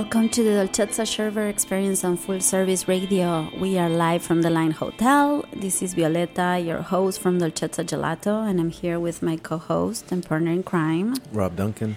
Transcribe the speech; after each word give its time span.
Welcome 0.00 0.30
to 0.30 0.42
the 0.42 0.66
Dolcezza 0.66 1.04
Sherbet 1.04 1.50
Experience 1.50 2.04
on 2.04 2.16
Full 2.16 2.40
Service 2.40 2.88
Radio. 2.88 3.50
We 3.58 3.76
are 3.76 3.90
live 3.90 4.22
from 4.22 4.40
the 4.40 4.48
Line 4.48 4.70
Hotel. 4.70 5.44
This 5.54 5.82
is 5.82 5.94
Violeta, 5.94 6.64
your 6.64 6.80
host 6.80 7.20
from 7.20 7.38
Dolcezza 7.38 7.84
Gelato, 7.84 8.48
and 8.48 8.58
I'm 8.58 8.70
here 8.70 8.98
with 8.98 9.22
my 9.22 9.36
co-host 9.36 10.10
and 10.10 10.24
partner 10.24 10.52
in 10.52 10.62
crime, 10.62 11.16
Robb 11.32 11.56
Duncan. 11.56 11.96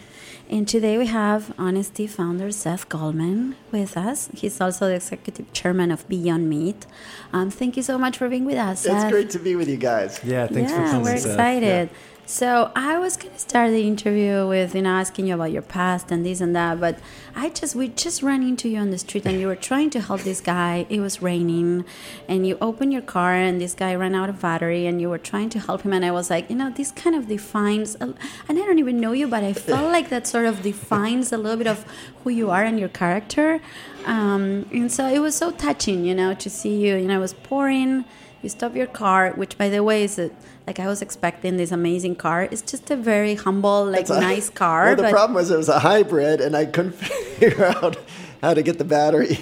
And 0.50 0.68
today 0.68 0.98
we 0.98 1.06
have 1.06 1.54
Honest 1.58 1.96
Tea 1.96 2.08
founder 2.08 2.52
Seth 2.52 2.90
Goldman 2.90 3.56
with 3.72 3.96
us. 3.96 4.28
He's 4.36 4.60
also 4.60 4.90
the 4.90 4.96
executive 4.96 5.54
chairman 5.54 5.90
of 5.90 6.06
Beyond 6.10 6.50
Meat. 6.50 6.86
Um, 7.32 7.50
thank 7.50 7.78
you 7.78 7.84
so 7.84 7.98
much 7.98 8.18
for 8.18 8.28
being 8.28 8.44
with 8.44 8.58
us. 8.58 8.82
Seth. 8.82 9.04
It's 9.04 9.12
great 9.14 9.30
to 9.30 9.40
be 9.40 9.56
with 9.56 9.70
you 9.70 9.78
guys. 9.78 10.20
Yeah, 10.26 10.48
thanks 10.48 10.72
yeah, 10.72 10.78
for 10.78 10.92
coming. 10.92 11.04
we're 11.04 11.18
Seth. 11.18 11.32
excited. 11.32 11.90
So 12.26 12.72
I 12.74 12.98
was 13.00 13.18
gonna 13.18 13.38
start 13.38 13.72
the 13.72 13.86
interview 13.86 14.48
with 14.48 14.74
you 14.74 14.82
know 14.82 14.92
asking 14.92 15.28
you 15.28 15.36
about 15.36 15.52
your 15.52 15.62
past 15.62 16.10
and 16.10 16.26
this 16.26 16.40
and 16.40 16.56
that, 16.56 16.80
but 16.80 16.98
I 17.36 17.50
just 17.50 17.76
we 17.76 17.90
just 17.90 18.24
ran 18.24 18.42
into 18.44 18.70
you 18.70 18.80
on 18.80 18.92
the 18.92 18.98
street 18.98 19.26
and 19.26 19.42
you 19.42 19.48
were 19.48 19.58
trying 19.58 19.90
to 19.92 20.00
help 20.00 20.22
this 20.22 20.40
guy. 20.40 20.86
It 20.90 21.02
was 21.02 21.22
raining, 21.22 21.84
and 22.30 22.48
you 22.48 22.58
opened 22.62 22.94
your 22.94 23.02
car 23.02 23.34
and 23.34 23.60
this 23.60 23.74
guy 23.74 23.94
ran 23.94 24.16
out 24.16 24.30
of 24.30 24.40
battery 24.40 24.88
and 24.88 25.02
you 25.02 25.10
were 25.10 25.18
trying 25.18 25.50
to 25.50 25.60
help 25.60 25.82
him. 25.82 25.92
And 25.92 26.06
I 26.06 26.12
was 26.12 26.30
like, 26.30 26.50
you 26.50 26.56
know, 26.56 26.70
this 26.70 26.92
kind 26.92 27.16
of 27.16 27.28
defines. 27.28 27.96
And 27.96 28.18
I 28.50 28.54
don't 28.54 28.80
even 28.80 29.02
know 29.02 29.12
you, 29.12 29.28
but 29.28 29.44
I 29.44 29.52
felt 29.52 29.92
like 29.92 30.08
that 30.10 30.26
sort 30.26 30.46
of 30.46 30.62
defines 30.62 31.34
a 31.34 31.38
little 31.38 31.58
bit 31.58 31.68
of 31.68 31.86
who 32.24 32.30
you 32.30 32.50
are 32.52 32.64
and 32.64 32.80
your 32.80 32.90
character. 32.90 33.60
Um, 34.06 34.66
and 34.72 34.90
so 34.90 35.08
it 35.08 35.20
was 35.20 35.36
so 35.36 35.52
touching, 35.52 36.06
you 36.06 36.16
know, 36.16 36.34
to 36.36 36.50
see 36.50 36.78
you. 36.78 36.96
You 36.96 37.08
know, 37.08 37.20
was 37.20 37.34
pouring. 37.34 38.06
You 38.44 38.50
stop 38.50 38.76
your 38.76 38.88
car, 38.88 39.32
which 39.32 39.58
by 39.58 39.70
the 39.70 39.82
way 39.84 40.04
is 40.04 40.20
a, 40.20 40.30
like 40.68 40.78
I 40.78 40.88
was 40.88 41.02
expecting 41.02 41.56
this 41.56 41.72
amazing 41.72 42.18
car. 42.18 42.44
It's 42.44 42.62
just 42.62 42.92
a 42.92 42.98
very 42.98 43.36
humble, 43.36 43.86
like 43.86 44.10
a- 44.10 44.20
nice 44.32 44.50
car. 44.50 44.88
Well, 44.88 44.96
the 44.98 45.10
problem 45.10 45.36
was 45.36 45.50
it 45.50 45.56
was 45.58 45.70
a 45.70 45.80
hybrid, 45.80 46.42
and 46.42 46.56
I 46.56 46.66
couldn't 46.66 46.92
figure 47.40 47.66
out 47.66 47.98
how 48.42 48.54
to 48.54 48.62
get 48.62 48.78
the 48.80 48.84
battery 48.84 49.38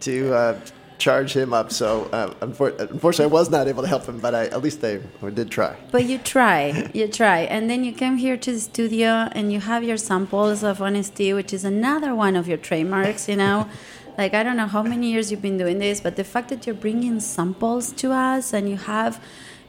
to 0.00 0.32
uh, 0.32 0.60
charge 0.98 1.36
him 1.36 1.52
up. 1.52 1.72
So 1.72 2.04
uh, 2.12 2.32
unfor- 2.46 2.78
unfortunately, 2.78 3.32
I 3.32 3.34
was 3.40 3.50
not 3.50 3.66
able 3.66 3.82
to 3.82 3.88
help 3.88 4.06
him, 4.06 4.20
but 4.20 4.36
I, 4.36 4.44
at 4.46 4.62
least 4.62 4.84
I 4.84 5.00
did 5.30 5.50
try. 5.50 5.74
But 5.90 6.04
you 6.04 6.18
try, 6.18 6.90
you 6.94 7.08
try, 7.08 7.40
and 7.40 7.68
then 7.68 7.82
you 7.82 7.92
come 7.92 8.18
here 8.18 8.36
to 8.36 8.52
the 8.52 8.60
studio 8.60 9.28
and 9.32 9.52
you 9.52 9.58
have 9.58 9.82
your 9.82 9.96
samples 9.96 10.62
of 10.62 10.80
Honest 10.80 11.16
Tea, 11.16 11.34
which 11.34 11.52
is 11.52 11.64
another 11.64 12.14
one 12.14 12.36
of 12.36 12.46
your 12.46 12.58
trademarks. 12.58 13.28
You 13.28 13.36
know, 13.36 13.68
like 14.18 14.34
I 14.34 14.42
don't 14.42 14.56
know 14.56 14.66
how 14.66 14.82
many 14.82 15.10
years 15.10 15.30
you've 15.30 15.42
been 15.42 15.58
doing 15.58 15.78
this, 15.78 16.00
but 16.00 16.16
the 16.16 16.24
fact 16.24 16.48
that 16.50 16.66
you're 16.66 16.74
bringing 16.74 17.20
samples 17.20 17.92
to 17.92 18.12
us 18.12 18.52
and 18.52 18.68
you 18.68 18.76
have, 18.76 19.22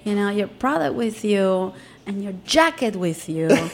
you 0.04 0.16
know, 0.16 0.30
your 0.30 0.48
product 0.48 0.96
with 0.96 1.24
you 1.26 1.74
and 2.06 2.24
your 2.24 2.34
jacket 2.46 2.96
with 2.96 3.28
you. 3.30 3.50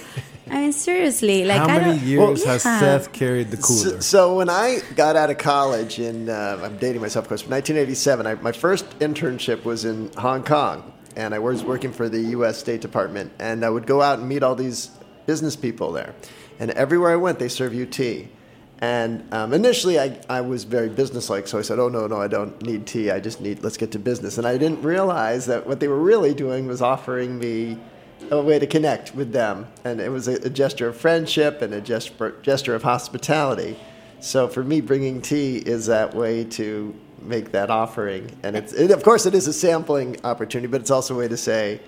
I 0.50 0.56
mean, 0.56 0.74
seriously, 0.74 1.46
like 1.46 1.60
How 1.60 1.66
I 1.68 1.80
many 1.80 1.98
don't, 2.00 2.08
years 2.08 2.44
has 2.44 2.66
Yeah. 2.66 2.80
Seth 2.80 3.14
carried 3.14 3.52
the 3.52 3.58
So, 3.62 3.90
cooler? 3.90 4.02
so 4.02 4.36
when 4.36 4.50
I 4.50 4.80
got 4.96 5.16
out 5.16 5.30
of 5.30 5.38
college 5.38 6.00
and 6.00 6.30
uh, 6.30 6.60
I'm 6.62 6.78
dating 6.78 7.02
myself, 7.02 7.26
of 7.26 7.30
course, 7.30 7.42
1987, 7.48 8.28
I, 8.28 8.36
my 8.36 8.52
first 8.52 8.86
internship 9.00 9.64
was 9.64 9.86
in 9.86 10.12
Hong 10.18 10.44
Kong, 10.44 10.92
and 11.16 11.34
I 11.34 11.40
was 11.40 11.64
working 11.64 11.94
for 11.94 12.10
the 12.10 12.20
U.S. 12.36 12.58
State 12.58 12.82
Department, 12.82 13.32
and 13.40 13.64
I 13.64 13.70
would 13.70 13.88
go 13.88 14.02
out 14.02 14.20
and 14.20 14.28
meet 14.28 14.44
all 14.44 14.56
these 14.56 14.90
business 15.26 15.56
people 15.56 15.94
there, 15.94 16.16
and 16.60 16.72
everywhere 16.72 17.12
I 17.14 17.18
went, 17.18 17.40
they 17.40 17.48
serve 17.48 17.74
you 17.74 17.86
tea. 17.86 18.28
And 18.82 19.32
um, 19.32 19.54
initially, 19.54 20.00
I, 20.00 20.20
I 20.28 20.42
was 20.42 20.64
very 20.64 20.90
businesslike, 20.90 21.48
so 21.48 21.60
I 21.60 21.62
said, 21.62 21.78
"Oh 21.78 21.88
no, 21.88 22.08
no, 22.08 22.20
I 22.20 22.28
don't 22.28 22.60
need 22.64 22.88
tea. 22.88 23.12
I 23.12 23.20
just 23.20 23.40
need 23.40 23.64
let's 23.64 23.78
get 23.78 23.92
to 23.92 24.00
business." 24.00 24.40
And 24.40 24.48
I 24.48 24.58
didn't 24.58 24.82
realize 24.82 25.46
that 25.46 25.68
what 25.68 25.80
they 25.80 25.88
were 25.88 26.00
really 26.00 26.34
doing 26.34 26.66
was 26.66 26.82
offering 26.82 27.38
me 27.38 27.78
a 28.32 28.42
way 28.42 28.58
to 28.58 28.66
connect 28.66 29.14
with 29.14 29.32
them, 29.32 29.68
and 29.84 30.02
it 30.02 30.10
was 30.10 30.28
a, 30.28 30.34
a 30.46 30.50
gesture 30.50 30.88
of 30.88 30.98
friendship 30.98 31.62
and 31.62 31.76
a 31.76 31.82
gesture 31.82 32.36
gesture 32.42 32.74
of 32.74 32.82
hospitality. 32.82 33.78
So 34.20 34.48
for 34.48 34.64
me, 34.64 34.82
bringing 34.82 35.22
tea 35.22 35.58
is 35.58 35.86
that 35.86 36.16
way 36.16 36.44
to 36.46 36.96
make 37.22 37.52
that 37.52 37.70
offering, 37.70 38.36
and 38.42 38.56
it's 38.56 38.74
it, 38.74 38.90
of 38.90 39.04
course 39.04 39.28
it 39.28 39.36
is 39.36 39.46
a 39.46 39.54
sampling 39.54 40.18
opportunity, 40.24 40.68
but 40.68 40.82
it's 40.82 40.92
also 40.92 41.14
a 41.14 41.18
way 41.20 41.28
to 41.28 41.38
say 41.38 41.80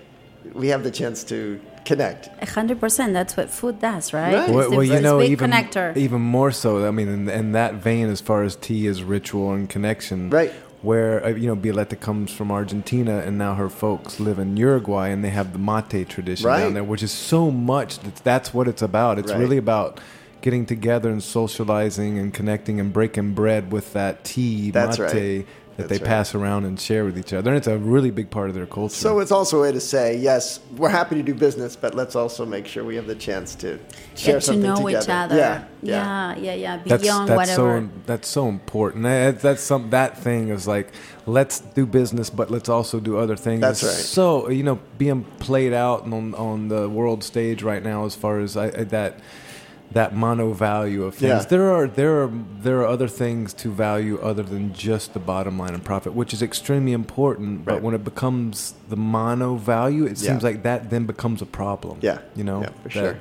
we 0.53 0.67
have 0.67 0.83
the 0.83 0.91
chance 0.91 1.23
to 1.23 1.59
connect. 1.85 2.29
A 2.41 2.49
hundred 2.49 2.79
percent. 2.79 3.13
That's 3.13 3.35
what 3.37 3.49
food 3.49 3.79
does, 3.79 4.13
right? 4.13 4.33
Right. 4.33 4.49
Well, 4.49 4.69
the 4.69 4.75
well, 4.77 4.83
you 4.83 4.91
first 4.93 5.03
know, 5.03 5.19
big 5.19 5.31
even 5.31 5.51
connector. 5.51 5.95
even 5.97 6.21
more 6.21 6.51
so. 6.51 6.87
I 6.87 6.91
mean, 6.91 7.07
in, 7.07 7.29
in 7.29 7.51
that 7.53 7.75
vein, 7.75 8.09
as 8.09 8.21
far 8.21 8.43
as 8.43 8.55
tea 8.55 8.87
is 8.87 9.03
ritual 9.03 9.51
and 9.53 9.69
connection, 9.69 10.29
Right. 10.29 10.51
Where 10.81 11.23
uh, 11.23 11.29
you 11.29 11.47
know, 11.47 11.55
Violeta 11.55 11.97
comes 11.97 12.31
from 12.33 12.51
Argentina, 12.51 13.19
and 13.19 13.37
now 13.37 13.53
her 13.55 13.69
folks 13.69 14.19
live 14.19 14.37
in 14.37 14.57
Uruguay, 14.57 15.07
and 15.09 15.23
they 15.23 15.29
have 15.29 15.53
the 15.53 15.59
mate 15.59 16.09
tradition 16.09 16.45
Right. 16.47 16.59
down 16.59 16.73
there, 16.73 16.83
which 16.83 17.01
is 17.03 17.11
so 17.11 17.49
much. 17.51 17.99
That 17.99 18.15
that's 18.17 18.53
what 18.53 18.67
it's 18.67 18.81
about. 18.81 19.17
It's 19.17 19.31
Right. 19.31 19.39
really 19.39 19.57
about 19.57 20.01
getting 20.41 20.65
together 20.65 21.09
and 21.09 21.23
socializing 21.23 22.19
and 22.19 22.33
connecting 22.33 22.77
and 22.81 22.91
breaking 22.91 23.33
bread 23.33 23.71
with 23.71 23.93
that 23.93 24.25
tea 24.25 24.71
That's 24.71 24.99
mate 24.99 25.05
right. 25.05 25.45
That 25.77 25.87
That's 25.87 25.99
they 25.99 26.03
right. 26.03 26.07
pass 26.17 26.35
around 26.35 26.65
and 26.65 26.79
share 26.79 27.03
with 27.03 27.17
each 27.17 27.33
other. 27.33 27.49
And 27.49 27.57
it's 27.57 27.65
a 27.67 27.77
really 27.77 28.11
big 28.11 28.29
part 28.29 28.49
of 28.49 28.55
their 28.55 28.67
culture. 28.67 28.93
So 28.95 29.19
it's 29.19 29.31
also 29.31 29.57
a 29.57 29.61
way 29.63 29.71
to 29.71 29.79
say, 29.79 30.15
yes, 30.17 30.59
we're 30.77 30.89
happy 30.89 31.15
to 31.15 31.23
do 31.23 31.33
business, 31.33 31.75
but 31.75 31.95
let's 31.95 32.15
also 32.15 32.45
make 32.45 32.67
sure 32.67 32.83
we 32.83 32.95
have 32.95 33.07
the 33.07 33.15
chance 33.15 33.55
to 33.55 33.79
share 34.15 34.35
Get 34.35 34.43
to 34.43 34.55
know 34.55 34.75
together. 34.75 34.99
each 35.03 35.09
other. 35.09 35.35
Yeah, 35.35 35.65
yeah, 35.81 36.35
yeah, 36.37 36.53
yeah. 36.53 36.81
that's 36.85 37.01
Beyond 37.01 37.29
that's 37.29 37.37
whatever. 37.37 37.81
so 37.81 37.89
that's 38.05 38.27
so 38.27 38.47
important. 38.49 39.03
That- 39.03 39.39
That's 39.41 39.61
some 39.63 39.89
that 39.89 40.17
thing 40.19 40.49
is 40.49 40.67
like 40.67 40.91
let's 41.25 41.59
do 41.59 41.85
business, 41.85 42.29
but 42.29 42.51
let's 42.51 42.69
also 42.69 42.99
do 42.99 43.17
other 43.17 43.35
things. 43.35 43.61
That's 43.61 43.83
right. 43.83 43.91
So 43.93 44.49
you 44.49 44.63
know, 44.63 44.79
being 44.97 45.23
played 45.39 45.73
out 45.73 46.03
on 46.03 46.35
on 46.35 46.67
the 46.67 46.87
world 46.87 47.23
stage 47.23 47.63
right 47.63 47.81
now, 47.83 48.05
as 48.05 48.13
far 48.15 48.39
as 48.39 48.55
I, 48.55 48.65
I, 48.65 48.83
that 48.85 49.19
that 49.93 50.15
mono 50.15 50.53
value 50.53 51.03
of 51.03 51.15
things. 51.15 51.43
Yeah. 51.43 51.49
There 51.49 51.71
are 51.71 51.87
there 51.87 52.23
are 52.23 52.31
there 52.61 52.77
are 52.81 52.87
other 52.87 53.07
things 53.07 53.53
to 53.55 53.69
value 53.71 54.19
other 54.19 54.43
than 54.43 54.73
just 54.73 55.13
the 55.13 55.19
bottom 55.19 55.57
line 55.59 55.73
and 55.73 55.83
profit, 55.83 56.13
which 56.13 56.33
is 56.33 56.41
extremely 56.41 56.93
important. 56.93 57.65
But 57.65 57.81
when 57.81 57.93
it 57.93 58.03
becomes 58.03 58.73
the 58.89 58.97
mono 58.97 59.55
value, 59.55 60.05
it 60.05 60.17
Yeah. 60.21 60.29
seems 60.31 60.43
like 60.43 60.63
that 60.63 60.89
then 60.89 61.05
becomes 61.05 61.41
a 61.41 61.45
problem. 61.45 61.99
Yeah. 62.01 62.19
you 62.35 62.43
know, 62.43 62.61
Yeah, 62.61 62.69
for 62.83 62.89
that- 62.89 62.91
sure. 62.93 63.17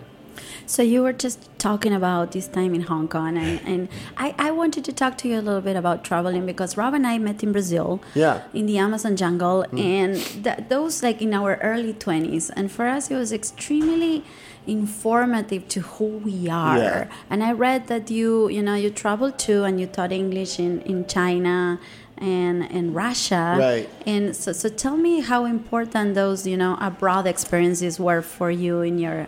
So 0.65 0.83
you 0.83 1.03
were 1.03 1.13
just 1.13 1.39
talking 1.59 1.93
about 1.93 2.33
this 2.33 2.47
time 2.49 2.75
in 2.75 2.83
Hong 2.83 3.07
Kong, 3.09 3.37
and, 3.37 3.61
and 3.67 3.89
I, 4.17 4.35
I 4.39 4.51
wanted 4.53 4.85
to 4.85 4.93
talk 4.93 5.19
to 5.19 5.29
you 5.29 5.39
a 5.39 5.43
little 5.43 5.61
bit 5.61 5.77
about 5.77 6.05
traveling 6.05 6.47
because 6.47 6.77
Robb 6.79 6.95
and 6.95 7.07
I 7.07 7.19
met 7.19 7.43
in 7.43 7.53
Brazil, 7.53 8.01
Yeah. 8.15 8.43
in 8.55 8.65
the 8.67 8.79
Amazon 8.79 9.17
jungle, 9.17 9.67
mm. 9.71 9.79
and 9.79 10.17
that 10.45 10.71
those 10.71 11.03
like 11.03 11.21
in 11.21 11.35
our 11.35 11.57
early 11.57 11.93
twenties, 11.93 12.49
and 12.51 12.71
for 12.73 12.87
us 12.87 13.11
it 13.11 13.17
was 13.17 13.33
extremely 13.33 14.25
informative 14.67 15.67
to 15.69 15.81
who 15.81 16.05
we 16.19 16.49
are. 16.49 16.79
Yeah. 16.79 17.09
And 17.31 17.43
I 17.43 17.53
read 17.53 17.89
that 17.89 18.11
you 18.11 18.49
you 18.49 18.63
know 18.63 18.75
you 18.75 18.91
traveled 18.91 19.39
too, 19.39 19.65
and 19.65 19.81
you 19.81 19.87
taught 19.87 20.13
English 20.13 20.59
in 20.59 20.81
in 20.83 21.07
China. 21.07 21.79
And, 22.19 22.71
and 22.71 22.95
Russia, 22.95 23.57
Right. 23.59 23.89
And 24.07 24.37
so, 24.37 24.53
so 24.53 24.69
tell 24.69 24.97
me 24.97 25.23
how 25.23 25.45
important 25.45 26.15
those, 26.15 26.47
you 26.47 26.57
know, 26.57 26.79
abroad 26.81 27.27
experiences 27.27 27.99
were 27.99 28.23
for 28.23 28.49
you 28.49 28.83
in 28.83 28.97
your, 29.01 29.27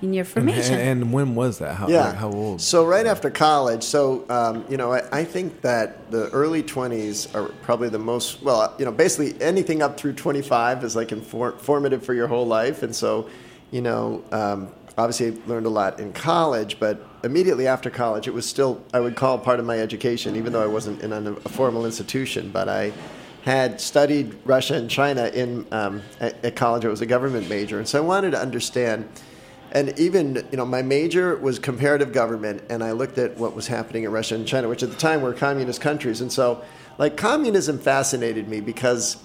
in 0.00 0.14
your 0.14 0.24
formation. 0.24 0.74
and, 0.74 1.02
and 1.02 1.12
when 1.12 1.34
was 1.34 1.58
that? 1.58 1.74
How, 1.74 1.88
Yeah. 1.88 2.14
how 2.14 2.30
old? 2.30 2.60
So 2.60 2.84
right 2.86 3.04
after 3.04 3.30
college, 3.30 3.82
so 3.82 4.24
um, 4.28 4.64
you 4.68 4.76
know, 4.76 4.92
I, 4.92 5.02
I 5.10 5.24
think 5.24 5.60
that 5.62 6.08
the 6.12 6.28
early 6.30 6.62
twenties 6.62 7.34
are 7.34 7.48
probably 7.62 7.88
the 7.88 7.98
most 7.98 8.40
well, 8.44 8.72
you 8.78 8.84
know, 8.84 8.92
basically 8.92 9.34
anything 9.42 9.82
up 9.82 9.98
through 9.98 10.12
twenty 10.12 10.42
five 10.42 10.84
is 10.84 10.94
like 10.94 11.08
infor- 11.08 11.58
formative 11.58 12.04
for 12.04 12.14
your 12.14 12.28
whole 12.28 12.46
life, 12.46 12.84
and 12.84 12.94
so, 12.94 13.28
you 13.72 13.80
know, 13.80 14.22
um, 14.30 14.68
obviously 14.98 15.32
learned 15.46 15.66
a 15.66 15.70
lot 15.70 16.00
in 16.00 16.12
college, 16.12 16.80
but 16.80 17.06
immediately 17.22 17.66
after 17.66 17.90
college, 17.90 18.26
it 18.26 18.34
was 18.34 18.46
still 18.46 18.82
I 18.94 19.00
would 19.00 19.16
call 19.16 19.38
part 19.38 19.60
of 19.60 19.66
my 19.66 19.78
education, 19.78 20.36
even 20.36 20.52
though 20.52 20.62
I 20.62 20.66
wasn't 20.66 21.02
in 21.02 21.12
a, 21.12 21.32
a 21.32 21.48
formal 21.48 21.84
institution, 21.84 22.50
but 22.50 22.68
I 22.68 22.92
had 23.44 23.80
studied 23.80 24.36
Russia 24.44 24.74
and 24.74 24.90
China 24.90 25.26
in 25.28 25.66
um, 25.70 26.02
at, 26.20 26.42
at 26.44 26.56
college. 26.56 26.84
I 26.84 26.88
was 26.88 27.00
a 27.00 27.06
government 27.06 27.48
major, 27.48 27.78
and 27.78 27.86
so 27.86 27.98
I 27.98 28.00
wanted 28.00 28.32
to 28.32 28.40
understand. 28.40 29.08
And 29.72 29.98
even, 29.98 30.36
you 30.52 30.56
know, 30.56 30.64
my 30.64 30.80
major 30.80 31.36
was 31.36 31.58
comparative 31.58 32.12
government, 32.12 32.62
and 32.70 32.82
I 32.82 32.92
looked 32.92 33.18
at 33.18 33.36
what 33.36 33.54
was 33.54 33.66
happening 33.66 34.04
in 34.04 34.12
Russia 34.12 34.36
and 34.36 34.46
China, 34.46 34.68
which 34.68 34.82
at 34.82 34.90
the 34.90 34.96
time 34.96 35.20
were 35.20 35.34
communist 35.34 35.80
countries. 35.80 36.20
And 36.20 36.32
so, 36.32 36.64
like, 36.98 37.16
communism 37.16 37.78
fascinated 37.78 38.48
me 38.48 38.60
because 38.60 39.16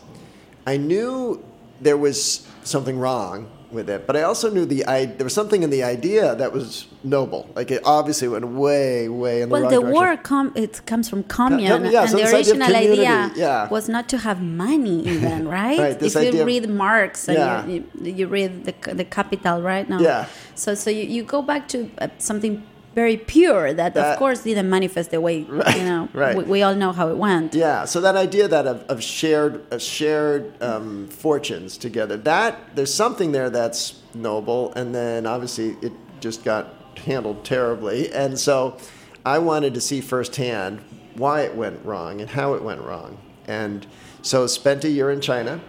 I 0.65 0.77
knew 0.77 1.45
there 1.79 1.95
was 1.95 2.47
something 2.63 2.97
wrong 2.97 3.50
with 3.71 3.89
it. 3.89 4.06
But 4.07 4.15
I 4.18 4.23
also 4.23 4.50
knew 4.50 4.65
the 4.65 4.85
I, 4.85 5.06
there 5.06 5.23
was 5.23 5.33
something 5.33 5.63
in 5.63 5.69
the 5.69 5.83
idea 5.83 6.35
that 6.35 6.51
was 6.53 6.85
noble. 7.03 7.50
Like 7.56 7.71
it 7.71 7.81
obviously 7.85 8.27
went 8.27 8.45
way, 8.47 9.09
way 9.09 9.41
in 9.41 9.50
the 9.50 9.53
Well, 9.53 9.62
wrong 9.63 9.71
the 9.71 9.79
direction. 9.81 10.01
word 10.01 10.23
com- 10.23 10.53
it 10.56 10.85
comes 10.85 11.09
from 11.09 11.23
commune, 11.23 11.69
Com- 11.83 11.85
yeah, 11.85 12.01
and 12.01 12.09
so 12.12 12.18
the 12.18 12.23
this 12.23 12.33
idea 12.33 12.53
original 12.53 12.75
idea, 12.75 13.31
yeah. 13.35 13.69
was 13.69 13.88
not 13.89 14.07
to 14.09 14.18
have 14.19 14.41
money, 14.41 15.00
even 15.07 15.47
right? 15.59 15.79
Right, 15.79 16.01
if 16.01 16.33
you 16.33 16.44
read 16.45 16.69
Marx 16.69 17.27
and 17.27 17.38
Yeah. 17.38 17.65
you, 17.65 17.83
you, 18.01 18.12
you 18.13 18.27
read 18.27 18.65
the 18.65 18.73
the 18.94 19.06
Capital, 19.06 19.62
right 19.62 19.88
now. 19.89 20.00
Yeah. 20.00 20.25
So 20.56 20.75
so 20.75 20.89
you, 20.89 21.03
you 21.03 21.23
go 21.23 21.41
back 21.41 21.68
to 21.69 21.89
uh, 22.00 22.07
something 22.18 22.63
very 22.93 23.15
pure 23.17 23.73
that, 23.73 23.93
That- 23.93 24.13
of 24.13 24.19
course 24.19 24.43
didn't 24.43 24.69
manifest 24.69 25.11
the 25.11 25.21
way 25.21 25.43
Right, 25.49 25.77
you 25.77 25.83
know 25.83 26.09
right. 26.13 26.35
we, 26.35 26.43
we 26.43 26.61
all 26.63 26.75
know 26.75 26.91
how 26.91 27.07
it 27.09 27.17
went. 27.17 27.53
Yeah, 27.53 27.85
so 27.85 28.01
that 28.01 28.15
idea 28.15 28.47
that 28.47 28.67
of, 28.67 28.81
of 28.89 29.01
shared 29.01 29.63
of 29.71 29.81
shared 29.81 30.61
um, 30.61 31.07
fortunes 31.07 31.77
together, 31.77 32.17
that 32.17 32.75
there's 32.75 32.93
something 32.93 33.31
there 33.31 33.49
that's 33.49 34.01
noble, 34.13 34.73
and 34.73 34.93
then 34.93 35.25
obviously 35.25 35.77
it 35.81 35.93
just 36.19 36.43
got 36.43 36.73
handled 36.97 37.43
terribly, 37.45 38.11
and 38.13 38.38
so 38.38 38.77
I 39.25 39.39
wanted 39.39 39.73
to 39.75 39.81
see 39.81 40.01
firsthand 40.01 40.81
why 41.15 41.41
it 41.41 41.55
went 41.55 41.83
wrong 41.85 42.21
and 42.21 42.29
how 42.29 42.53
it 42.55 42.61
went 42.63 42.81
wrong, 42.81 43.17
and 43.47 43.85
so 44.21 44.47
spent 44.47 44.83
a 44.83 44.89
year 44.89 45.09
in 45.11 45.21
China 45.21 45.61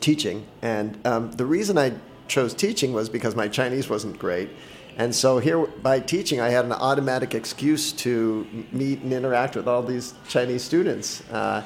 teaching, 0.00 0.46
and 0.62 0.98
um, 1.06 1.32
the 1.32 1.44
reason 1.46 1.76
I 1.78 1.92
chose 2.28 2.54
teaching 2.54 2.92
was 2.94 3.08
because 3.10 3.34
my 3.36 3.48
Chinese 3.48 3.90
wasn't 3.90 4.18
great. 4.18 4.48
And 4.96 5.14
so 5.14 5.38
here, 5.38 5.66
by 5.66 6.00
teaching, 6.00 6.40
I 6.40 6.50
had 6.50 6.64
an 6.64 6.72
automatic 6.72 7.34
excuse 7.34 7.92
to 7.92 8.46
meet 8.72 9.00
and 9.00 9.12
interact 9.12 9.56
with 9.56 9.66
all 9.66 9.82
these 9.82 10.14
Chinese 10.28 10.62
students. 10.62 11.22
Uh, 11.30 11.62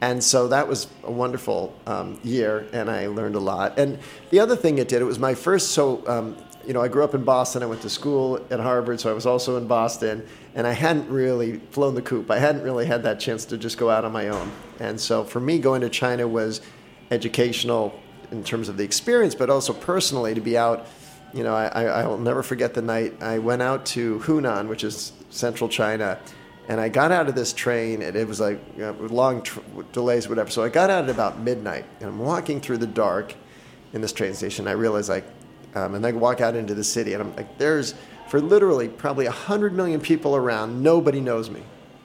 and 0.00 0.22
so 0.22 0.46
that 0.48 0.68
was 0.68 0.86
a 1.02 1.10
wonderful 1.10 1.74
um, 1.86 2.20
year, 2.22 2.68
and 2.72 2.88
I 2.88 3.08
learned 3.08 3.34
a 3.34 3.40
lot. 3.40 3.78
And 3.78 3.98
the 4.30 4.38
other 4.38 4.54
thing 4.54 4.78
it 4.78 4.86
did, 4.86 5.02
it 5.02 5.04
was 5.04 5.18
my 5.18 5.34
first, 5.34 5.72
so, 5.72 6.06
um, 6.06 6.36
you 6.64 6.72
know, 6.72 6.80
I 6.80 6.86
grew 6.86 7.02
up 7.02 7.14
in 7.14 7.24
Boston. 7.24 7.62
I 7.62 7.66
went 7.66 7.82
to 7.82 7.90
school 7.90 8.44
at 8.50 8.60
Harvard, 8.60 9.00
so 9.00 9.10
I 9.10 9.12
was 9.12 9.26
also 9.26 9.56
in 9.56 9.66
Boston. 9.66 10.24
And 10.54 10.66
I 10.66 10.72
hadn't 10.72 11.08
really 11.08 11.58
flown 11.70 11.94
the 11.94 12.02
coop. 12.02 12.30
I 12.30 12.38
hadn't 12.38 12.62
really 12.62 12.86
had 12.86 13.02
that 13.04 13.18
chance 13.18 13.44
to 13.46 13.58
just 13.58 13.76
go 13.76 13.90
out 13.90 14.04
on 14.04 14.12
my 14.12 14.28
own. 14.28 14.52
And 14.78 15.00
so 15.00 15.24
for 15.24 15.40
me, 15.40 15.58
going 15.58 15.80
to 15.80 15.88
China 15.88 16.28
was 16.28 16.60
educational 17.10 17.98
in 18.30 18.44
terms 18.44 18.68
of 18.68 18.76
the 18.76 18.84
experience, 18.84 19.34
but 19.34 19.50
also 19.50 19.72
personally 19.72 20.34
to 20.34 20.40
be 20.40 20.56
out. 20.56 20.86
You 21.34 21.42
know, 21.42 21.54
I, 21.54 21.84
I, 21.84 22.06
will 22.06 22.18
never 22.18 22.42
forget 22.42 22.72
the 22.72 22.80
night 22.80 23.22
I 23.22 23.38
went 23.38 23.60
out 23.60 23.84
to 23.86 24.18
Hunan, 24.20 24.66
which 24.66 24.82
is 24.82 25.12
central 25.28 25.68
China, 25.68 26.18
and 26.68 26.80
I 26.80 26.88
got 26.88 27.12
out 27.12 27.28
of 27.28 27.34
this 27.34 27.52
train, 27.52 28.00
and 28.00 28.16
it 28.16 28.26
was 28.26 28.40
like 28.40 28.58
you 28.76 28.82
know, 28.82 28.92
long 29.10 29.42
tr- 29.42 29.60
delays, 29.92 30.28
whatever. 30.28 30.50
So 30.50 30.64
I 30.64 30.70
got 30.70 30.88
out 30.88 31.04
at 31.04 31.10
about 31.10 31.38
midnight, 31.38 31.84
and 32.00 32.08
I'm 32.08 32.18
walking 32.18 32.60
through 32.60 32.78
the 32.78 32.86
dark 32.86 33.34
in 33.92 34.00
this 34.00 34.12
train 34.12 34.32
station. 34.32 34.66
I 34.66 34.72
realize 34.72 35.08
like, 35.10 35.24
um, 35.74 35.94
and 35.94 36.06
I 36.06 36.12
walk 36.12 36.40
out 36.40 36.56
into 36.56 36.74
the 36.74 36.84
city, 36.84 37.12
and 37.12 37.22
I'm 37.22 37.36
like, 37.36 37.58
there's 37.58 37.94
for 38.28 38.40
literally 38.40 38.88
probably 38.88 39.26
hundred 39.26 39.72
million 39.74 40.00
people 40.00 40.36
around, 40.36 40.82
nobody 40.82 41.20
knows 41.20 41.50
me. 41.50 41.62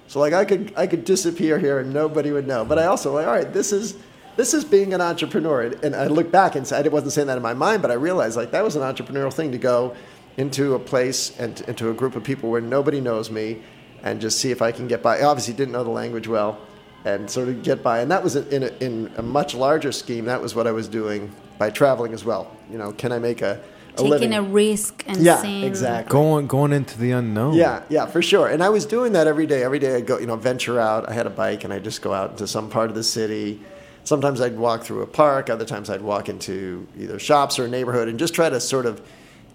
So 0.08 0.20
like 0.20 0.34
I 0.34 0.46
could 0.46 0.74
I 0.76 0.88
could 0.88 1.06
disappear 1.06 1.60
here 1.60 1.80
and 1.80 1.94
nobody 1.94 2.32
would 2.32 2.48
know. 2.48 2.64
But 2.66 2.80
I 2.80 2.86
also 2.86 3.14
like, 3.14 3.28
all 3.28 3.34
right, 3.34 3.52
this 3.52 3.72
is 3.72 3.96
this 4.36 4.54
is 4.54 4.66
being 4.66 4.94
an 4.94 5.02
entrepreneur. 5.02 5.62
And 5.84 5.96
I 5.96 6.08
look 6.08 6.32
back 6.32 6.56
and 6.56 6.66
say, 6.66 6.78
I 6.78 6.88
wasn't 6.88 7.14
saying 7.14 7.28
that 7.28 7.38
in 7.38 7.44
my 7.44 7.54
mind, 7.54 7.82
but 7.82 7.92
I 7.92 7.96
realized 7.96 8.36
like 8.36 8.52
that 8.52 8.64
was 8.64 8.76
an 8.76 8.82
entrepreneurial 8.82 9.34
thing 9.34 9.52
to 9.52 9.58
go 9.58 9.96
into 10.38 10.74
a 10.74 10.80
place 10.80 11.38
and 11.40 11.62
into 11.62 11.90
a 11.90 11.94
group 11.94 12.16
of 12.16 12.24
people 12.24 12.50
where 12.50 12.62
nobody 12.62 13.00
knows 13.00 13.30
me 13.30 13.62
and 14.02 14.20
just 14.20 14.40
see 14.40 14.52
if 14.52 14.62
I 14.62 14.72
can 14.72 14.88
get 14.88 15.02
by. 15.02 15.20
I 15.20 15.24
obviously 15.26 15.54
didn't 15.54 15.72
know 15.72 15.84
the 15.84 15.92
language 15.92 16.28
well 16.28 16.60
and 17.06 17.30
sort 17.30 17.50
of 17.50 17.64
get 17.64 17.84
by. 17.84 18.00
And 18.00 18.12
that 18.12 18.24
was 18.24 18.36
in 18.36 18.64
a, 18.64 18.68
in 18.80 19.12
a 19.18 19.22
much 19.22 19.54
larger 19.56 19.92
scheme. 19.92 20.26
That 20.26 20.42
was 20.42 20.56
what 20.56 20.68
I 20.68 20.72
was 20.72 20.88
doing 20.88 21.32
by 21.58 21.70
traveling 21.70 22.14
as 22.14 22.26
well. 22.26 22.56
You 22.72 22.78
know, 22.78 22.92
can 22.92 23.12
I 23.12 23.20
make 23.20 23.42
a, 23.42 23.62
a 23.94 23.98
Taking 23.98 24.10
living? 24.10 24.34
a 24.34 24.42
risk 24.42 25.04
and 25.06 25.22
yeah, 25.22 25.42
seeing 25.42 25.64
exactly. 25.66 26.12
Going 26.12 26.48
going 26.48 26.74
into 26.74 26.98
the 26.98 27.12
unknown. 27.12 27.54
Yeah, 27.54 27.84
yeah, 27.90 28.06
for 28.08 28.22
sure. 28.22 28.48
And 28.48 28.64
I 28.64 28.70
was 28.70 28.86
doing 28.86 29.14
that 29.14 29.28
every 29.28 29.46
day. 29.46 29.64
Every 29.64 29.80
day 29.80 29.96
I'd 29.96 30.08
go, 30.08 30.18
you 30.18 30.26
know, 30.26 30.36
venture 30.36 30.80
out. 30.80 31.08
I 31.08 31.14
had 31.14 31.28
a 31.28 31.30
bike 31.30 31.64
and 31.64 31.72
I'd 31.72 31.84
just 31.84 32.02
go 32.02 32.14
out 32.14 32.32
into 32.32 32.48
some 32.48 32.70
part 32.70 32.90
of 32.90 32.96
the 32.96 33.04
city. 33.04 33.62
Sometimes 34.04 34.42
I'd 34.42 34.58
walk 34.58 34.84
through 34.84 35.02
a 35.02 35.08
park. 35.08 35.50
Other 35.50 35.66
times 35.66 35.90
I'd 35.90 36.02
walk 36.02 36.30
into 36.30 36.88
either 36.98 37.20
shops 37.20 37.58
or 37.60 37.66
a 37.66 37.70
neighborhood 37.70 38.08
and 38.08 38.20
just 38.20 38.34
try 38.34 38.50
to 38.50 38.60
sort 38.60 38.86
of 38.86 39.02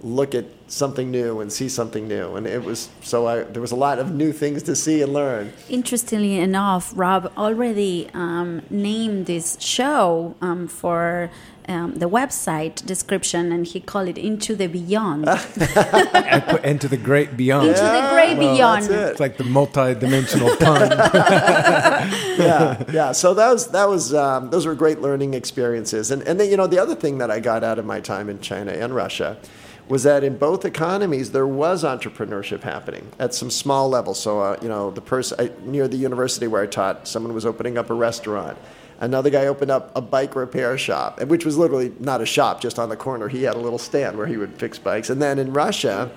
look 0.02 0.34
at 0.34 0.44
something 0.68 1.10
new 1.10 1.40
and 1.40 1.52
see 1.52 1.68
something 1.68 2.06
new. 2.06 2.36
And 2.36 2.46
it 2.46 2.62
was 2.64 2.88
so 3.02 3.26
I 3.26 3.42
there 3.42 3.62
was 3.62 3.72
a 3.72 3.76
lot 3.76 3.98
of 3.98 4.12
new 4.12 4.32
things 4.32 4.62
to 4.64 4.76
see 4.76 5.02
and 5.02 5.12
learn. 5.12 5.52
Interestingly 5.68 6.38
enough, 6.38 6.92
Robb 6.94 7.32
already 7.36 8.08
um, 8.14 8.62
named 8.70 9.26
this 9.26 9.60
show 9.60 10.34
um, 10.40 10.68
for 10.68 11.30
um, 11.68 11.94
the 11.94 12.08
website 12.08 12.84
description, 12.84 13.52
and 13.52 13.66
he 13.66 13.80
called 13.80 14.08
it 14.08 14.18
"Into 14.18 14.56
the 14.56 14.66
Beyond." 14.66 15.28
And 16.28 16.44
put 16.44 16.64
into 16.64 16.88
the 16.88 16.96
great 16.96 17.36
beyond. 17.36 17.68
Into 17.68 17.80
the 17.80 18.08
great 18.12 18.36
well, 18.36 18.54
beyond. 18.54 18.82
that's 18.82 18.92
it. 18.92 19.10
It's 19.12 19.20
like 19.20 19.36
the 19.38 19.44
multi-dimensional 19.44 20.56
pun. 20.56 20.90
yeah, 22.38 22.82
yeah. 22.92 23.12
So 23.12 23.34
that 23.34 23.50
was 23.50 23.68
that 23.68 23.88
was 23.88 24.12
um, 24.12 24.50
those 24.50 24.66
were 24.66 24.74
great 24.74 25.00
learning 25.00 25.34
experiences, 25.34 26.10
and 26.10 26.22
and 26.22 26.38
then 26.38 26.50
you 26.50 26.56
know 26.56 26.66
the 26.66 26.78
other 26.78 26.94
thing 26.94 27.18
that 27.18 27.30
I 27.30 27.40
got 27.40 27.64
out 27.64 27.78
of 27.78 27.86
my 27.86 28.00
time 28.00 28.28
in 28.28 28.40
China 28.40 28.72
and 28.72 28.94
Russia 28.94 29.38
was 29.88 30.02
that 30.02 30.22
in 30.22 30.36
both 30.36 30.64
economies 30.64 31.32
there 31.32 31.46
was 31.46 31.82
entrepreneurship 31.82 32.62
happening 32.62 33.10
at 33.18 33.34
some 33.34 33.50
small 33.50 33.88
level. 33.88 34.14
So 34.14 34.40
uh, 34.40 34.58
you 34.60 34.68
know 34.68 34.90
the 34.90 35.00
person 35.00 35.50
near 35.64 35.88
the 35.88 35.96
university 35.96 36.46
where 36.46 36.62
I 36.62 36.66
taught, 36.66 37.08
someone 37.08 37.34
was 37.34 37.46
opening 37.46 37.78
up 37.78 37.90
a 37.90 37.94
restaurant. 37.94 38.58
Another 39.00 39.30
guy 39.30 39.46
opened 39.46 39.70
up 39.70 39.92
a 39.94 40.00
bike 40.00 40.34
repair 40.34 40.76
shop, 40.76 41.22
which 41.24 41.44
was 41.44 41.56
literally 41.56 41.92
not 42.00 42.20
a 42.20 42.26
shop, 42.26 42.60
just 42.60 42.78
on 42.78 42.88
the 42.88 42.96
corner. 42.96 43.28
He 43.28 43.44
had 43.44 43.54
a 43.54 43.60
little 43.60 43.78
stand 43.78 44.18
where 44.18 44.26
he 44.26 44.36
would 44.36 44.54
fix 44.58 44.78
bikes. 44.78 45.08
And 45.08 45.22
then 45.22 45.38
in 45.38 45.52
Russia, 45.52 46.10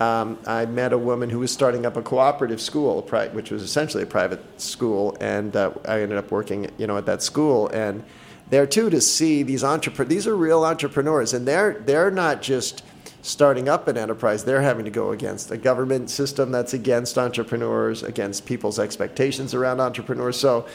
um, 0.00 0.38
I 0.46 0.66
met 0.66 0.92
a 0.92 0.98
woman 0.98 1.30
who 1.30 1.38
was 1.38 1.50
starting 1.50 1.84
up 1.84 1.96
a 1.96 2.02
cooperative 2.02 2.60
school, 2.60 3.02
which 3.32 3.50
was 3.50 3.62
essentially 3.62 4.02
a 4.02 4.06
private 4.06 4.42
school, 4.60 5.16
and 5.20 5.54
uh, 5.54 5.72
I 5.86 6.00
ended 6.00 6.18
up 6.18 6.30
working, 6.30 6.70
you 6.78 6.86
know, 6.86 6.96
at 6.96 7.06
that 7.06 7.22
school. 7.22 7.68
And 7.68 8.02
there 8.48 8.66
too, 8.66 8.90
to 8.90 9.00
see 9.00 9.42
these 9.42 9.62
entrepreneurs, 9.62 10.08
these 10.08 10.26
are 10.26 10.36
real 10.36 10.64
entrepreneurs, 10.64 11.34
and 11.34 11.46
they're 11.46 11.74
they're 11.84 12.10
not 12.10 12.40
just 12.42 12.82
starting 13.22 13.68
up 13.68 13.88
an 13.88 13.98
enterprise. 13.98 14.44
They're 14.44 14.62
having 14.62 14.86
to 14.86 14.90
go 14.90 15.12
against 15.12 15.50
a 15.50 15.58
government 15.58 16.08
system 16.08 16.50
that's 16.50 16.72
against 16.72 17.18
entrepreneurs, 17.18 18.02
against 18.02 18.46
people's 18.46 18.78
expectations 18.78 19.54
around 19.54 19.80
entrepreneurs. 19.80 20.38
So. 20.38 20.66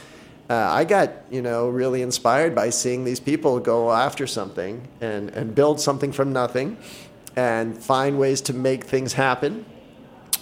Uh, 0.48 0.54
I 0.54 0.84
got, 0.84 1.12
you 1.32 1.42
know, 1.42 1.70
really 1.70 2.04
inspired 2.04 2.54
by 2.54 2.70
seeing 2.70 3.04
these 3.04 3.20
people 3.20 3.60
go 3.60 3.92
after 3.92 4.28
something 4.28 4.88
and, 5.02 5.30
and 5.32 5.56
build 5.56 5.80
something 5.82 6.12
from 6.12 6.34
nothing 6.34 6.78
and 7.36 7.78
find 7.78 8.20
ways 8.20 8.42
to 8.42 8.54
make 8.54 8.84
things 8.84 9.14
happen 9.14 9.66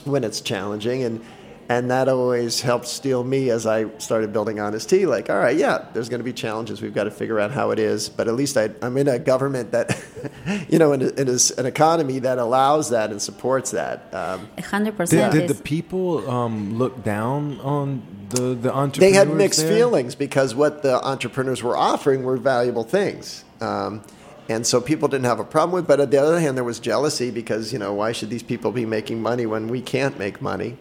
when 0.04 0.24
it's 0.24 0.42
challenging. 0.42 1.04
And 1.04 1.24
and 1.70 1.90
that 1.92 2.08
always 2.10 2.62
helped 2.62 2.88
steel 2.88 3.24
me 3.24 3.50
as 3.50 3.66
I 3.66 3.90
started 3.98 4.34
building 4.34 4.60
Honest 4.60 4.90
Tea. 4.90 5.06
Like, 5.06 5.30
all 5.30 5.38
right, 5.38 5.56
yeah, 5.56 5.86
there's 5.94 6.10
going 6.10 6.20
to 6.20 6.24
be 6.24 6.34
challenges. 6.34 6.82
We've 6.82 6.94
got 6.94 7.06
to 7.06 7.12
figure 7.12 7.40
out 7.40 7.52
how 7.52 7.72
it 7.72 7.80
is. 7.80 8.10
But 8.10 8.28
at 8.28 8.36
least 8.36 8.58
I, 8.58 8.70
I'm 8.82 8.98
in 8.98 9.08
a 9.08 9.18
government 9.20 9.72
that, 9.72 9.98
you 10.70 10.78
know, 10.80 10.92
in, 10.94 11.02
a, 11.02 11.10
in 11.10 11.30
a, 11.30 11.38
an 11.58 11.66
economy 11.66 12.20
that 12.20 12.38
allows 12.38 12.90
that 12.90 13.12
and 13.12 13.22
supports 13.22 13.72
that. 13.72 14.14
Um, 14.14 14.48
A 14.58 14.62
100%. 14.62 15.32
did 15.32 15.50
is- 15.50 15.58
the 15.58 15.64
people 15.64 16.30
um, 16.30 16.78
look 16.78 17.04
down 17.04 17.60
on 17.62 18.04
the 18.30 18.56
the 18.56 18.74
entrepreneurs? 18.74 18.98
they 19.00 19.12
had 19.18 19.30
mixed 19.30 19.60
there? 19.62 19.70
feelings 19.76 20.16
because 20.16 20.56
what 20.56 20.82
the 20.82 20.96
entrepreneurs 21.06 21.62
were 21.62 21.78
offering 21.78 22.24
were 22.24 22.38
valuable 22.38 22.84
things. 22.84 23.46
Um, 23.62 24.02
and 24.50 24.68
so 24.68 24.82
people 24.82 25.08
didn't 25.08 25.26
have 25.26 25.40
a 25.40 25.44
problem 25.46 25.72
with. 25.74 25.88
But 25.88 26.02
on 26.02 26.10
the 26.10 26.18
other 26.18 26.40
hand, 26.40 26.58
there 26.58 26.64
was 26.66 26.80
jealousy 26.80 27.32
because 27.32 27.72
you 27.72 27.80
know 27.80 27.94
why 27.94 28.12
should 28.12 28.30
these 28.30 28.44
people 28.44 28.72
be 28.72 28.86
making 28.86 29.22
money 29.22 29.46
when 29.46 29.68
we 29.68 29.82
can't 29.82 30.18
make 30.20 30.42
money? 30.42 30.78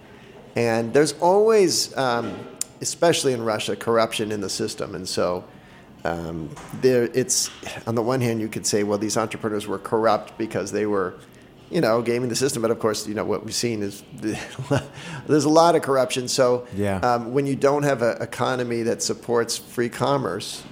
And 0.57 0.93
there's 0.93 1.13
always, 1.15 1.97
um, 1.97 2.35
especially 2.81 3.33
in 3.33 3.43
Russia, 3.43 3.77
corruption 3.77 4.33
in 4.33 4.41
the 4.41 4.51
system. 4.51 4.95
And 4.95 5.09
so 5.09 5.45
um, 6.05 6.51
there, 6.81 7.05
it's 7.15 7.51
on 7.87 7.95
the 7.95 8.03
one 8.03 8.21
hand 8.21 8.41
you 8.41 8.49
could 8.49 8.67
say, 8.67 8.83
well, 8.83 8.99
these 8.99 9.17
entrepreneurs 9.17 9.67
were 9.67 9.79
corrupt 9.79 10.37
because 10.37 10.73
they 10.73 10.85
were, 10.87 11.15
you 11.71 11.81
know, 11.81 12.03
gaming 12.03 12.29
the 12.29 12.37
system. 12.37 12.61
But 12.61 12.71
of 12.71 12.79
course, 12.79 13.07
you 13.07 13.15
know 13.15 13.25
what 13.25 13.45
we've 13.45 13.55
seen 13.55 13.83
is 13.83 14.03
there's 15.27 15.45
a 15.45 15.49
lot 15.49 15.75
of 15.75 15.83
corruption. 15.83 16.29
So 16.29 16.67
Yeah. 16.75 16.97
um, 16.99 17.33
when 17.33 17.47
you 17.47 17.57
don't 17.57 17.85
have 17.85 18.03
an 18.03 18.21
economy 18.21 18.83
that 18.83 19.03
supports 19.03 19.57
free 19.57 19.89
commerce, 19.89 20.63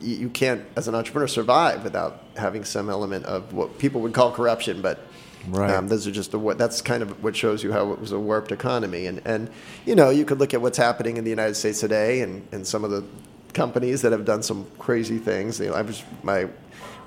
you, 0.00 0.16
you 0.16 0.28
can't, 0.30 0.62
as 0.76 0.88
an 0.88 0.94
entrepreneur, 0.94 1.28
survive 1.28 1.84
without 1.84 2.24
having 2.36 2.64
some 2.64 2.88
element 2.90 3.26
of 3.26 3.52
what 3.52 3.78
people 3.78 4.00
would 4.00 4.14
call 4.14 4.32
corruption. 4.32 4.80
But 4.82 4.98
Right. 5.48 5.70
um, 5.70 5.88
those 5.88 6.06
are 6.06 6.10
just 6.10 6.32
the 6.32 6.54
that's 6.54 6.82
kind 6.82 7.02
of 7.02 7.22
what 7.22 7.34
shows 7.34 7.62
you 7.62 7.72
how 7.72 7.92
it 7.92 8.00
was 8.00 8.12
a 8.12 8.18
warped 8.18 8.52
economy. 8.52 9.06
And 9.06 9.22
and 9.24 9.50
you 9.86 9.94
know 9.94 10.10
you 10.10 10.24
could 10.24 10.38
look 10.38 10.54
at 10.54 10.60
what's 10.60 10.78
happening 10.78 11.16
in 11.16 11.24
the 11.24 11.30
United 11.30 11.54
States 11.54 11.80
today 11.80 12.20
and, 12.20 12.46
and 12.52 12.66
some 12.66 12.84
of 12.84 12.90
the 12.90 13.04
companies 13.52 14.02
that 14.02 14.12
have 14.12 14.24
done 14.24 14.42
some 14.42 14.66
crazy 14.78 15.18
things. 15.18 15.58
You 15.60 15.68
know, 15.68 15.74
I 15.74 15.82
was 15.82 16.02
my 16.22 16.48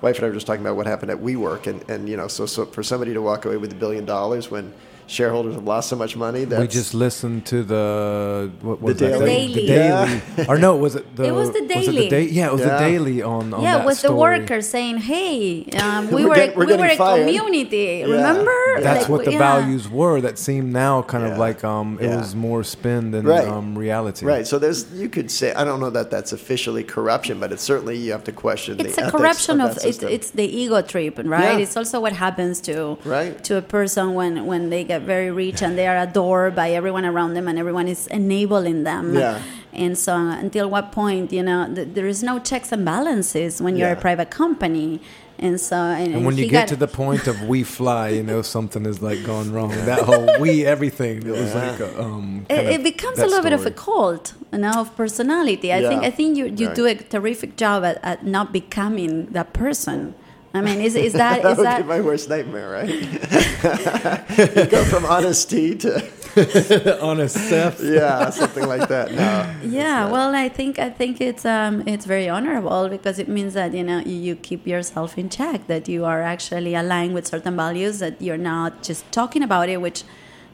wife 0.01 0.17
and 0.17 0.25
I 0.25 0.29
were 0.29 0.33
just 0.33 0.47
talking 0.47 0.61
about 0.61 0.75
what 0.75 0.85
happened 0.85 1.11
at 1.11 1.17
WeWork, 1.17 1.67
and, 1.67 1.89
and 1.89 2.09
you 2.09 2.17
know, 2.17 2.27
so 2.27 2.45
so 2.45 2.65
for 2.65 2.83
somebody 2.83 3.13
to 3.13 3.21
walk 3.21 3.45
away 3.45 3.57
with 3.57 3.71
a 3.71 3.75
billion 3.75 4.05
dollars 4.05 4.51
when 4.51 4.73
shareholders 5.13 5.53
have 5.55 5.63
lost 5.73 5.89
so 5.89 5.95
much 5.95 6.15
money. 6.15 6.43
That's, 6.45 6.61
we 6.61 6.67
just 6.67 6.93
listened 6.93 7.45
to 7.47 7.63
the 7.63 8.51
what 8.61 8.81
was 8.81 8.97
The 8.97 9.07
that? 9.07 9.19
Daily. 9.19 9.53
The 9.53 9.67
Daily. 9.67 10.21
daily. 10.37 10.47
or 10.49 10.57
no, 10.57 10.75
was 10.75 10.95
it 10.95 11.05
the? 11.15 11.23
It 11.25 11.31
was 11.31 11.51
the 11.51 11.61
Was 11.61 11.69
Daily. 11.69 12.07
it 12.07 12.09
the 12.09 12.15
da- 12.27 12.31
yeah, 12.39 12.47
it 12.47 12.53
was 12.53 12.61
Yeah. 12.61 12.77
the 12.77 12.89
daily 12.89 13.21
on. 13.21 13.53
on 13.53 13.61
yeah, 13.61 13.77
that 13.77 13.85
with 13.85 14.01
the 14.01 14.07
story. 14.09 14.39
workers 14.39 14.67
saying, 14.67 14.97
"Hey, 14.97 15.65
um, 15.81 16.09
we 16.11 16.23
We're 16.23 16.29
were 16.29 16.35
get- 16.35 16.55
we're 16.57 16.65
we 16.65 16.71
were 16.73 16.77
getting 16.77 16.95
a 16.95 16.97
fired." 16.97 17.25
community. 17.25 17.77
Yeah. 18.05 18.05
Remember? 18.15 18.81
That's 18.81 19.01
Like, 19.01 19.09
what 19.09 19.25
the 19.25 19.33
yeah. 19.33 19.37
values 19.37 19.87
were. 19.89 20.19
That 20.21 20.37
seemed 20.39 20.73
now 20.73 21.01
kind 21.03 21.25
of 21.25 21.37
like 21.37 21.63
um, 21.63 21.97
it 22.01 22.07
Yeah. 22.07 22.17
was 22.17 22.35
more 22.35 22.63
spin 22.63 23.11
than 23.11 23.25
Right. 23.25 23.47
um, 23.47 23.77
reality. 23.77 24.25
Right. 24.25 24.45
So 24.47 24.57
there's 24.59 24.91
you 24.93 25.09
could 25.09 25.29
say 25.31 25.53
I 25.53 25.63
don't 25.63 25.79
know 25.79 25.89
that 25.91 26.09
that's 26.09 26.31
officially 26.33 26.83
corruption, 26.83 27.39
but 27.39 27.51
it's 27.51 27.63
certainly 27.63 27.97
you 27.97 28.11
have 28.11 28.23
to 28.25 28.31
question 28.31 28.79
It's 28.79 28.95
the 28.95 29.07
a 29.07 29.11
corruption 29.11 29.61
of, 29.61 29.71
of, 29.77 29.85
it's, 29.85 30.01
it's 30.03 30.29
the 30.31 30.45
ego 30.61 30.81
trip, 30.81 31.19
right? 31.23 31.57
Yeah. 31.57 31.63
It's 31.63 31.77
also 31.77 31.99
what 31.99 32.13
happens 32.13 32.59
to 32.61 32.97
Right. 33.05 33.41
to 33.43 33.57
a 33.57 33.61
person 33.61 34.13
when 34.15 34.45
when 34.45 34.69
they 34.69 34.83
get 34.83 35.02
very 35.05 35.31
rich 35.31 35.61
and 35.61 35.77
they 35.77 35.87
are 35.87 35.97
adored 35.97 36.55
by 36.55 36.71
everyone 36.71 37.05
around 37.05 37.33
them 37.33 37.47
and 37.47 37.57
everyone 37.59 37.87
is 37.87 38.07
enabling 38.07 38.83
them. 38.83 39.15
Yeah. 39.15 39.41
And 39.73 39.97
so 39.97 40.15
until 40.15 40.69
what 40.69 40.91
point, 40.91 41.31
you 41.33 41.41
know, 41.43 41.71
th- 41.73 41.89
there 41.95 42.07
is 42.07 42.21
no 42.23 42.39
checks 42.39 42.71
and 42.71 42.85
balances 42.85 43.61
when 43.61 43.75
you're 43.77 43.89
Yeah. 43.89 43.97
a 43.97 44.01
private 44.01 44.29
company. 44.29 44.99
And 45.39 45.59
so 45.59 45.75
and, 45.75 46.13
And 46.15 46.25
when 46.25 46.37
you 46.37 46.47
get 46.47 46.67
to 46.69 46.75
the 46.75 46.87
point 46.87 47.27
of 47.27 47.35
we 47.51 47.63
fly, 47.63 48.09
you 48.09 48.23
know 48.23 48.41
something 48.43 48.85
is 48.85 49.01
like 49.01 49.19
gone 49.25 49.51
wrong. 49.51 49.71
That 49.91 50.01
whole 50.09 50.27
we 50.39 50.63
everything 50.65 51.17
it 51.29 51.31
was 51.43 51.53
Yeah. 51.53 51.71
like 51.71 51.79
a, 51.79 52.01
um. 52.01 52.45
it, 52.49 52.65
it 52.77 52.83
becomes 52.83 53.17
a 53.17 53.21
that 53.21 53.29
little 53.29 53.43
bit 53.43 53.53
of 53.53 53.65
a 53.65 53.71
cult 53.71 54.33
you 54.53 54.59
know, 54.59 54.71
of 54.83 54.95
personality. 54.95 55.73
I 55.73 55.81
think 55.89 56.03
I 56.03 56.11
think 56.11 56.37
you, 56.37 56.45
you 56.45 56.67
Right. 56.67 56.75
do 56.75 56.85
a 56.85 56.95
terrific 56.95 57.51
job 57.57 57.83
at, 57.83 57.97
at 58.03 58.25
not 58.25 58.53
becoming 58.53 59.11
that 59.37 59.53
person. 59.53 60.13
I 60.55 60.61
mean, 60.61 60.81
is, 60.81 60.95
is 60.95 61.13
that 61.13 61.41
that 61.43 61.51
is 61.53 61.57
would 61.57 61.65
that 61.65 61.81
be 61.81 61.87
my 61.87 62.01
worst 62.01 62.29
nightmare, 62.29 62.69
right? 62.69 62.89
you 64.57 64.65
go 64.67 64.83
from 64.85 65.05
Honest 65.05 65.49
Tea 65.49 65.75
to 65.75 65.93
honest 67.01 67.35
Seth. 67.35 67.81
yeah, 67.83 68.29
something 68.31 68.65
like 68.67 68.87
that. 68.89 69.11
No. 69.13 69.69
yeah 69.79 70.09
well 70.09 70.33
i 70.33 70.49
think 70.49 70.79
i 70.79 70.89
think 70.89 71.21
it's 71.21 71.45
um 71.45 71.83
it's 71.85 72.05
very 72.07 72.27
honorable 72.27 72.89
because 72.89 73.19
it 73.19 73.27
means 73.27 73.53
that 73.53 73.71
you 73.73 73.83
know 73.83 73.99
you, 73.99 74.15
you 74.15 74.35
keep 74.35 74.65
yourself 74.65 75.15
in 75.17 75.29
check 75.29 75.67
that 75.67 75.87
you 75.87 76.05
are 76.05 76.21
actually 76.23 76.73
aligned 76.73 77.13
with 77.13 77.27
certain 77.27 77.55
values 77.55 77.99
that 77.99 78.19
you're 78.19 78.43
not 78.53 78.81
just 78.81 79.03
talking 79.11 79.43
about 79.43 79.69
it 79.69 79.79
which 79.79 80.03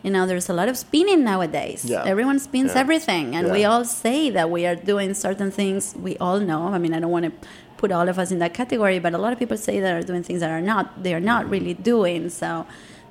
you 0.03 0.12
know 0.12 0.25
there's 0.27 0.50
a 0.50 0.53
lot 0.53 0.68
of 0.68 0.75
spinning 0.77 1.24
nowadays 1.24 1.86
Yeah. 1.86 2.03
everyone 2.06 2.39
spins 2.39 2.72
Yeah. 2.74 2.82
everything 2.82 3.34
and 3.36 3.50
we 3.50 3.63
all 3.63 3.86
say 3.86 4.29
that 4.32 4.50
we 4.50 4.65
are 4.65 4.75
doing 4.75 5.13
certain 5.13 5.50
things 5.50 5.96
we 5.98 6.18
all 6.18 6.39
know 6.41 6.62
i 6.75 6.77
mean 6.77 6.94
i 6.94 7.00
don't 7.00 7.12
want 7.12 7.25
to 7.25 7.32
put 7.81 7.89
all 7.98 8.07
of 8.13 8.17
us 8.24 8.29
in 8.33 8.39
that 8.43 8.53
category 8.62 8.98
but 9.05 9.12
a 9.19 9.21
lot 9.25 9.31
of 9.33 9.38
people 9.43 9.57
say 9.69 9.75
that 9.83 9.91
are 10.00 10.05
doing 10.12 10.24
things 10.27 10.39
that 10.43 10.51
are 10.57 10.65
not 10.74 10.86
they 11.05 11.13
are 11.17 11.25
not 11.33 11.41
really 11.53 11.75
doing 11.93 12.24
so 12.41 12.50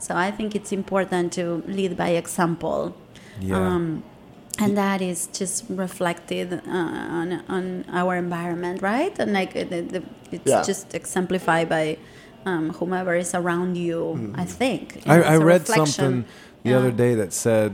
so 0.06 0.10
i 0.26 0.30
think 0.36 0.48
it's 0.58 0.72
important 0.80 1.26
to 1.38 1.44
lead 1.78 1.92
by 2.04 2.10
example 2.22 2.80
Yeah. 3.40 3.56
um, 3.66 3.84
and 4.62 4.70
that 4.84 5.00
is 5.10 5.20
just 5.40 5.58
reflected 5.84 6.48
uh, 6.52 7.18
on, 7.20 7.28
on 7.56 7.64
our 8.00 8.12
environment, 8.26 8.76
right? 8.82 9.14
And 9.22 9.30
like 9.40 9.52
the, 9.72 9.80
the, 9.94 10.00
it's 10.36 10.50
Yeah. 10.52 10.62
just 10.70 10.86
exemplified 11.00 11.66
by 11.76 11.84
um, 12.50 12.64
whomever 12.78 13.12
is 13.24 13.30
around 13.40 13.76
you. 13.86 14.00
I 14.42 14.44
think 14.60 14.80
I, 15.06 15.22
I 15.34 15.36
read 15.36 15.60
reflection. 15.60 15.86
something 15.86 16.24
the 16.64 16.70
Yeah. 16.70 16.78
other 16.80 16.90
day 17.04 17.12
that 17.20 17.30
said 17.32 17.70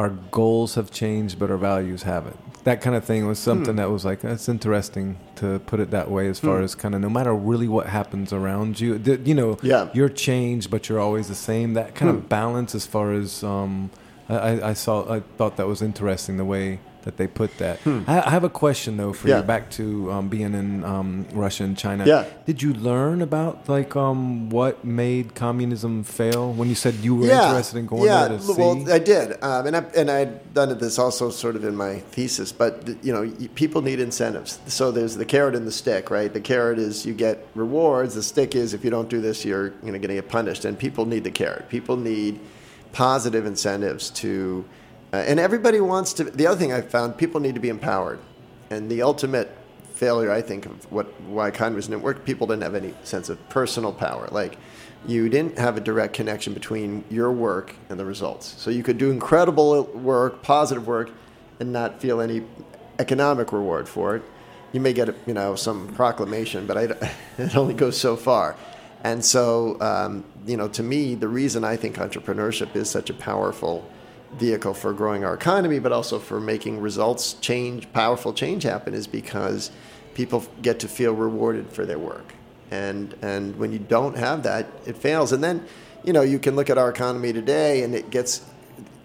our 0.00 0.10
goals 0.40 0.70
have 0.78 0.88
changed, 1.02 1.34
but 1.40 1.48
our 1.50 1.60
values 1.72 2.02
haven't. 2.14 2.36
That 2.68 2.78
kind 2.84 2.94
of 2.98 3.04
thing 3.10 3.20
was 3.32 3.38
something 3.38 3.76
that 3.80 3.90
was 3.90 4.02
like 4.04 4.20
that's 4.20 4.48
interesting 4.56 5.16
to 5.42 5.58
put 5.70 5.78
it 5.80 5.90
that 5.90 6.10
way. 6.10 6.28
As 6.28 6.38
far 6.38 6.60
as 6.62 6.74
kind 6.74 6.94
of 6.94 7.00
no 7.00 7.10
matter 7.10 7.34
really 7.34 7.68
what 7.68 7.86
happens 7.88 8.32
around 8.32 8.80
you, 8.80 8.98
th- 8.98 9.20
you 9.24 9.34
know, 9.34 9.58
Yeah. 9.62 9.88
you're 9.92 10.08
changed, 10.28 10.70
but 10.70 10.88
you're 10.88 11.00
always 11.00 11.26
the 11.28 11.34
same. 11.50 11.74
That 11.74 11.94
kind 11.94 12.10
of 12.10 12.28
balance, 12.28 12.74
as 12.74 12.86
far 12.86 13.12
as 13.12 13.42
um, 13.42 13.90
I- 14.28 14.60
I 14.70 14.72
saw, 14.74 14.94
I 15.16 15.20
thought 15.38 15.56
that 15.56 15.66
was 15.66 15.82
interesting 15.82 16.36
the 16.36 16.44
way 16.44 16.78
that 17.02 17.16
they 17.16 17.26
put 17.26 17.56
that. 17.58 17.80
I, 17.86 18.22
I 18.26 18.30
have 18.30 18.44
a 18.44 18.48
question 18.48 18.96
though 18.96 19.12
for 19.12 19.28
Yeah. 19.28 19.38
you. 19.38 19.42
Back 19.42 19.70
to 19.72 20.10
um, 20.12 20.28
being 20.28 20.54
in 20.54 20.84
um, 20.84 21.26
Russia 21.32 21.64
and 21.64 21.76
China. 21.76 22.04
Yeah. 22.06 22.24
Did 22.46 22.62
you 22.62 22.72
learn 22.74 23.22
about 23.22 23.68
like 23.68 23.94
um, 23.96 24.50
what 24.50 24.84
made 24.84 25.34
communism 25.34 26.04
fail 26.04 26.52
when 26.52 26.68
you 26.68 26.74
said 26.74 26.94
you 26.96 27.14
were 27.16 27.24
interested 27.30 27.78
in 27.78 27.86
going 27.86 28.04
yeah, 28.04 28.28
there 28.28 28.38
to 28.38 28.54
well, 28.54 28.86
see? 28.86 28.92
I 28.92 28.98
did, 28.98 29.42
um, 29.42 29.66
and 29.66 29.76
I 29.76 29.80
and 29.96 30.10
I'd 30.10 30.54
done 30.54 30.76
this 30.78 30.98
also 30.98 31.30
sort 31.30 31.56
of 31.56 31.64
in 31.64 31.74
my 31.76 31.96
thesis. 31.98 32.52
But 32.52 32.88
you 33.02 33.12
know, 33.12 33.30
people 33.54 33.82
need 33.82 34.00
incentives. 34.00 34.58
So 34.66 34.90
there's 34.90 35.16
the 35.16 35.24
carrot 35.26 35.54
and 35.54 35.66
the 35.66 35.72
stick, 35.72 36.10
right? 36.10 36.32
The 36.32 36.40
carrot 36.40 36.78
is 36.78 37.04
you 37.06 37.14
get 37.14 37.46
rewards. 37.54 38.14
The 38.14 38.22
stick 38.22 38.54
is 38.54 38.74
if 38.74 38.84
you 38.84 38.90
don't 38.90 39.08
do 39.08 39.20
this, 39.20 39.44
you're 39.44 39.66
you 39.82 39.92
know 39.92 39.98
going 39.98 40.02
to 40.08 40.14
get 40.14 40.28
punished. 40.28 40.64
And 40.64 40.78
people 40.78 41.06
need 41.06 41.24
the 41.24 41.30
carrot. 41.30 41.68
People 41.68 41.96
need 41.96 42.38
positive 42.92 43.46
incentives 43.46 44.10
to, 44.10 44.64
and 45.18 45.38
everybody 45.38 45.80
wants 45.80 46.12
to. 46.14 46.24
The 46.24 46.46
other 46.46 46.58
thing 46.58 46.72
I 46.72 46.80
found, 46.80 47.16
people 47.16 47.40
need 47.40 47.54
to 47.54 47.60
be 47.60 47.68
empowered, 47.68 48.18
and 48.70 48.90
the 48.90 49.02
ultimate 49.02 49.56
failure, 49.94 50.32
I 50.32 50.42
think, 50.42 50.66
of 50.66 50.90
what 50.90 51.06
why 51.22 51.50
communism 51.50 51.92
didn't 51.92 52.04
work. 52.04 52.24
People 52.24 52.46
didn't 52.46 52.62
have 52.62 52.74
any 52.74 52.94
sense 53.04 53.28
of 53.28 53.48
personal 53.48 53.92
power, 53.92 54.28
like 54.30 54.56
you 55.06 55.28
didn't 55.28 55.58
have 55.58 55.76
a 55.76 55.80
direct 55.80 56.14
connection 56.14 56.54
between 56.54 57.04
your 57.10 57.32
work 57.32 57.74
and 57.88 57.98
the 57.98 58.04
results. 58.04 58.54
So 58.58 58.70
you 58.70 58.82
could 58.82 58.98
do 58.98 59.10
incredible 59.10 59.84
work, 59.84 60.42
positive 60.42 60.86
work, 60.86 61.10
and 61.58 61.72
not 61.72 62.00
feel 62.00 62.20
any 62.20 62.44
economic 62.98 63.52
reward 63.52 63.88
for 63.88 64.16
it. 64.16 64.22
You 64.72 64.80
may 64.80 64.92
get, 64.92 65.14
you 65.26 65.34
know, 65.34 65.54
some 65.56 65.88
proclamation, 65.94 66.66
but 66.66 66.76
I, 66.76 67.10
it 67.38 67.56
only 67.56 67.74
goes 67.74 67.98
so 67.98 68.16
far. 68.16 68.56
And 69.04 69.24
so, 69.24 69.80
um, 69.80 70.24
you 70.46 70.56
know, 70.56 70.68
to 70.68 70.82
me, 70.82 71.16
the 71.16 71.28
reason 71.28 71.64
I 71.64 71.76
think 71.76 71.96
entrepreneurship 71.96 72.76
is 72.76 72.88
such 72.88 73.10
a 73.10 73.14
powerful 73.14 73.88
vehicle 74.34 74.74
for 74.74 74.92
growing 74.92 75.24
our 75.24 75.34
economy, 75.34 75.78
but 75.78 75.92
also 75.92 76.18
for 76.18 76.40
making 76.40 76.80
results 76.80 77.34
change, 77.34 77.92
powerful 77.92 78.32
change 78.32 78.62
happen, 78.62 78.94
is 78.94 79.06
because 79.06 79.70
people 80.14 80.44
get 80.60 80.80
to 80.80 80.88
feel 80.88 81.12
rewarded 81.12 81.70
for 81.70 81.86
their 81.86 81.98
work. 81.98 82.34
And 82.70 83.14
and 83.22 83.56
when 83.56 83.72
you 83.72 83.78
don't 83.78 84.16
have 84.16 84.42
that, 84.44 84.66
it 84.86 84.96
fails. 84.96 85.32
And 85.32 85.44
then, 85.44 85.66
you 86.04 86.12
know, 86.12 86.22
you 86.22 86.38
can 86.38 86.56
look 86.56 86.70
at 86.70 86.78
our 86.78 86.90
economy 86.90 87.32
today, 87.32 87.82
and 87.82 87.94
it 87.94 88.10
gets, 88.10 88.42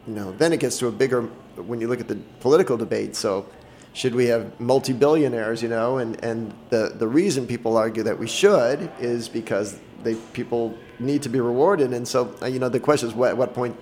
you 0.08 0.14
know, 0.14 0.32
then 0.32 0.54
it 0.54 0.60
gets 0.60 0.80
to 0.80 0.88
a 0.88 0.92
bigger 0.92 1.24
when 1.56 1.82
you 1.82 1.88
look 1.88 2.00
at 2.00 2.08
the 2.08 2.18
political 2.40 2.78
debate. 2.78 3.16
So, 3.16 3.46
should 3.94 4.16
we 4.16 4.28
have 4.28 4.58
multi-billionaires? 4.60 5.62
You 5.62 5.70
know, 5.70 5.98
and 5.98 6.24
and 6.24 6.54
the 6.70 6.94
the 6.96 7.08
reason 7.08 7.46
people 7.46 7.76
argue 7.76 8.04
that 8.04 8.18
we 8.18 8.28
should 8.28 8.90
is 9.00 9.28
because 9.28 9.78
they 10.04 10.16
people 10.32 10.78
need 11.00 11.22
to 11.24 11.30
be 11.30 11.42
rewarded. 11.42 11.92
And 11.92 12.08
so, 12.08 12.34
uh, 12.42 12.46
you 12.46 12.60
know, 12.60 12.70
the 12.70 12.80
question 12.80 13.10
is, 13.10 13.16
what 13.16 13.36
what 13.36 13.54
point 13.54 13.76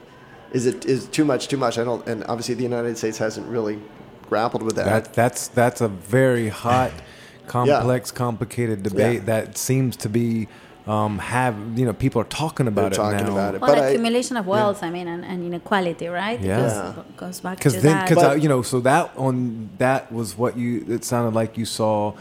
is 0.58 0.66
it 0.72 0.86
is 0.86 1.02
too 1.18 1.26
much 1.32 1.44
too 1.52 1.58
much? 1.66 1.76
I 1.78 1.84
don't. 1.90 2.04
And 2.12 2.24
obviously, 2.32 2.56
the 2.56 2.68
United 2.74 2.98
States 3.02 3.18
hasn't 3.26 3.48
really 3.56 3.78
grappled 4.30 4.64
with 4.68 4.76
that. 4.78 4.86
that 4.94 5.14
that's 5.22 5.42
that's 5.60 5.82
a 5.82 5.88
very 5.88 6.50
hot, 6.50 6.92
complex, 7.48 8.12
complicated 8.12 8.78
debate 8.90 9.20
Yeah. 9.22 9.32
that 9.32 9.58
seems 9.58 9.96
to 9.98 10.10
be 10.10 10.48
um, 10.88 11.14
have 11.20 11.56
you 11.80 11.86
know 11.88 11.94
people 12.06 12.20
are 12.24 12.32
talking 12.44 12.68
about 12.68 12.82
They're 12.94 13.02
it 13.02 13.14
talking 13.14 13.26
now. 13.28 13.34
about 13.38 13.56
it. 13.56 13.62
Well, 13.62 13.74
But 13.76 13.84
I- 13.84 13.88
accumulation 13.90 14.36
of 14.38 14.46
wealth, 14.48 14.80
I 14.88 14.90
mean, 14.96 15.08
and, 15.14 15.22
and 15.32 15.40
inequality, 15.50 16.08
right? 16.08 16.40
Yeah. 16.40 16.56
Because 16.58 16.76
Yeah. 16.98 17.04
goes 17.24 17.38
back 17.46 17.58
to 17.58 17.60
because 17.60 17.76
then 17.82 17.94
that. 17.98 18.08
because 18.10 18.24
But- 18.24 18.42
you 18.44 18.50
know 18.54 18.62
so 18.72 18.80
that 18.92 19.06
on 19.28 19.70
that 19.86 20.02
was 20.18 20.28
what 20.42 20.52
you 20.62 20.86
it 20.96 21.04
sounded 21.04 21.34
like 21.42 21.52
you 21.62 21.66
saw 21.66 22.14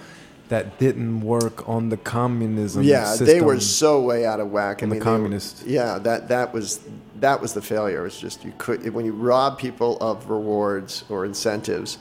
that 0.53 0.65
didn't 0.79 1.21
work 1.23 1.67
on 1.75 1.89
the 1.89 1.97
communism 1.97 2.83
yeah, 2.83 3.05
system. 3.05 3.27
they 3.27 3.41
were 3.41 3.59
so 3.61 3.91
way 4.11 4.21
out 4.31 4.41
of 4.41 4.49
whack. 4.57 4.77
I 4.83 4.85
On 4.85 4.89
the 4.91 4.95
mean, 4.97 5.01
they 5.05 5.11
were- 5.11 5.17
communist. 5.17 5.55
yeah, 5.67 5.99
that 6.07 6.21
that 6.35 6.53
was 6.57 6.81
that 7.25 7.41
was 7.41 7.55
the 7.55 7.63
failure. 7.63 8.01
It 8.01 8.03
was 8.03 8.21
just 8.21 8.45
you 8.45 8.53
could 8.59 8.93
when 8.93 9.07
you 9.07 9.13
rob 9.13 9.59
people 9.59 9.97
of 9.99 10.29
rewards 10.29 11.05
or 11.09 11.25
incentives, 11.25 11.97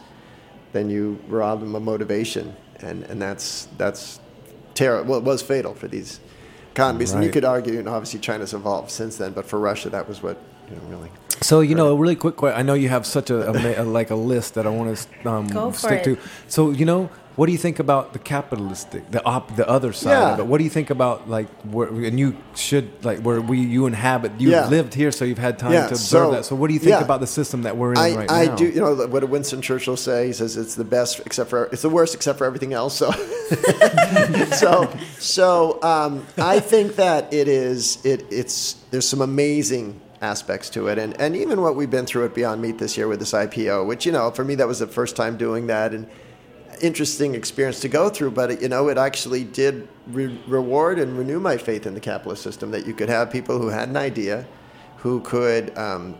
then 0.73 0.89
you 0.89 1.17
rob 1.29 1.61
them 1.61 1.75
of 1.75 1.81
motivation, 1.81 2.53
and 2.81 3.03
and 3.03 3.21
that's 3.21 3.69
that's 3.77 4.19
terrible. 4.73 5.11
Well, 5.11 5.19
it 5.19 5.23
was 5.23 5.41
fatal 5.41 5.73
for 5.75 5.87
these 5.87 6.19
economies, 6.71 7.13
and 7.13 7.23
you 7.23 7.29
could 7.29 7.45
argue, 7.45 7.79
and 7.79 7.87
obviously 7.87 8.19
China's 8.19 8.53
evolved 8.53 8.91
since 8.91 9.15
then, 9.15 9.31
but 9.31 9.45
for 9.45 9.59
Russia, 9.59 9.89
that 9.91 10.09
was 10.09 10.21
what 10.21 10.37
you 10.69 10.75
know 10.75 10.81
really. 10.89 11.09
So 11.41 11.61
you 11.61 11.75
know, 11.75 11.93
a 11.93 11.95
really 11.95 12.17
quick 12.17 12.35
question. 12.35 12.59
I 12.59 12.63
know 12.63 12.73
you 12.73 12.89
have 12.89 13.05
such 13.05 13.29
a, 13.29 13.49
a, 13.49 13.83
like 13.83 14.11
a 14.11 14.15
list 14.15 14.55
that 14.55 14.67
I 14.67 14.69
want 14.69 14.97
to 15.23 15.29
um, 15.29 15.73
stick 15.73 15.99
it. 15.99 16.03
to. 16.03 16.17
So 16.49 16.71
you 16.71 16.85
know, 16.85 17.09
what 17.35 17.47
do 17.47 17.51
you 17.51 17.57
think 17.57 17.79
about 17.79 18.13
the 18.13 18.19
capitalistic, 18.19 19.09
the 19.11 19.23
op, 19.25 19.55
the 19.55 19.67
other 19.67 19.91
side 19.93 20.11
Yeah. 20.11 20.33
of 20.33 20.39
it? 20.39 20.45
What 20.45 20.59
do 20.59 20.63
you 20.63 20.69
think 20.69 20.89
about 20.91 21.29
like 21.29 21.47
where, 21.63 21.87
and 21.87 22.19
you 22.19 22.35
should 22.55 23.03
like 23.03 23.19
where 23.21 23.41
we 23.41 23.59
you 23.59 23.85
inhabit? 23.87 24.33
You've 24.37 24.51
Yeah. 24.51 24.67
lived 24.67 24.93
here, 24.93 25.11
so 25.11 25.25
you've 25.25 25.39
had 25.39 25.57
time 25.57 25.71
Yeah, 25.73 25.87
to 25.87 25.93
observe 25.93 26.25
so- 26.27 26.31
that. 26.31 26.45
So 26.45 26.55
what 26.55 26.67
do 26.67 26.73
you 26.75 26.79
think 26.79 27.01
about 27.01 27.19
the 27.21 27.27
system 27.27 27.63
that 27.63 27.75
we're 27.75 27.93
in 27.93 27.97
I, 27.97 28.15
right 28.15 28.31
I 28.31 28.45
now? 28.45 28.53
I 28.53 28.55
do. 28.55 28.65
You 28.65 28.81
know 28.81 28.95
what 29.07 29.21
did 29.21 29.29
Winston 29.29 29.61
Churchill 29.61 29.97
say? 29.97 30.27
He 30.27 30.33
says 30.33 30.57
it's 30.57 30.75
the 30.75 30.83
best 30.83 31.21
except 31.25 31.49
for 31.49 31.65
it's 31.71 31.81
the 31.81 31.89
worst 31.89 32.13
except 32.15 32.37
for 32.37 32.45
everything 32.45 32.73
else. 32.73 32.95
So, 32.95 33.11
so, 34.55 34.89
so 35.19 35.79
um, 35.83 36.25
I 36.37 36.59
think 36.59 36.95
that 36.97 37.33
it 37.33 37.47
is. 37.47 38.03
It 38.05 38.25
it's 38.31 38.73
there's 38.91 39.07
some 39.07 39.21
amazing 39.21 39.99
aspects 40.21 40.69
to 40.71 40.87
it, 40.87 40.97
and 40.97 41.19
and 41.19 41.35
even 41.35 41.61
what 41.61 41.75
we've 41.75 41.89
been 41.89 42.05
through 42.05 42.25
at 42.25 42.33
Beyond 42.33 42.61
Meat 42.61 42.77
this 42.77 42.97
year 42.97 43.07
with 43.07 43.19
this 43.19 43.33
IPO, 43.33 43.85
which 43.87 44.05
you 44.05 44.11
know 44.11 44.31
for 44.31 44.43
me 44.43 44.55
that 44.55 44.67
was 44.67 44.79
the 44.79 44.87
first 44.87 45.15
time 45.15 45.37
doing 45.37 45.67
that, 45.67 45.93
and 45.93 46.07
interesting 46.83 47.33
experience 47.33 47.79
to 47.79 47.87
go 47.87 48.09
through, 48.09 48.31
but 48.31 48.61
you 48.61 48.67
know, 48.67 48.89
it 48.89 48.97
actually 48.97 49.45
did 49.45 49.87
re- 50.07 50.39
reward 50.47 50.99
and 50.99 51.17
renew 51.17 51.39
my 51.39 51.57
faith 51.57 51.87
in 51.87 51.93
the 51.93 51.99
capitalist 51.99 52.43
system 52.43 52.71
that 52.71 52.85
you 52.85 52.93
could 52.93 53.09
have 53.09 53.31
people 53.31 53.57
who 53.57 53.69
had 53.69 53.87
an 53.87 53.95
idea, 53.95 54.45
who 54.97 55.21
could 55.21 55.75
um, 55.77 56.15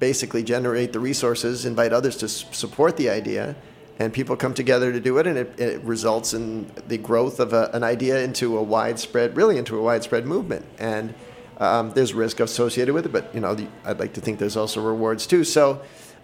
basically 0.00 0.42
generate 0.42 0.92
the 0.92 0.98
resources, 0.98 1.64
invite 1.64 1.92
others 1.92 2.16
to 2.16 2.26
s- 2.26 2.44
support 2.50 2.96
the 2.96 3.08
idea, 3.08 3.54
and 4.00 4.12
people 4.12 4.36
come 4.36 4.52
together 4.52 4.92
to 4.92 5.00
do 5.00 5.18
it, 5.18 5.26
and 5.28 5.38
it, 5.38 5.60
it 5.60 5.80
results 5.82 6.34
in 6.34 6.70
the 6.88 6.98
growth 6.98 7.38
of 7.38 7.52
a, 7.52 7.70
an 7.72 7.84
idea 7.84 8.20
into 8.22 8.58
a 8.58 8.62
widespread, 8.62 9.36
really 9.36 9.58
into 9.58 9.78
a 9.78 9.82
widespread 9.82 10.26
movement. 10.26 10.66
And 10.78 11.14
um, 11.58 11.92
there's 11.92 12.14
risk 12.14 12.40
associated 12.40 12.94
with 12.94 13.06
it, 13.06 13.12
but 13.12 13.32
you 13.32 13.40
know, 13.40 13.54
the, 13.54 13.68
I'd 13.84 14.00
like 14.00 14.14
to 14.14 14.20
think 14.20 14.40
there's 14.40 14.56
also 14.56 14.82
rewards 14.82 15.26
too. 15.26 15.44
So. 15.44 15.80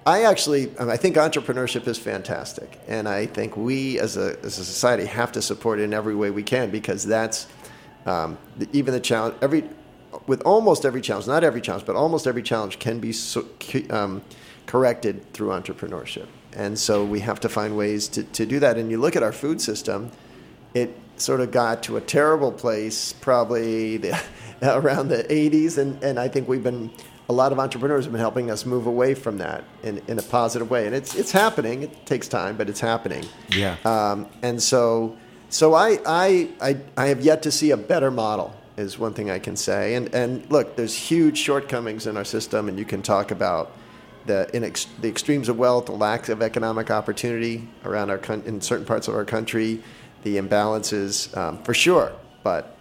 I 0.06 0.24
actually, 0.24 0.76
um, 0.76 0.90
I 0.90 0.98
think 0.98 1.16
entrepreneurship 1.16 1.86
is 1.88 1.98
fantastic, 1.98 2.78
and 2.86 3.08
I 3.08 3.24
think 3.24 3.56
we 3.56 3.98
as 3.98 4.18
a 4.18 4.36
as 4.42 4.58
a 4.58 4.64
society 4.64 5.06
have 5.06 5.32
to 5.32 5.40
support 5.40 5.80
it 5.80 5.84
in 5.84 5.94
every 5.94 6.14
way 6.14 6.30
we 6.30 6.42
can 6.42 6.70
because 6.70 7.04
that's 7.04 7.46
um, 8.04 8.36
the, 8.58 8.68
even 8.74 8.92
the 8.92 9.00
challenge. 9.00 9.34
Every 9.40 9.64
with 10.26 10.42
almost 10.42 10.84
every 10.84 11.00
challenge, 11.00 11.26
not 11.26 11.42
every 11.42 11.62
challenge, 11.62 11.86
but 11.86 11.96
almost 11.96 12.26
every 12.26 12.42
challenge 12.42 12.78
can 12.78 13.00
be 13.00 13.12
so, 13.12 13.46
um, 13.88 14.22
corrected 14.66 15.32
through 15.32 15.48
entrepreneurship, 15.48 16.26
and 16.52 16.78
so 16.78 17.02
we 17.02 17.20
have 17.20 17.40
to 17.40 17.48
find 17.48 17.74
ways 17.74 18.06
to, 18.08 18.24
to 18.24 18.44
do 18.44 18.60
that. 18.60 18.76
And 18.76 18.90
you 18.90 19.00
look 19.00 19.16
at 19.16 19.22
our 19.22 19.32
food 19.32 19.58
system, 19.58 20.10
it 20.74 20.94
sort 21.16 21.40
of 21.40 21.50
got 21.50 21.82
to 21.84 21.96
a 21.96 22.00
terrible 22.02 22.52
place 22.52 23.14
probably 23.14 23.96
the, 23.96 24.20
around 24.62 25.08
the 25.08 25.24
80s, 25.24 25.78
and, 25.78 26.02
and 26.04 26.18
I 26.18 26.28
think 26.28 26.46
we've 26.46 26.62
been 26.62 26.90
a 27.28 27.32
lot 27.32 27.52
of 27.52 27.58
entrepreneurs 27.58 28.04
have 28.04 28.12
been 28.12 28.20
helping 28.20 28.50
us 28.50 28.66
move 28.66 28.86
away 28.86 29.14
from 29.14 29.38
that 29.38 29.64
in, 29.82 30.02
in 30.08 30.18
a 30.18 30.22
positive 30.22 30.70
way. 30.70 30.86
And 30.86 30.94
it's, 30.94 31.14
it's 31.14 31.32
happening. 31.32 31.82
It 31.82 32.06
takes 32.06 32.28
time, 32.28 32.56
but 32.56 32.68
it's 32.68 32.80
happening. 32.80 33.24
Yeah. 33.50 33.76
Um, 33.84 34.26
and 34.42 34.62
so, 34.62 35.16
so 35.48 35.74
I, 35.74 35.98
I, 36.04 36.48
I, 36.60 36.76
I 36.96 37.06
have 37.06 37.22
yet 37.22 37.42
to 37.44 37.50
see 37.50 37.70
a 37.70 37.76
better 37.76 38.10
model 38.10 38.54
is 38.76 38.98
one 38.98 39.14
thing 39.14 39.30
I 39.30 39.38
can 39.38 39.56
say. 39.56 39.94
And, 39.94 40.14
and 40.14 40.50
look, 40.50 40.76
there's 40.76 40.94
huge 40.94 41.38
shortcomings 41.38 42.06
in 42.06 42.16
our 42.16 42.24
system, 42.24 42.68
and 42.68 42.78
you 42.78 42.84
can 42.84 43.02
talk 43.02 43.30
about 43.30 43.72
the, 44.26 44.50
in 44.54 44.64
ex, 44.64 44.86
the 45.00 45.08
extremes 45.08 45.48
of 45.48 45.58
wealth, 45.58 45.86
the 45.86 45.92
lack 45.92 46.28
of 46.28 46.42
economic 46.42 46.90
opportunity 46.90 47.68
around 47.84 48.10
our 48.10 48.18
con- 48.18 48.42
in 48.46 48.60
certain 48.60 48.84
parts 48.84 49.06
of 49.08 49.14
our 49.14 49.24
country, 49.24 49.82
the 50.24 50.36
imbalances, 50.36 51.34
um, 51.36 51.62
for 51.62 51.72
sure. 51.72 52.12
But 52.42 52.76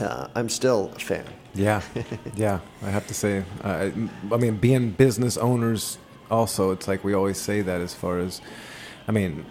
uh, 0.00 0.28
I'm 0.34 0.48
still 0.48 0.92
a 0.94 0.98
fan. 0.98 1.24
Yeah, 1.54 1.82
yeah. 2.36 2.60
I 2.82 2.90
have 2.90 3.06
to 3.08 3.14
say, 3.14 3.44
uh, 3.64 3.90
I 4.32 4.36
mean, 4.36 4.56
being 4.56 4.90
business 4.90 5.36
owners, 5.36 5.98
also, 6.30 6.70
it's 6.72 6.86
like 6.86 7.02
we 7.04 7.14
always 7.14 7.38
say 7.38 7.62
that 7.62 7.80
as 7.80 7.94
far 7.94 8.18
as, 8.18 8.40
I 9.08 9.12
mean, 9.12 9.46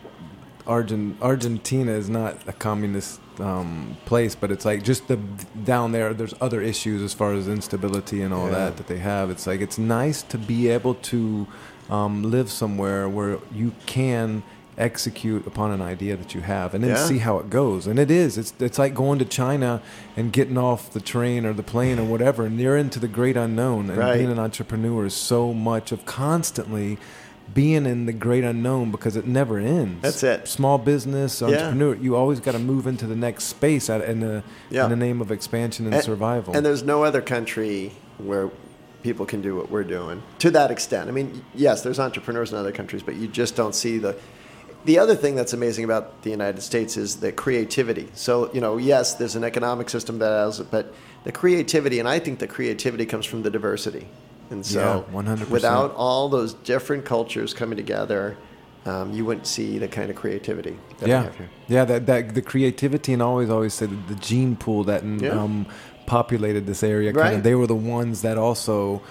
Argent, 0.68 1.22
Argentina 1.22 1.92
is 1.94 2.10
not 2.10 2.38
a 2.48 2.54
communist 2.54 3.20
um, 3.40 3.98
place, 4.06 4.36
but 4.36 4.52
it's 4.52 4.66
like 4.66 4.84
just 4.84 5.08
the 5.08 5.16
down 5.64 5.92
there. 5.92 6.14
There's 6.14 6.34
other 6.42 6.62
issues 6.62 7.02
as 7.02 7.14
far 7.14 7.34
as 7.34 7.48
instability 7.48 8.22
and 8.22 8.34
all 8.34 8.46
Yeah. 8.48 8.56
that 8.56 8.78
that 8.78 8.88
they 8.88 8.98
have. 9.00 9.30
It's 9.30 9.48
like 9.48 9.62
it's 9.62 9.78
nice 9.78 10.22
to 10.24 10.38
be 10.38 10.68
able 10.68 10.96
to 10.96 11.48
um, 11.90 12.24
live 12.24 12.52
somewhere 12.52 13.08
where 13.08 13.40
you 13.52 13.74
can 13.86 14.44
execute 14.78 15.48
upon 15.48 15.72
an 15.72 15.82
idea 15.82 16.16
that 16.16 16.36
you 16.36 16.42
have 16.42 16.74
and 16.76 16.84
then 16.84 16.92
Yeah. 16.92 16.98
see 16.98 17.18
how 17.18 17.40
it 17.40 17.50
goes 17.50 17.88
and 17.88 17.98
it 17.98 18.12
is 18.12 18.38
it's 18.38 18.54
it's 18.60 18.78
like 18.78 18.94
going 18.94 19.18
to 19.18 19.26
China 19.26 19.82
and 20.16 20.32
getting 20.32 20.58
off 20.58 20.94
the 20.94 21.00
train 21.00 21.46
or 21.48 21.54
the 21.54 21.64
plane 21.64 21.98
or 21.98 22.04
whatever 22.04 22.46
and 22.46 22.60
you're 22.60 22.78
into 22.78 23.00
the 23.00 23.08
great 23.08 23.36
unknown 23.36 23.90
and 23.90 23.98
Right. 23.98 24.18
being 24.20 24.30
an 24.32 24.38
entrepreneur 24.38 25.06
is 25.08 25.16
so 25.16 25.52
much 25.52 25.92
of 25.92 26.06
constantly 26.06 27.00
being 27.54 27.86
in 27.88 28.06
the 28.06 28.14
great 28.14 28.44
unknown 28.44 28.92
because 28.92 29.16
it 29.16 29.26
never 29.26 29.58
ends 29.58 30.02
That's 30.04 30.22
it. 30.22 30.48
small 30.48 30.78
business 30.78 31.42
Yeah. 31.42 31.48
entrepreneur 31.48 31.96
you 31.96 32.16
always 32.16 32.40
got 32.40 32.52
to 32.52 32.60
move 32.60 32.86
into 32.86 33.08
the 33.08 33.16
next 33.16 33.46
space 33.46 33.90
in 33.90 34.20
the 34.20 34.44
Yeah. 34.70 34.84
in 34.84 34.90
the 34.92 34.96
name 34.96 35.22
of 35.22 35.32
expansion 35.32 35.92
and, 35.92 36.04
survival 36.04 36.56
And 36.56 36.64
there's 36.64 36.84
no 36.84 37.04
other 37.04 37.22
country 37.22 37.94
where 38.20 38.50
people 39.02 39.26
can 39.26 39.42
do 39.42 39.56
what 39.56 39.72
we're 39.72 39.84
doing 39.84 40.22
to 40.40 40.52
that 40.52 40.70
extent. 40.70 41.08
I 41.08 41.12
mean, 41.14 41.42
yes, 41.56 41.82
there's 41.82 42.00
entrepreneurs 42.00 42.52
in 42.52 42.58
other 42.58 42.72
countries, 42.74 43.02
but 43.04 43.16
you 43.16 43.28
just 43.28 43.56
don't 43.56 43.74
see 43.74 43.98
the. 43.98 44.16
The 44.86 45.00
other 45.00 45.16
thing 45.16 45.36
that's 45.36 45.54
amazing 45.54 45.84
about 45.84 46.22
the 46.22 46.30
United 46.30 46.62
States 46.62 46.96
is 46.96 47.18
the 47.18 47.32
creativity. 47.32 48.08
So, 48.14 48.52
you 48.54 48.62
know, 48.62 48.78
yes, 48.78 49.16
there's 49.16 49.36
an 49.36 49.44
economic 49.44 49.90
system 49.90 50.20
that 50.20 50.30
has 50.30 50.60
it, 50.62 50.72
but 50.72 50.94
the 51.26 51.32
creativity, 51.32 52.00
and 52.00 52.08
I 52.08 52.20
think 52.20 52.40
the 52.40 52.48
creativity 52.48 53.06
comes 53.06 53.26
from 53.26 53.44
the 53.44 53.50
diversity. 53.50 54.08
And 54.50 54.66
so, 54.66 55.06
Yeah, 55.12 55.14
100%. 55.22 55.50
without 55.50 55.94
all 55.96 56.30
those 56.30 56.54
different 56.54 57.04
cultures 57.04 57.54
coming 57.54 57.76
together, 57.76 58.38
um, 58.86 59.12
you 59.12 59.26
wouldn't 59.26 59.48
see 59.48 59.78
the 59.78 59.90
kind 59.90 60.10
of 60.10 60.16
creativity 60.16 60.78
that 61.00 61.06
we 61.06 61.12
yeah, 61.12 61.24
have 61.24 61.36
here. 61.36 61.50
yeah. 61.68 61.84
That 61.84 62.06
that 62.06 62.34
the 62.36 62.42
creativity 62.42 63.12
and 63.12 63.22
I 63.22 63.26
always 63.26 63.50
always 63.50 63.74
say 63.74 63.88
the 63.88 64.16
gene 64.16 64.56
pool 64.56 64.86
that 64.86 65.04
Yeah. 65.04 65.32
um, 65.32 65.66
populated 66.06 66.66
this 66.66 66.82
area. 66.84 67.12
Kind 67.12 67.22
Right. 67.22 67.34
of, 67.40 67.44
they 67.44 67.56
were 67.56 67.68
the 67.68 67.76
ones 67.76 68.22
that 68.22 68.38
also 68.38 69.02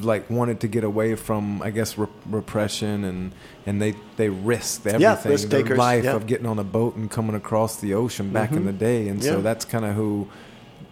like 0.00 0.30
wanted 0.30 0.60
to 0.60 0.68
get 0.68 0.84
away 0.84 1.14
from 1.16 1.60
I 1.62 1.70
guess 1.70 1.98
re- 1.98 2.06
repression 2.26 3.04
and 3.04 3.32
and 3.66 3.80
they 3.82 3.94
they 4.16 4.28
risked 4.28 4.86
everything 4.86 5.30
risk 5.32 5.48
their 5.48 5.62
takers, 5.62 5.78
life 5.78 6.04
yeah. 6.04 6.14
of 6.16 6.26
getting 6.26 6.46
on 6.46 6.58
a 6.58 6.64
boat 6.64 6.96
and 6.96 7.10
coming 7.10 7.34
across 7.36 7.76
the 7.80 7.92
ocean 7.94 8.30
back 8.32 8.52
in 8.52 8.64
the 8.64 8.72
day 8.72 9.08
and 9.08 9.22
so 9.22 9.34
Mm-hmm. 9.34 9.42
That's 9.42 9.64
kind 9.64 9.84
of 9.84 9.94
who 9.94 10.28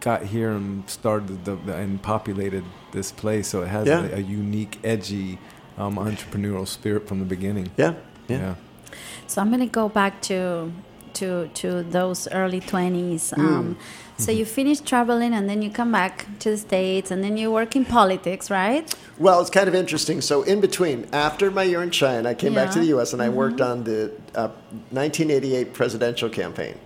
got 0.00 0.22
here 0.24 0.50
and 0.50 0.88
started 0.90 1.44
the, 1.46 1.54
the 1.56 1.74
and 1.76 2.02
populated 2.02 2.64
this 2.92 3.10
place 3.10 3.48
so 3.48 3.62
it 3.62 3.68
has 3.68 3.86
Yeah. 3.86 4.04
a, 4.04 4.16
a 4.16 4.20
unique 4.20 4.78
edgy 4.84 5.38
um, 5.78 5.96
entrepreneurial 5.96 6.68
spirit 6.68 7.08
from 7.08 7.20
the 7.20 7.24
beginning 7.24 7.70
Yeah, 7.78 7.94
yeah. 8.28 8.38
yeah. 8.38 8.54
So 9.26 9.40
I'm 9.40 9.50
gonna 9.50 9.66
go 9.66 9.88
back 9.88 10.20
to 10.22 10.70
to 11.14 11.48
to 11.54 11.82
those 11.82 12.28
early 12.32 12.60
twenties. 12.60 13.30
Hmm. 13.30 13.46
Um, 13.46 13.76
so 14.16 14.30
you 14.30 14.44
finish 14.44 14.80
traveling 14.80 15.34
and 15.34 15.48
then 15.48 15.60
you 15.60 15.70
come 15.70 15.90
back 15.90 16.26
to 16.38 16.50
the 16.50 16.56
states 16.56 17.10
and 17.10 17.24
then 17.24 17.36
you 17.36 17.50
work 17.50 17.74
in 17.74 17.84
politics, 17.84 18.48
right? 18.48 18.94
Well, 19.18 19.40
it's 19.40 19.50
kind 19.50 19.68
of 19.68 19.74
interesting. 19.74 20.20
So, 20.20 20.42
in 20.42 20.60
between, 20.60 21.08
after 21.12 21.50
my 21.50 21.64
year 21.64 21.82
in 21.82 21.90
China, 21.90 22.28
I 22.30 22.34
came 22.34 22.54
back 22.54 22.70
to 22.72 22.78
the 22.78 22.86
U.S. 22.86 23.12
and 23.12 23.20
I 23.20 23.28
worked 23.28 23.60
on 23.60 23.84
the 23.84 24.12
uh, 24.34 24.48
1988 24.90 25.72
presidential 25.72 26.28
campaign. 26.28 26.76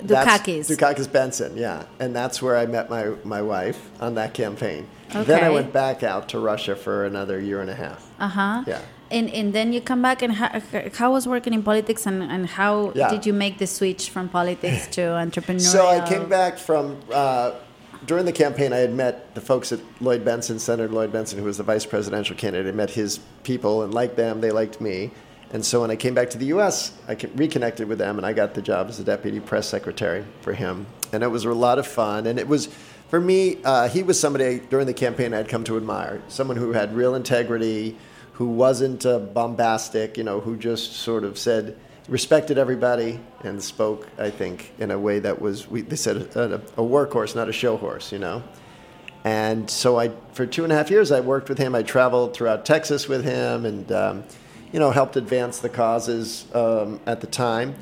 That's- 0.00 0.40
Dukakis. 0.40 0.76
Dukakis 0.76 1.08
Bentsen, 1.08 1.56
yeah. 1.56 1.84
And 1.98 2.14
that's 2.14 2.42
where 2.42 2.56
I 2.56 2.66
met 2.66 2.90
my, 2.90 3.14
my 3.24 3.42
wife 3.42 3.90
on 4.00 4.14
that 4.16 4.34
campaign. 4.34 4.86
Okay. 5.10 5.24
Then 5.24 5.44
I 5.44 5.50
went 5.50 5.72
back 5.72 6.02
out 6.02 6.28
to 6.30 6.38
Russia 6.38 6.74
for 6.76 7.04
another 7.04 7.40
year 7.40 7.60
and 7.60 7.70
a 7.70 7.74
half. 7.74 8.10
Uh 8.18 8.28
huh. 8.28 8.64
Yeah. 8.66 8.80
And 9.10 9.30
and 9.30 9.52
then 9.52 9.72
you 9.72 9.80
come 9.80 10.02
back 10.02 10.22
and 10.22 10.32
how, 10.32 10.60
how 10.94 11.12
was 11.12 11.26
working 11.28 11.54
in 11.54 11.62
politics 11.62 12.06
and, 12.06 12.22
and 12.22 12.46
how 12.46 12.92
Yeah. 12.94 13.08
did 13.10 13.24
you 13.26 13.32
make 13.32 13.58
the 13.58 13.66
switch 13.66 14.10
from 14.10 14.28
politics 14.28 14.86
to 14.96 15.00
entrepreneurial? 15.26 15.60
So 15.60 15.86
I 15.86 16.00
came 16.08 16.28
back 16.28 16.58
from 16.58 16.98
uh, 17.12 17.52
during 18.04 18.24
the 18.24 18.32
campaign. 18.32 18.72
I 18.72 18.78
had 18.78 18.92
met 18.94 19.34
the 19.34 19.40
folks 19.40 19.70
at 19.72 19.78
Lloyd 20.00 20.24
Bentsen, 20.24 20.58
Senator 20.58 20.92
Lloyd 20.92 21.12
Bentsen, 21.12 21.38
who 21.38 21.44
was 21.44 21.56
the 21.58 21.62
vice 21.62 21.86
presidential 21.86 22.34
candidate. 22.36 22.72
I 22.72 22.76
met 22.76 22.90
his 22.90 23.20
people 23.44 23.82
and 23.82 23.94
liked 23.94 24.16
them. 24.16 24.40
They 24.40 24.50
liked 24.50 24.80
me. 24.80 25.12
And 25.52 25.64
so 25.64 25.82
when 25.82 25.92
I 25.92 25.96
came 25.96 26.12
back 26.12 26.28
to 26.30 26.38
the 26.38 26.46
U.S., 26.46 26.92
I 27.06 27.16
reconnected 27.36 27.86
with 27.86 27.98
them, 27.98 28.16
and 28.18 28.26
I 28.26 28.32
got 28.32 28.54
the 28.54 28.62
job 28.62 28.88
as 28.88 28.98
the 28.98 29.04
deputy 29.04 29.38
press 29.38 29.68
secretary 29.68 30.24
for 30.40 30.52
him. 30.52 30.86
And 31.12 31.22
it 31.22 31.28
was 31.28 31.44
a 31.44 31.52
lot 31.52 31.78
of 31.78 31.86
fun. 31.86 32.26
And 32.26 32.40
it 32.40 32.48
was, 32.48 32.68
for 33.08 33.20
me, 33.20 33.58
uh, 33.64 33.88
he 33.88 34.02
was 34.02 34.18
somebody 34.18 34.58
during 34.58 34.86
the 34.88 34.92
campaign 34.92 35.32
I'd 35.32 35.48
come 35.48 35.62
to 35.64 35.76
admire. 35.76 36.20
Someone 36.26 36.56
who 36.56 36.72
had 36.72 36.96
real 36.96 37.14
integrity, 37.14 37.96
who 38.36 38.46
wasn't 38.48 39.04
uh, 39.06 39.18
bombastic, 39.18 40.18
you 40.18 40.24
know, 40.24 40.40
who 40.40 40.56
just 40.56 40.92
sort 40.92 41.24
of 41.24 41.38
said, 41.38 41.76
respected 42.06 42.58
everybody 42.58 43.18
and 43.42 43.62
spoke, 43.62 44.06
I 44.18 44.30
think, 44.30 44.72
in 44.78 44.90
a 44.90 44.98
way 44.98 45.18
that 45.20 45.40
was, 45.40 45.68
we, 45.68 45.80
they 45.80 45.96
said, 45.96 46.16
a, 46.36 46.54
a 46.54 46.82
workhorse, 46.82 47.34
not 47.34 47.48
a 47.48 47.52
show 47.52 47.78
horse, 47.78 48.12
you 48.12 48.18
know. 48.18 48.42
And 49.24 49.68
so 49.70 49.98
I, 49.98 50.10
for 50.32 50.46
two 50.46 50.64
and 50.64 50.72
a 50.72 50.76
half 50.76 50.90
years, 50.90 51.10
I 51.10 51.20
worked 51.20 51.48
with 51.48 51.58
him. 51.58 51.74
I 51.74 51.82
traveled 51.82 52.34
throughout 52.34 52.66
Texas 52.66 53.08
with 53.08 53.24
him, 53.24 53.64
and 53.64 53.90
um, 53.90 54.24
you 54.70 54.78
know, 54.78 54.90
helped 54.90 55.16
advance 55.16 55.58
the 55.58 55.68
causes 55.68 56.44
um, 56.54 57.00
at 57.06 57.20
the 57.22 57.26
time. 57.26 57.74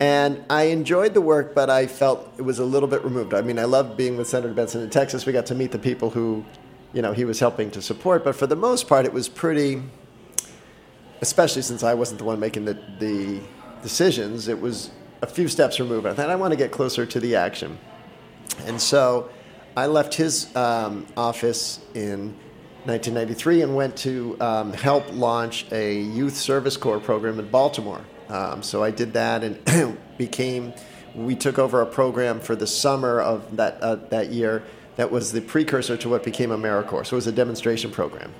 And 0.00 0.42
I 0.48 0.64
enjoyed 0.64 1.12
the 1.12 1.20
work, 1.20 1.54
but 1.54 1.68
I 1.68 1.86
felt 1.86 2.32
it 2.38 2.42
was 2.42 2.58
a 2.60 2.64
little 2.64 2.88
bit 2.88 3.04
removed. 3.04 3.34
I 3.34 3.42
mean, 3.42 3.58
I 3.58 3.64
loved 3.64 3.96
being 3.96 4.16
with 4.16 4.26
Senator 4.26 4.54
Bentsen 4.54 4.82
in 4.82 4.90
Texas. 4.90 5.26
We 5.26 5.32
got 5.32 5.46
to 5.46 5.54
meet 5.54 5.70
the 5.70 5.78
people 5.78 6.10
who, 6.10 6.44
you 6.92 7.02
know, 7.02 7.12
he 7.12 7.24
was 7.24 7.40
helping 7.40 7.70
to 7.72 7.82
support. 7.82 8.24
But 8.24 8.36
for 8.36 8.46
the 8.46 8.56
most 8.56 8.88
part, 8.88 9.04
it 9.04 9.12
was 9.12 9.28
pretty 9.28 9.82
especially 11.20 11.62
since 11.62 11.82
I 11.82 11.94
wasn't 11.94 12.18
the 12.18 12.24
one 12.24 12.38
making 12.38 12.64
the, 12.64 12.78
the 12.98 13.40
decisions, 13.82 14.48
it 14.48 14.60
was 14.60 14.90
a 15.22 15.26
few 15.26 15.48
steps 15.48 15.80
removed. 15.80 16.06
I 16.06 16.14
thought 16.14 16.30
I 16.30 16.36
want 16.36 16.52
to 16.52 16.56
get 16.56 16.70
closer 16.70 17.04
to 17.06 17.20
the 17.20 17.36
action. 17.36 17.78
And 18.66 18.80
so 18.80 19.30
I 19.76 19.86
left 19.86 20.14
his 20.14 20.54
um, 20.56 21.06
office 21.16 21.80
in 21.94 22.34
1993 22.84 23.62
and 23.62 23.76
went 23.76 23.96
to 23.98 24.36
um, 24.40 24.72
help 24.72 25.12
launch 25.12 25.66
a 25.72 26.00
youth 26.00 26.36
service 26.36 26.76
corps 26.76 27.00
program 27.00 27.38
in 27.38 27.48
Baltimore. 27.48 28.04
Um, 28.28 28.62
so 28.62 28.84
I 28.84 28.90
did 28.90 29.14
that 29.14 29.42
and 29.42 29.98
became, 30.18 30.72
we 31.14 31.34
took 31.34 31.58
over 31.58 31.82
a 31.82 31.86
program 31.86 32.40
for 32.40 32.54
the 32.54 32.66
summer 32.66 33.20
of 33.20 33.56
that, 33.56 33.82
uh, 33.82 33.96
that 34.10 34.30
year 34.30 34.62
that 34.98 35.12
was 35.12 35.30
the 35.30 35.40
precursor 35.40 35.96
to 35.96 36.08
what 36.08 36.24
became 36.24 36.50
AmeriCorps. 36.50 37.06
So 37.06 37.14
it 37.14 37.18
was 37.18 37.28
a 37.28 37.32
demonstration 37.32 37.92
program. 37.92 38.34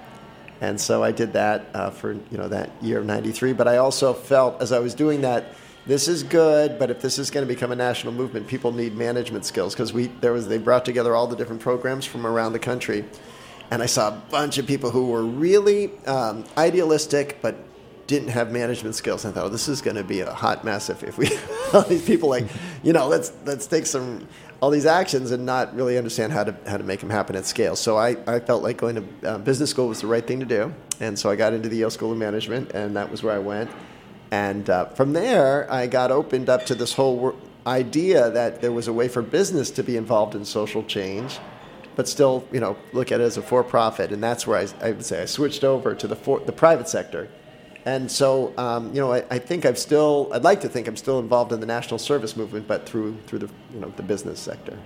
And 0.61 0.81
so 0.81 1.05
I 1.05 1.13
did 1.13 1.33
that 1.35 1.67
uh, 1.73 1.91
for 1.91 2.15
you 2.15 2.37
know 2.37 2.49
that 2.49 2.71
year 2.83 2.99
of 2.99 3.07
'93. 3.07 3.53
But 3.53 3.69
I 3.69 3.77
also 3.77 4.13
felt 4.13 4.61
as 4.61 4.73
I 4.73 4.81
was 4.81 4.93
doing 4.93 5.21
that, 5.21 5.55
this 5.87 6.09
is 6.09 6.25
good. 6.25 6.77
But 6.77 6.91
if 6.91 7.01
this 7.01 7.17
is 7.17 7.31
going 7.31 7.47
to 7.47 7.55
become 7.55 7.71
a 7.71 7.77
national 7.77 8.13
movement, 8.13 8.49
people 8.49 8.73
need 8.73 8.97
management 8.97 9.45
skills 9.45 9.73
because 9.73 9.93
we 9.93 10.09
there 10.21 10.33
was 10.33 10.49
they 10.49 10.59
brought 10.59 10.85
together 10.85 11.15
all 11.15 11.29
the 11.29 11.37
different 11.37 11.63
programs 11.63 12.05
from 12.05 12.27
around 12.27 12.55
the 12.55 12.59
country, 12.59 13.05
and 13.71 13.81
I 13.81 13.87
saw 13.87 14.09
a 14.09 14.23
bunch 14.29 14.59
of 14.59 14.67
people 14.67 14.91
who 14.91 15.07
were 15.07 15.25
really 15.25 15.97
um, 16.07 16.45
idealistic, 16.57 17.39
but 17.41 17.55
didn't 18.09 18.31
have 18.31 18.51
management 18.51 18.97
skills. 18.97 19.25
And 19.25 19.33
I 19.33 19.35
thought, 19.37 19.47
oh, 19.47 19.51
this 19.51 19.69
is 19.69 19.81
going 19.81 19.97
to 19.97 20.03
be 20.03 20.21
a 20.21 20.33
hot 20.33 20.65
mess 20.65 20.91
if, 20.91 21.05
if 21.05 21.19
we 21.19 21.31
all 21.73 21.83
these 21.83 22.05
people 22.05 22.29
like, 22.29 22.47
you 22.83 22.93
know, 22.93 23.07
let's 23.07 23.33
let's 23.45 23.69
take 23.69 23.87
some 23.87 24.27
all 24.61 24.71
these 24.71 24.87
actions 24.87 25.31
and 25.31 25.47
not 25.47 25.75
really 25.75 25.97
understand 25.97 26.33
how 26.33 26.45
to 26.45 26.55
how 26.67 26.77
to 26.77 26.85
make 26.85 27.01
them 27.01 27.11
happen 27.11 27.37
at 27.37 27.47
scale. 27.47 27.77
So 27.77 27.97
I, 27.97 28.17
I 28.27 28.41
felt 28.41 28.63
like 28.63 28.77
going 28.77 28.97
to 28.97 29.29
uh, 29.29 29.39
business 29.39 29.71
school 29.71 29.89
was 29.89 30.01
the 30.01 30.07
right 30.07 30.27
thing 30.27 30.41
to 30.41 30.47
do, 30.47 30.75
and 31.01 31.19
so 31.19 31.31
I 31.31 31.37
got 31.37 31.53
into 31.53 31.69
the 31.69 31.77
Yale 31.77 31.91
School 31.91 32.13
of 32.13 32.19
Management, 32.19 32.73
and 32.73 32.97
that 32.97 33.11
was 33.11 33.23
where 33.23 33.35
I 33.35 33.39
went. 33.39 33.71
And 34.31 34.69
uh, 34.69 34.87
from 34.87 35.13
there, 35.13 35.73
I 35.73 35.87
got 35.87 36.11
opened 36.11 36.49
up 36.49 36.67
to 36.67 36.75
this 36.75 36.93
whole 36.93 37.35
idea 37.67 38.31
that 38.31 38.61
there 38.61 38.73
was 38.73 38.89
a 38.89 38.93
way 38.93 39.09
for 39.09 39.23
business 39.23 39.71
to 39.73 39.83
be 39.83 39.97
involved 39.97 40.35
in 40.35 40.45
social 40.45 40.83
change, 40.83 41.39
but 41.97 42.09
still, 42.09 42.47
you 42.53 42.61
know, 42.61 42.77
look 42.93 43.11
at 43.13 43.21
it 43.21 43.25
as 43.25 43.37
a 43.37 43.43
for-profit. 43.43 44.13
And 44.13 44.23
that's 44.23 44.47
where 44.47 44.59
I, 44.59 44.87
I 44.87 44.91
would 44.93 45.05
say 45.05 45.23
I 45.23 45.25
switched 45.27 45.65
over 45.65 45.95
to 45.95 46.07
the 46.07 46.17
for, 46.17 46.41
the 46.41 46.53
private 46.53 46.89
sector. 46.89 47.29
And 47.85 48.11
so, 48.11 48.53
um, 48.59 48.93
you 48.95 49.01
know, 49.01 49.13
I, 49.13 49.25
I, 49.31 49.39
think 49.39 49.65
I've 49.65 49.79
still. 49.79 50.29
I'd 50.33 50.43
like 50.45 50.61
to 50.63 50.69
think 50.69 50.89
I'm 50.89 50.97
still 50.97 51.19
involved 51.21 51.53
in 51.53 51.61
the 51.61 51.67
national 51.67 51.99
service 51.99 52.37
movement, 52.37 52.67
but 52.69 52.87
through 52.87 53.17
through 53.27 53.39
the 53.39 53.51
you 53.73 53.81
know 53.81 53.93
the 53.97 54.03
business 54.03 54.41
sector. 54.41 54.77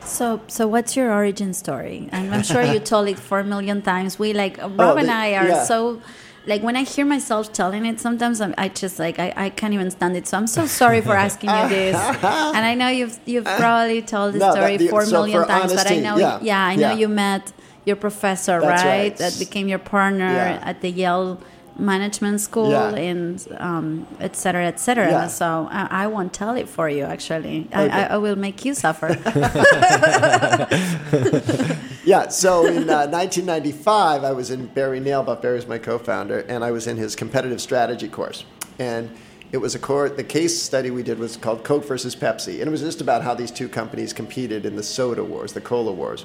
So, 0.00 0.40
so 0.46 0.66
what's 0.66 0.96
your 0.96 1.12
origin 1.12 1.52
story? 1.52 2.08
And 2.12 2.32
I'm 2.34 2.42
sure 2.44 2.62
you 2.62 2.78
told 2.92 3.08
it 3.08 3.18
four 3.18 3.42
million 3.42 3.82
times. 3.82 4.18
We 4.18 4.32
like 4.32 4.56
Robb 4.58 4.80
Oh, 4.80 4.96
and 4.96 5.10
I 5.10 5.34
are 5.34 5.48
yeah. 5.48 5.64
so. 5.64 6.00
Like 6.48 6.62
when 6.62 6.76
I 6.76 6.84
hear 6.84 7.04
myself 7.04 7.52
telling 7.52 7.84
it, 7.86 7.98
sometimes 7.98 8.40
I'm, 8.40 8.54
I 8.56 8.68
just 8.68 9.00
like 9.00 9.18
I, 9.18 9.32
I 9.36 9.50
can't 9.50 9.74
even 9.74 9.90
stand 9.90 10.16
it. 10.16 10.28
So 10.28 10.38
I'm 10.38 10.46
so 10.46 10.64
sorry 10.66 11.00
for 11.00 11.12
asking 11.16 11.50
you 11.50 11.68
this. 11.68 11.96
and 12.56 12.62
I 12.64 12.74
know 12.76 12.86
you've 12.88 13.18
you've 13.26 13.44
probably 13.44 14.00
told 14.00 14.34
the 14.34 14.38
No, 14.38 14.46
that- 14.46 14.54
story 14.54 14.76
the- 14.76 14.86
four 14.86 15.04
so 15.04 15.10
million 15.10 15.44
times, 15.48 15.74
but 15.74 15.90
I 15.90 15.96
know 15.98 16.16
yeah. 16.16 16.64
I 16.64 16.76
know 16.76 16.92
Yeah. 16.92 16.94
you 16.94 17.08
met 17.08 17.52
your 17.84 17.96
professor, 17.96 18.60
right? 18.60 18.84
right. 18.84 19.16
That 19.16 19.36
became 19.40 19.66
your 19.66 19.80
partner 19.80 20.30
Yeah. 20.32 20.60
at 20.70 20.82
the 20.82 20.90
Yale 20.90 21.40
Management 21.78 22.40
School 22.40 22.70
Yeah. 22.70 22.94
and 22.94 23.46
um, 23.58 24.06
et 24.20 24.36
cetera, 24.36 24.64
et 24.66 24.78
cetera. 24.80 25.08
Yeah. 25.10 25.26
So 25.28 25.68
I, 25.70 26.04
I 26.04 26.06
won't 26.06 26.32
tell 26.32 26.56
it 26.56 26.68
for 26.68 26.88
you. 26.88 27.04
Actually, 27.04 27.68
I, 27.72 27.84
Okay. 27.84 27.92
I, 27.94 28.06
I 28.14 28.16
will 28.18 28.36
make 28.36 28.64
you 28.64 28.74
suffer. 28.74 29.08
Yeah, 32.06 32.28
so 32.28 32.66
in 32.66 32.88
uh, 32.88 33.08
1995, 33.08 34.22
I 34.22 34.30
was 34.30 34.52
in 34.52 34.66
Barry 34.66 35.00
Nalebuff. 35.00 35.42
Barry's 35.42 35.66
my 35.66 35.78
co-founder, 35.78 36.38
and 36.48 36.62
I 36.62 36.70
was 36.70 36.86
in 36.86 36.96
his 36.96 37.16
competitive 37.16 37.60
strategy 37.60 38.06
course. 38.08 38.44
And 38.78 39.10
it 39.50 39.56
was 39.58 39.74
a 39.74 39.80
course. 39.80 40.12
The 40.12 40.22
case 40.22 40.56
study 40.62 40.92
we 40.92 41.02
did 41.02 41.18
was 41.18 41.36
called 41.36 41.64
Coke 41.64 41.84
versus 41.84 42.14
Pepsi, 42.14 42.60
and 42.60 42.68
it 42.68 42.70
was 42.70 42.80
just 42.80 43.00
about 43.00 43.22
how 43.22 43.34
these 43.34 43.50
two 43.50 43.68
companies 43.68 44.12
competed 44.12 44.64
in 44.64 44.76
the 44.76 44.84
soda 44.84 45.24
wars, 45.24 45.52
the 45.52 45.60
cola 45.60 45.90
wars. 45.90 46.24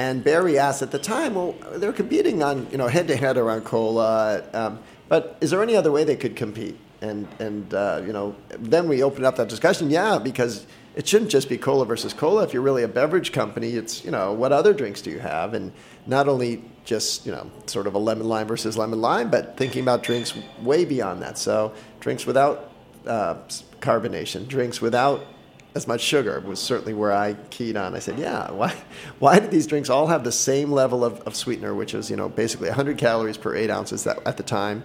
And 0.00 0.24
Barry 0.24 0.58
asked 0.58 0.80
at 0.80 0.92
the 0.92 0.98
time, 0.98 1.34
well, 1.34 1.54
they're 1.72 1.92
competing 1.92 2.42
on 2.42 2.66
you 2.70 2.78
know 2.78 2.88
head 2.88 3.06
to 3.08 3.16
head 3.16 3.36
around 3.36 3.66
cola, 3.66 4.42
um, 4.54 4.78
but 5.10 5.36
is 5.42 5.50
there 5.50 5.62
any 5.62 5.76
other 5.76 5.92
way 5.92 6.04
they 6.04 6.16
could 6.16 6.36
compete? 6.36 6.78
And 7.02 7.28
and 7.38 7.74
uh, 7.74 8.00
you 8.06 8.14
know 8.14 8.34
then 8.48 8.88
we 8.88 9.02
opened 9.02 9.26
up 9.26 9.36
that 9.36 9.50
discussion. 9.50 9.90
Yeah, 9.90 10.18
because 10.18 10.66
it 10.96 11.06
shouldn't 11.06 11.30
just 11.30 11.50
be 11.50 11.58
cola 11.58 11.84
versus 11.84 12.14
cola. 12.14 12.44
If 12.44 12.54
you're 12.54 12.62
really 12.62 12.82
a 12.82 12.88
beverage 12.88 13.30
company, 13.30 13.72
it's 13.72 14.02
you 14.02 14.10
know 14.10 14.32
what 14.32 14.52
other 14.52 14.72
drinks 14.72 15.02
do 15.02 15.10
you 15.10 15.18
have, 15.18 15.52
and 15.52 15.70
not 16.06 16.28
only 16.28 16.64
just 16.86 17.26
you 17.26 17.32
know 17.32 17.50
sort 17.66 17.86
of 17.86 17.94
a 17.94 17.98
lemon 17.98 18.26
lime 18.26 18.46
versus 18.46 18.78
lemon 18.78 19.02
lime, 19.02 19.30
but 19.30 19.58
thinking 19.58 19.82
about 19.82 20.02
drinks 20.02 20.32
way 20.62 20.86
beyond 20.86 21.20
that. 21.20 21.36
So 21.36 21.74
drinks 22.00 22.24
without 22.24 22.72
uh, 23.06 23.34
carbonation, 23.80 24.48
drinks 24.48 24.80
without 24.80 25.26
as 25.74 25.86
much 25.86 26.00
sugar 26.00 26.40
was 26.40 26.58
certainly 26.58 26.94
where 26.94 27.12
I 27.12 27.34
keyed 27.50 27.76
on. 27.76 27.94
I 27.94 28.00
said, 28.00 28.18
yeah, 28.18 28.50
why, 28.50 28.74
why 29.18 29.38
did 29.38 29.50
these 29.50 29.66
drinks 29.66 29.88
all 29.88 30.08
have 30.08 30.24
the 30.24 30.32
same 30.32 30.72
level 30.72 31.04
of, 31.04 31.20
of 31.20 31.36
sweetener, 31.36 31.74
which 31.74 31.94
is, 31.94 32.10
you 32.10 32.16
know, 32.16 32.28
basically 32.28 32.68
100 32.68 32.98
calories 32.98 33.36
per 33.36 33.54
eight 33.54 33.70
ounces 33.70 34.04
that, 34.04 34.18
at 34.26 34.36
the 34.36 34.42
time? 34.42 34.82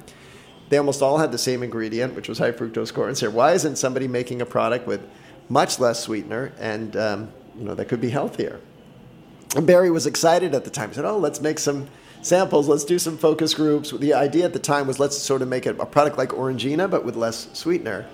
They 0.70 0.78
almost 0.78 1.02
all 1.02 1.18
had 1.18 1.32
the 1.32 1.38
same 1.38 1.64
ingredient, 1.64 2.16
which 2.16 2.28
was 2.28 2.38
high 2.38 2.52
fructose 2.52 2.94
corn 2.94 3.16
syrup. 3.16 3.36
Why 3.36 3.54
isn't 3.54 3.78
somebody 3.78 4.08
making 4.08 4.42
a 4.42 4.46
product 4.46 4.88
with 4.88 5.08
much 5.50 5.80
less 5.80 6.04
sweetener 6.04 6.54
and, 6.60 6.96
um, 6.96 7.32
you 7.58 7.66
know, 7.66 7.76
that 7.76 7.86
could 7.86 8.02
be 8.02 8.10
healthier? 8.10 8.60
And 9.56 9.66
Barry 9.66 9.90
was 9.90 10.06
excited 10.06 10.54
at 10.54 10.66
the 10.66 10.70
time. 10.70 10.90
He 10.90 10.96
said, 10.96 11.06
"Oh, 11.06 11.18
let's 11.18 11.40
make 11.40 11.60
some 11.60 11.88
samples. 12.22 12.68
Let's 12.68 12.84
do 12.84 13.00
some 13.00 13.18
focus 13.18 13.54
groups." 13.54 13.92
The 13.92 14.14
idea 14.14 14.44
at 14.44 14.52
the 14.52 14.60
time 14.60 14.86
was 14.86 15.00
let's 15.00 15.18
sort 15.18 15.42
of 15.42 15.48
make 15.48 15.66
it 15.66 15.80
a 15.80 15.86
product 15.86 16.18
like 16.18 16.30
Orangina, 16.30 16.90
but 16.90 17.06
with 17.06 17.16
less 17.16 17.48
sweetener. 17.54 18.06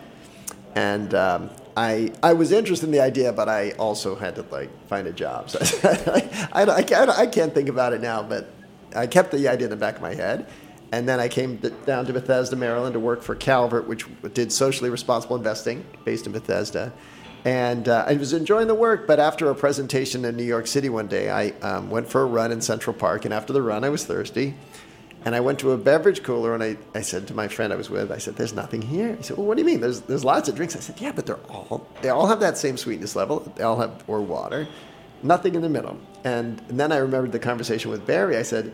And 0.75 1.15
um, 1.15 1.49
I 1.75 2.11
I 2.21 2.33
was 2.33 2.51
interested 2.51 2.85
in 2.85 2.91
the 2.91 3.01
idea, 3.01 3.31
but 3.31 3.49
I 3.49 3.71
also 3.71 4.15
had 4.15 4.35
to 4.35 4.43
like 4.43 4.69
find 4.87 5.07
a 5.07 5.13
job. 5.13 5.49
So 5.49 5.59
I, 5.83 6.49
I, 6.51 6.65
I, 6.65 6.83
can't, 6.83 7.09
I 7.09 7.27
can't 7.27 7.53
think 7.53 7.69
about 7.69 7.93
it 7.93 8.01
now, 8.01 8.23
but 8.23 8.49
I 8.95 9.07
kept 9.07 9.31
the 9.31 9.47
idea 9.47 9.67
in 9.67 9.71
the 9.71 9.77
back 9.77 9.95
of 9.95 10.01
my 10.01 10.13
head. 10.13 10.47
And 10.93 11.07
then 11.07 11.21
I 11.21 11.29
came 11.29 11.55
down 11.85 12.05
to 12.07 12.13
Bethesda, 12.13 12.57
Maryland, 12.57 12.93
to 12.93 12.99
work 12.99 13.23
for 13.23 13.33
Calvert, 13.33 13.87
which 13.87 14.05
did 14.33 14.51
socially 14.51 14.89
responsible 14.89 15.37
investing, 15.37 15.85
based 16.03 16.25
in 16.25 16.33
Bethesda. 16.33 16.91
And 17.45 17.87
uh, 17.87 18.03
I 18.07 18.13
was 18.15 18.33
enjoying 18.33 18.67
the 18.67 18.75
work, 18.75 19.07
but 19.07 19.19
after 19.19 19.49
a 19.49 19.55
presentation 19.55 20.25
in 20.25 20.35
New 20.35 20.43
York 20.43 20.67
City 20.67 20.89
one 20.89 21.07
day, 21.07 21.29
I 21.29 21.49
um, 21.61 21.89
went 21.89 22.09
for 22.09 22.21
a 22.21 22.25
run 22.25 22.51
in 22.51 22.59
Central 22.61 22.93
Park. 22.93 23.23
And 23.23 23.33
after 23.33 23.53
the 23.53 23.61
run, 23.61 23.83
I 23.83 23.89
was 23.89 24.05
thirsty. 24.05 24.53
And 25.23 25.35
I 25.35 25.39
went 25.39 25.59
to 25.59 25.71
a 25.71 25.77
beverage 25.77 26.23
cooler 26.23 26.55
and 26.55 26.63
I, 26.63 26.77
I 26.95 27.01
said 27.01 27.27
to 27.27 27.35
my 27.35 27.47
friend 27.47 27.71
I 27.71 27.75
was 27.75 27.89
with, 27.89 28.11
I 28.11 28.17
said, 28.17 28.35
There's 28.35 28.53
nothing 28.53 28.81
here. 28.81 29.15
He 29.15 29.23
said, 29.23 29.37
Well, 29.37 29.45
what 29.45 29.55
do 29.55 29.61
you 29.61 29.67
mean? 29.67 29.79
There's, 29.79 30.01
there's 30.01 30.25
lots 30.25 30.49
of 30.49 30.55
drinks. 30.55 30.75
I 30.75 30.79
said, 30.79 30.99
Yeah, 30.99 31.11
but 31.11 31.25
they're 31.25 31.43
all, 31.49 31.87
they 32.01 32.09
all 32.09 32.27
have 32.27 32.39
that 32.39 32.57
same 32.57 32.75
sweetness 32.75 33.15
level. 33.15 33.39
They 33.55 33.63
all 33.63 33.77
have, 33.77 34.03
or 34.07 34.21
water, 34.21 34.67
nothing 35.21 35.53
in 35.53 35.61
the 35.61 35.69
middle. 35.69 35.99
And, 36.23 36.61
and 36.69 36.79
then 36.79 36.91
I 36.91 36.97
remembered 36.97 37.31
the 37.31 37.39
conversation 37.39 37.91
with 37.91 38.05
Barry. 38.07 38.35
I 38.37 38.41
said, 38.41 38.73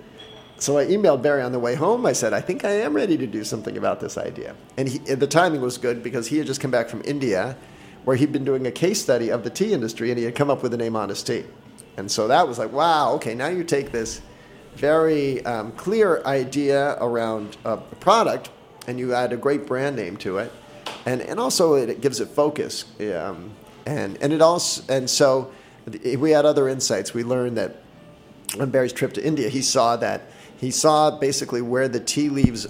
so 0.59 0.77
I 0.77 0.85
emailed 0.85 1.21
Barry 1.21 1.41
on 1.41 1.51
the 1.51 1.59
way 1.59 1.75
home. 1.75 2.05
I 2.05 2.13
said, 2.13 2.33
I 2.33 2.41
think 2.41 2.65
I 2.65 2.71
am 2.71 2.95
ready 2.95 3.17
to 3.17 3.27
do 3.27 3.43
something 3.43 3.77
about 3.77 3.99
this 3.99 4.17
idea. 4.17 4.55
And 4.75 4.89
he, 4.89 4.97
the 4.97 5.27
timing 5.27 5.61
was 5.61 5.77
good 5.77 6.01
because 6.01 6.27
he 6.27 6.37
had 6.37 6.47
just 6.47 6.61
come 6.61 6.71
back 6.71 6.89
from 6.89 7.01
India 7.05 7.55
where 8.05 8.15
he'd 8.15 8.31
been 8.31 8.45
doing 8.45 8.65
a 8.65 8.71
case 8.71 9.01
study 9.01 9.29
of 9.29 9.43
the 9.43 9.49
tea 9.49 9.73
industry 9.73 10.09
and 10.09 10.17
he 10.17 10.25
had 10.25 10.33
come 10.33 10.49
up 10.49 10.63
with 10.63 10.71
the 10.71 10.77
name 10.77 10.95
Honest 10.95 11.27
Tea. 11.27 11.43
And 11.97 12.09
so 12.09 12.27
that 12.29 12.47
was 12.47 12.57
like, 12.57 12.71
wow, 12.71 13.13
okay, 13.15 13.35
now 13.35 13.47
you 13.47 13.63
take 13.63 13.91
this 13.91 14.21
very 14.77 15.43
um, 15.45 15.71
clear 15.71 16.21
idea 16.23 16.97
around 17.01 17.57
a 17.65 17.77
product 17.77 18.51
and 18.85 18.99
you 18.99 19.13
add 19.13 19.33
a 19.33 19.37
great 19.37 19.65
brand 19.65 19.95
name 19.95 20.15
to 20.17 20.37
it. 20.37 20.51
And, 21.05 21.21
and 21.21 21.39
also 21.39 21.73
it 21.73 21.99
gives 21.99 22.19
it 22.19 22.29
focus. 22.29 22.85
Um, 22.99 23.51
and, 23.85 24.17
and 24.21 24.31
it 24.31 24.41
also, 24.41 24.83
and 24.93 25.09
so 25.09 25.51
we 26.17 26.31
had 26.31 26.45
other 26.45 26.67
insights. 26.67 27.13
We 27.13 27.23
learned 27.23 27.57
that 27.57 27.77
on 28.59 28.69
Barry's 28.69 28.93
trip 28.93 29.13
to 29.13 29.25
India, 29.25 29.49
he 29.49 29.61
saw 29.61 29.95
that 29.97 30.21
he 30.57 30.71
saw 30.71 31.11
basically 31.11 31.61
where 31.61 31.87
the 31.87 31.99
tea 31.99 32.29
leaves 32.29 32.67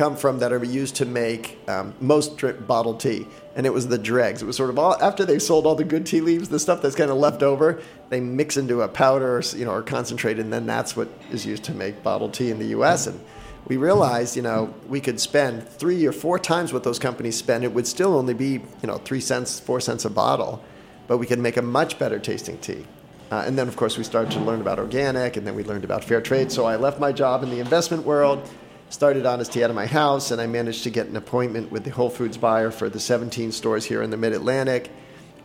come 0.00 0.16
from 0.16 0.38
that 0.38 0.50
are 0.50 0.64
used 0.64 0.96
to 0.96 1.04
make 1.04 1.58
um, 1.68 1.92
most 2.00 2.42
bottled 2.66 2.98
tea, 2.98 3.26
and 3.54 3.66
it 3.66 3.70
was 3.70 3.86
the 3.88 3.98
dregs. 3.98 4.40
It 4.40 4.46
was 4.46 4.56
sort 4.56 4.70
of 4.70 4.78
all 4.78 4.96
after 5.02 5.26
they 5.26 5.38
sold 5.38 5.66
all 5.66 5.74
the 5.74 5.84
good 5.84 6.06
tea 6.06 6.22
leaves, 6.22 6.48
the 6.48 6.58
stuff 6.58 6.80
that's 6.80 6.96
kind 6.96 7.10
of 7.10 7.18
left 7.18 7.42
over, 7.42 7.82
they 8.08 8.18
mix 8.18 8.56
into 8.56 8.80
a 8.80 8.88
powder, 8.88 9.36
or, 9.36 9.42
you 9.54 9.66
know, 9.66 9.72
or 9.72 9.82
concentrate, 9.82 10.38
and 10.38 10.50
then 10.50 10.64
that's 10.64 10.96
what 10.96 11.08
is 11.30 11.44
used 11.44 11.64
to 11.64 11.74
make 11.74 12.02
bottled 12.02 12.32
tea 12.32 12.50
in 12.50 12.58
the 12.58 12.68
U.S. 12.68 13.08
And 13.08 13.20
we 13.66 13.76
realized, 13.76 14.36
you 14.36 14.42
know, 14.42 14.72
we 14.88 15.02
could 15.02 15.20
spend 15.20 15.68
three 15.68 16.06
or 16.06 16.12
four 16.12 16.38
times 16.38 16.72
what 16.72 16.82
those 16.82 16.98
companies 16.98 17.36
spend. 17.36 17.62
It 17.62 17.74
would 17.74 17.86
still 17.86 18.16
only 18.16 18.32
be, 18.32 18.52
you 18.52 18.86
know, 18.86 18.96
three 18.96 19.20
cents, 19.20 19.60
four 19.60 19.80
cents 19.80 20.06
a 20.06 20.10
bottle, 20.10 20.64
but 21.08 21.18
we 21.18 21.26
could 21.26 21.40
make 21.40 21.58
a 21.58 21.62
much 21.62 21.98
better 21.98 22.18
tasting 22.18 22.56
tea. 22.56 22.86
Uh, 23.30 23.44
and 23.46 23.58
then, 23.58 23.68
of 23.68 23.76
course, 23.76 23.98
we 23.98 24.04
started 24.04 24.32
to 24.32 24.40
learn 24.40 24.62
about 24.62 24.78
organic, 24.78 25.36
and 25.36 25.46
then 25.46 25.54
we 25.54 25.62
learned 25.62 25.84
about 25.84 26.02
fair 26.02 26.22
trade. 26.22 26.50
So 26.50 26.64
I 26.64 26.76
left 26.76 26.98
my 26.98 27.12
job 27.12 27.42
in 27.42 27.50
the 27.50 27.60
investment 27.60 28.06
world, 28.06 28.48
started 28.90 29.24
Honest 29.24 29.52
Tea 29.52 29.64
out 29.64 29.70
of 29.70 29.76
my 29.76 29.86
house, 29.86 30.30
and 30.30 30.40
I 30.40 30.46
managed 30.46 30.82
to 30.84 30.90
get 30.90 31.06
an 31.06 31.16
appointment 31.16 31.70
with 31.72 31.84
the 31.84 31.90
Whole 31.90 32.10
Foods 32.10 32.36
buyer 32.36 32.70
for 32.70 32.88
the 32.90 33.00
17 33.00 33.52
stores 33.52 33.84
here 33.84 34.02
in 34.02 34.10
the 34.10 34.16
Mid 34.16 34.32
Atlantic. 34.32 34.90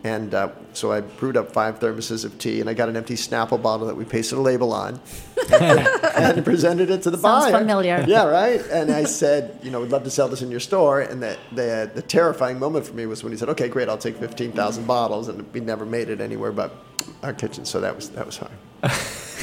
And 0.03 0.35
uh, 0.35 0.49
so 0.73 0.91
I 0.91 1.01
brewed 1.01 1.35
up 1.35 1.51
five 1.51 1.79
thermoses 1.79 2.25
of 2.25 2.37
tea, 2.37 2.61
and 2.61 2.69
I 2.69 2.75
got 2.75 2.89
an 2.89 2.95
empty 2.97 3.15
Snapple 3.15 3.59
bottle 3.59 3.87
that 3.87 3.95
we 3.95 4.05
pasted 4.05 4.37
a 4.37 4.41
label 4.41 4.71
on, 4.71 4.99
and 5.51 6.45
presented 6.45 6.91
it 6.91 7.01
to 7.03 7.09
the 7.09 7.17
Sounds 7.17 7.45
buyer. 7.45 7.57
familiar. 7.57 8.05
Yeah, 8.07 8.25
right. 8.25 8.61
And 8.69 8.91
I 8.91 9.05
said, 9.05 9.59
you 9.63 9.71
know, 9.71 9.81
we'd 9.81 9.89
love 9.89 10.03
to 10.03 10.11
sell 10.11 10.27
this 10.27 10.43
in 10.43 10.51
your 10.51 10.59
store. 10.59 11.01
And 11.01 11.23
the 11.23 11.37
the, 11.53 11.89
the 11.95 12.01
terrifying 12.03 12.59
moment 12.59 12.85
for 12.85 12.93
me 12.93 13.07
was 13.07 13.23
when 13.23 13.31
he 13.31 13.37
said, 13.37 13.49
okay, 13.49 13.67
great, 13.67 13.89
I'll 13.89 13.97
take 13.97 14.17
15,000 14.17 14.85
bottles, 14.85 15.27
and 15.27 15.51
we 15.53 15.59
never 15.59 15.85
made 15.87 16.09
it 16.09 16.21
anywhere 16.21 16.51
but 16.51 16.75
our 17.23 17.33
kitchen. 17.33 17.65
So 17.65 17.81
that 17.81 17.95
was 17.95 18.09
that 18.11 18.27
was 18.27 18.37
hard, 18.37 18.51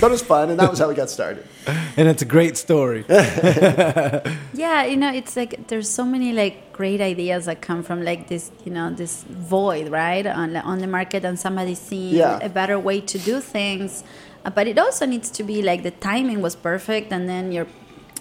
but 0.03 0.09
it 0.09 0.13
was 0.19 0.23
fun, 0.23 0.51
and 0.51 0.59
that 0.61 0.69
was 0.69 0.79
how 0.81 0.89
we 0.89 0.95
got 0.95 1.09
started. 1.09 1.47
And 1.97 2.09
it's 2.09 2.23
a 2.23 2.31
great 2.37 2.57
story. 2.57 3.05
Yeah, 4.65 4.85
you 4.85 4.97
know, 4.97 5.13
it's 5.13 5.37
like 5.37 5.69
there's 5.69 5.89
so 5.89 6.05
many 6.05 6.33
like 6.33 6.73
great 6.73 7.01
ideas 7.01 7.47
that 7.47 7.61
come 7.63 7.83
from 7.83 8.05
like 8.05 8.29
this, 8.29 8.51
you 8.65 8.73
know, 8.73 8.91
this 8.91 9.23
void, 9.25 9.89
right, 9.89 10.27
on 10.27 10.53
the, 10.55 10.61
on 10.61 10.79
the 10.79 10.87
market, 10.87 11.25
and 11.25 11.39
somebody 11.39 11.75
seeing 11.75 12.17
Yeah. 12.17 12.39
a 12.43 12.49
better 12.49 12.79
way 12.79 13.01
to 13.01 13.19
do 13.19 13.41
things. 13.41 14.05
Uh, 14.45 14.51
but 14.51 14.67
it 14.67 14.79
also 14.79 15.07
needs 15.07 15.31
to 15.39 15.43
be 15.45 15.63
like 15.63 15.83
the 15.83 15.91
timing 16.11 16.41
was 16.43 16.55
perfect, 16.57 17.13
and 17.13 17.29
then 17.29 17.53
your 17.53 17.67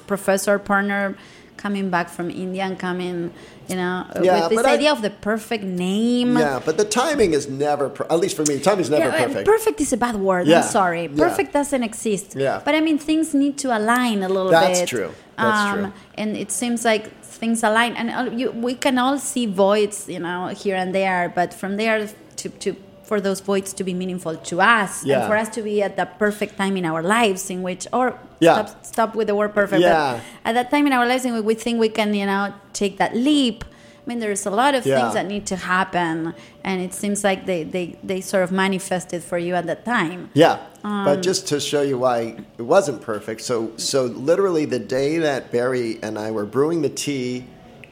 professor 0.08 0.60
partner 0.60 1.16
coming 1.62 1.90
back 1.96 2.08
from 2.10 2.28
India 2.32 2.64
and 2.64 2.76
coming, 2.88 3.32
you 3.70 3.76
know, 3.76 3.96
uh, 4.16 4.22
Yeah, 4.24 4.34
with 4.42 4.50
this 4.50 4.56
but 4.60 4.66
I- 4.66 4.74
idea 4.78 4.92
of 4.92 5.02
the 5.08 5.12
perfect 5.30 5.64
name. 5.64 6.32
Yeah, 6.38 6.60
but 6.68 6.76
the 6.82 6.86
timing 7.02 7.32
is 7.40 7.44
never, 7.48 7.86
per- 7.90 8.08
at 8.10 8.20
least 8.24 8.36
for 8.36 8.44
me, 8.50 8.60
timing 8.60 8.82
is 8.82 8.90
never 8.90 9.06
Yeah, 9.10 9.16
uh, 9.24 9.28
perfect. 9.28 9.46
perfect 9.56 9.78
is 9.86 9.92
a 9.94 9.98
bad 9.98 10.16
word. 10.16 10.48
Yeah, 10.48 10.58
I'm 10.62 10.64
sorry. 10.80 11.04
yeah. 11.08 11.24
Perfect 11.28 11.50
doesn't 11.54 11.84
exist. 11.92 12.28
Yeah. 12.36 12.62
But 12.66 12.74
I 12.76 12.82
mean, 12.82 12.98
things 12.98 13.34
need 13.44 13.56
to 13.64 13.68
align 13.80 14.24
a 14.24 14.30
little 14.36 14.50
That's 14.52 14.80
bit. 14.82 14.90
true. 14.90 15.12
That's 15.38 15.60
um, 15.60 15.74
true. 15.74 15.88
And 16.16 16.30
it 16.44 16.52
seems 16.52 16.84
like 16.92 17.04
things 17.24 17.64
align, 17.64 17.92
and 18.00 18.08
uh, 18.10 18.30
you, 18.40 18.52
we 18.68 18.74
can 18.86 18.98
all 19.04 19.18
see 19.20 19.46
voids, 19.46 19.98
you 20.16 20.20
know, 20.20 20.48
here 20.64 20.76
and 20.84 20.90
there. 21.00 21.32
But 21.40 21.50
from 21.54 21.78
there 21.78 21.98
to 22.42 22.48
to 22.64 22.70
for 23.12 23.20
those 23.20 23.42
voids 23.42 23.74
to 23.74 23.84
be 23.84 23.94
meaningful 23.94 24.36
to 24.52 24.56
us, 24.62 24.92
Yeah. 25.04 25.10
and 25.18 25.22
for 25.30 25.36
us 25.44 25.50
to 25.58 25.62
be 25.62 25.76
at 25.88 25.94
the 26.00 26.06
perfect 26.24 26.54
time 26.62 26.76
in 26.82 26.86
our 26.92 27.04
lives, 27.18 27.50
in 27.56 27.60
which 27.68 27.84
or 27.92 28.06
Yeah. 28.40 28.54
stop 28.54 28.86
stop 28.94 29.10
with 29.18 29.28
the 29.28 29.36
word 29.40 29.52
perfect. 29.62 29.82
Yeah. 29.82 30.14
But 30.14 30.22
at 30.50 30.54
that 30.60 30.68
time 30.74 30.86
in 30.90 30.94
our 30.98 31.06
lives, 31.12 31.24
in 31.28 31.34
which 31.36 31.44
we 31.52 31.56
think 31.64 31.76
we 31.88 31.90
can, 31.90 32.10
you 32.22 32.26
know, 32.32 32.44
take 32.82 32.94
that 33.04 33.14
leap. 33.28 33.58
I 33.66 34.04
mean, 34.10 34.20
there's 34.26 34.46
a 34.46 34.50
lot 34.64 34.74
of 34.78 34.82
Yeah. 34.86 34.98
things 35.00 35.14
that 35.18 35.26
need 35.34 35.46
to 35.54 35.58
happen, 35.76 36.34
and 36.68 36.76
it 36.88 36.94
seems 37.02 37.20
like 37.30 37.40
they, 37.52 37.62
they, 37.76 37.88
they 38.12 38.20
sort 38.22 38.44
of 38.46 38.52
manifested 38.66 39.22
for 39.30 39.38
you 39.46 39.54
at 39.60 39.66
that 39.72 39.82
time. 39.84 40.30
Yeah, 40.34 40.56
Um, 40.86 41.04
but 41.08 41.18
just 41.22 41.42
to 41.52 41.60
show 41.60 41.82
you 41.92 41.98
why 42.06 42.18
it 42.62 42.66
wasn't 42.76 43.00
perfect. 43.14 43.40
So, 43.42 43.56
so 43.76 44.00
literally 44.32 44.64
the 44.78 44.84
day 45.00 45.12
that 45.28 45.52
Barry 45.52 46.00
and 46.02 46.14
I 46.18 46.32
were 46.38 46.46
brewing 46.58 46.80
the 46.82 46.94
tea 47.06 47.32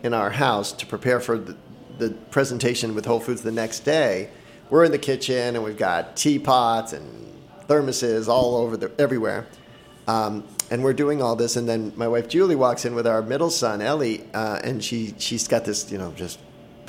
in 0.02 0.12
our 0.22 0.32
house 0.46 0.72
to 0.80 0.86
prepare 0.86 1.20
for 1.20 1.38
the, 1.38 1.56
the 2.04 2.10
presentation 2.32 2.96
with 2.96 3.06
Whole 3.06 3.20
Foods 3.28 3.42
the 3.42 3.52
next 3.64 3.82
day, 3.82 4.30
we're 4.70 4.84
in 4.84 4.92
the 4.92 5.00
kitchen 5.00 5.56
and 5.56 5.64
we've 5.64 5.78
got 5.78 6.16
teapots 6.16 6.94
and 6.94 7.34
thermoses 7.68 8.28
all 8.28 8.58
over 8.58 8.78
the 8.78 8.92
everywhere. 9.00 9.48
Um, 10.08 10.44
and 10.72 10.84
we're 10.84 10.94
doing 10.94 11.22
all 11.22 11.36
this, 11.36 11.56
and 11.56 11.68
then 11.70 11.94
my 11.96 12.08
wife 12.08 12.28
Julie 12.28 12.56
walks 12.56 12.86
in 12.86 12.96
with 12.96 13.06
our 13.06 13.22
middle 13.22 13.50
son 13.50 13.82
Ellie, 13.82 14.24
uh, 14.34 14.60
and 14.64 14.84
she 14.84 15.14
she's 15.18 15.48
got 15.48 15.66
this 15.66 15.92
you 15.92 15.98
know 15.98 16.12
just 16.14 16.40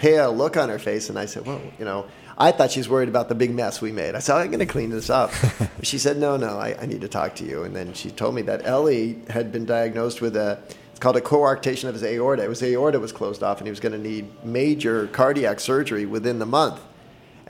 pale 0.00 0.34
look 0.34 0.56
on 0.56 0.70
her 0.70 0.78
face, 0.78 1.10
and 1.10 1.18
I 1.18 1.26
said, 1.26 1.46
well, 1.46 1.60
you 1.78 1.84
know, 1.84 2.06
I 2.38 2.52
thought 2.52 2.70
she's 2.70 2.88
worried 2.88 3.10
about 3.10 3.28
the 3.28 3.34
big 3.34 3.54
mess 3.54 3.82
we 3.82 3.92
made. 3.92 4.14
I 4.14 4.20
said, 4.20 4.36
I'm 4.36 4.46
going 4.46 4.60
to 4.60 4.66
clean 4.66 4.88
this 4.88 5.10
up. 5.10 5.30
she 5.82 5.98
said, 5.98 6.16
no, 6.16 6.38
no, 6.38 6.58
I, 6.58 6.74
I 6.80 6.86
need 6.86 7.02
to 7.02 7.08
talk 7.08 7.34
to 7.36 7.44
you. 7.44 7.64
And 7.64 7.76
then 7.76 7.92
she 7.92 8.10
told 8.10 8.34
me 8.34 8.40
that 8.42 8.64
Ellie 8.64 9.18
had 9.28 9.52
been 9.52 9.66
diagnosed 9.66 10.22
with 10.22 10.36
a 10.36 10.58
it's 10.90 10.98
called 10.98 11.18
a 11.18 11.20
coarctation 11.20 11.88
of 11.88 11.94
his 11.94 12.02
aorta. 12.02 12.42
It 12.42 12.48
was 12.48 12.62
aorta 12.62 12.98
was 12.98 13.12
closed 13.12 13.42
off, 13.42 13.58
and 13.58 13.66
he 13.66 13.70
was 13.70 13.80
going 13.80 13.92
to 13.92 13.98
need 13.98 14.26
major 14.42 15.06
cardiac 15.08 15.60
surgery 15.60 16.06
within 16.06 16.38
the 16.38 16.46
month. 16.46 16.80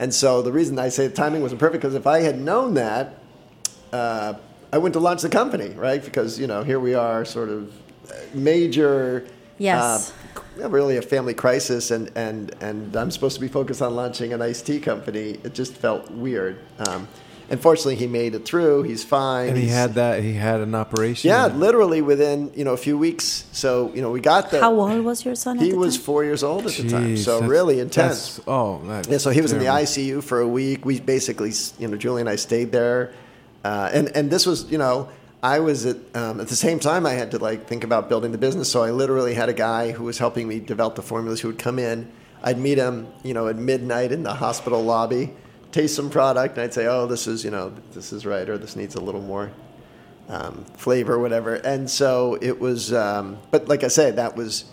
And 0.01 0.11
so 0.11 0.41
the 0.41 0.51
reason 0.51 0.79
I 0.79 0.89
say 0.89 1.05
the 1.07 1.13
timing 1.13 1.43
wasn't 1.43 1.59
perfect 1.59 1.83
because 1.83 1.93
if 1.93 2.07
I 2.07 2.21
had 2.21 2.39
known 2.41 2.73
that, 2.73 3.19
uh, 3.93 4.33
I 4.73 4.79
went 4.79 4.93
to 4.93 4.99
launch 4.99 5.21
the 5.21 5.29
company, 5.29 5.69
right? 5.75 6.03
Because 6.03 6.39
you 6.39 6.47
know 6.47 6.63
here 6.63 6.79
we 6.79 6.95
are, 6.95 7.23
sort 7.23 7.49
of 7.49 7.71
uh, 8.09 8.15
major, 8.33 9.27
Yes. 9.59 10.11
uh, 10.59 10.67
really 10.69 10.97
a 10.97 11.03
family 11.03 11.35
crisis, 11.35 11.91
and 11.91 12.09
and 12.15 12.55
and 12.61 12.95
I'm 12.95 13.11
supposed 13.11 13.35
to 13.35 13.41
be 13.41 13.47
focused 13.47 13.83
on 13.83 13.95
launching 13.95 14.33
an 14.33 14.41
iced 14.41 14.65
tea 14.65 14.79
company. 14.79 15.39
It 15.43 15.53
just 15.53 15.75
felt 15.75 16.09
weird. 16.09 16.57
Um, 16.87 17.07
unfortunately, 17.51 17.95
he 17.95 18.07
made 18.07 18.33
it 18.33 18.45
through. 18.45 18.83
He's 18.83 19.03
fine. 19.03 19.49
And 19.49 19.57
he 19.57 19.63
He's- 19.65 19.75
had 19.75 19.93
that. 19.95 20.23
He 20.23 20.33
had 20.33 20.61
an 20.61 20.73
operation. 20.73 21.29
yeah, 21.29 21.47
literally 21.47 22.01
within 22.01 22.51
you 22.55 22.63
know 22.63 22.73
a 22.73 22.77
few 22.77 22.97
weeks. 22.97 23.45
So 23.51 23.91
you 23.93 24.01
know 24.01 24.09
we 24.11 24.19
got 24.21 24.49
the. 24.51 24.59
How 24.61 24.73
old 24.73 25.03
was 25.05 25.23
your 25.25 25.35
son 25.35 25.57
at 25.59 25.63
He 25.63 25.71
the 25.71 25.77
was 25.77 25.95
time? 25.97 26.03
four 26.05 26.23
years 26.23 26.43
old 26.43 26.65
at 26.65 26.73
the 26.73 26.89
time, 26.89 27.17
so 27.17 27.31
that's- 27.33 27.49
really 27.49 27.79
intense. 27.79 28.37
that's- 28.37 28.41
oh, 28.47 28.81
that's 28.87 29.07
Yeah, 29.07 29.17
so 29.19 29.29
he 29.29 29.41
was 29.41 29.51
in 29.51 29.59
the. 29.59 29.65
ICU 29.67 30.21
for 30.23 30.39
a 30.41 30.47
week. 30.47 30.85
We 30.85 30.99
basically, 30.99 31.51
you 31.79 31.87
know, 31.87 31.97
Julie 31.97 32.21
and 32.21 32.29
I 32.29 32.35
stayed 32.37 32.71
there, 32.71 33.11
uh, 33.63 33.89
and 33.93 34.09
and 34.15 34.31
this 34.31 34.45
was, 34.45 34.71
you 34.71 34.77
know, 34.77 35.07
I 35.43 35.59
was 35.59 35.85
at 35.85 35.97
um, 36.15 36.39
at 36.39 36.47
the 36.47 36.55
same 36.55 36.79
time 36.79 37.05
I 37.05 37.13
had 37.13 37.31
to 37.31 37.37
like 37.39 37.67
think 37.67 37.83
about 37.83 38.09
building 38.09 38.31
the 38.31 38.37
business. 38.37 38.69
So 38.69 38.83
I 38.83 38.91
literally 38.91 39.33
had 39.33 39.49
a 39.49 39.53
guy 39.53 39.91
who 39.91 40.03
was 40.03 40.17
helping 40.19 40.47
me 40.47 40.59
develop 40.59 40.95
the 40.95 41.01
formulas 41.01 41.39
who 41.41 41.47
would 41.49 41.59
come 41.59 41.79
in. 41.79 42.07
I'd 42.43 42.57
meet 42.59 42.77
him, 42.79 43.07
you 43.23 43.33
know, 43.35 43.47
at 43.47 43.55
midnight 43.57 44.11
in 44.11 44.23
the 44.23 44.33
hospital 44.33 44.83
lobby, 44.83 45.33
taste 45.71 45.95
some 45.95 46.09
product, 46.09 46.55
and 46.55 46.63
I'd 46.63 46.73
say, 46.73 46.87
oh, 46.87 47.07
this 47.07 47.27
is, 47.27 47.43
you 47.43 47.51
know, 47.51 47.73
this 47.93 48.11
is 48.13 48.25
right, 48.25 48.47
or 48.47 48.57
this 48.57 48.75
needs 48.75 48.95
a 48.95 49.01
little 49.01 49.21
more 49.21 49.51
um, 50.29 50.65
flavor, 50.77 51.19
whatever. 51.19 51.55
And 51.55 51.89
so 51.89 52.37
it 52.41 52.59
was, 52.59 52.93
um, 52.93 53.37
but 53.51 53.67
like 53.67 53.83
I 53.83 53.87
say, 53.89 54.11
that 54.11 54.35
was 54.35 54.65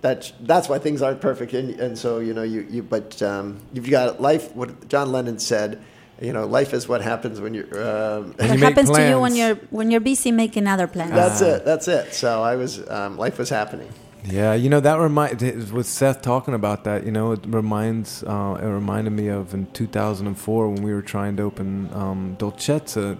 that. 0.00 0.32
That's 0.40 0.68
why 0.68 0.78
things 0.78 1.02
aren't 1.02 1.20
perfect. 1.20 1.52
And, 1.54 1.78
and 1.78 1.98
so 1.98 2.18
you 2.18 2.34
know, 2.34 2.42
you 2.42 2.66
you 2.70 2.82
but 2.82 3.22
um, 3.22 3.60
you've 3.72 3.90
got 3.90 4.20
life. 4.20 4.54
What 4.54 4.88
John 4.88 5.12
Lennon 5.12 5.38
said. 5.38 5.82
You 6.20 6.32
know, 6.32 6.46
life 6.46 6.72
is 6.72 6.86
what 6.86 7.02
happens 7.02 7.40
when 7.40 7.52
you're. 7.52 7.66
Um, 7.66 8.34
What 8.34 8.44
you 8.44 8.50
make 8.50 8.60
happens 8.60 8.90
to 8.90 9.08
you 9.08 9.18
when 9.18 9.34
you're 9.34 9.56
when 9.70 9.90
you're 9.90 10.00
busy 10.00 10.30
making 10.30 10.68
other 10.68 10.86
plans? 10.86 11.10
that's 11.10 11.40
it. 11.40 11.64
That's 11.64 11.88
it. 11.88 12.14
So 12.14 12.42
I 12.42 12.54
was. 12.54 12.88
Um, 12.88 13.16
life 13.16 13.38
was 13.38 13.48
happening. 13.50 13.88
Yeah, 14.24 14.54
you 14.54 14.70
know 14.70 14.80
that 14.80 14.98
remind 14.98 15.40
with 15.72 15.86
Seth 15.86 16.22
talking 16.22 16.54
about 16.54 16.84
that. 16.84 17.04
You 17.04 17.10
know, 17.10 17.32
it 17.32 17.40
reminds 17.46 18.22
uh, 18.22 18.58
it 18.62 18.66
reminded 18.66 19.10
me 19.10 19.28
of 19.28 19.52
in 19.52 19.66
2004 19.72 20.68
when 20.68 20.82
we 20.82 20.92
were 20.92 21.02
trying 21.02 21.36
to 21.36 21.42
open 21.42 21.90
um, 21.92 22.36
Dolcezza. 22.38 23.18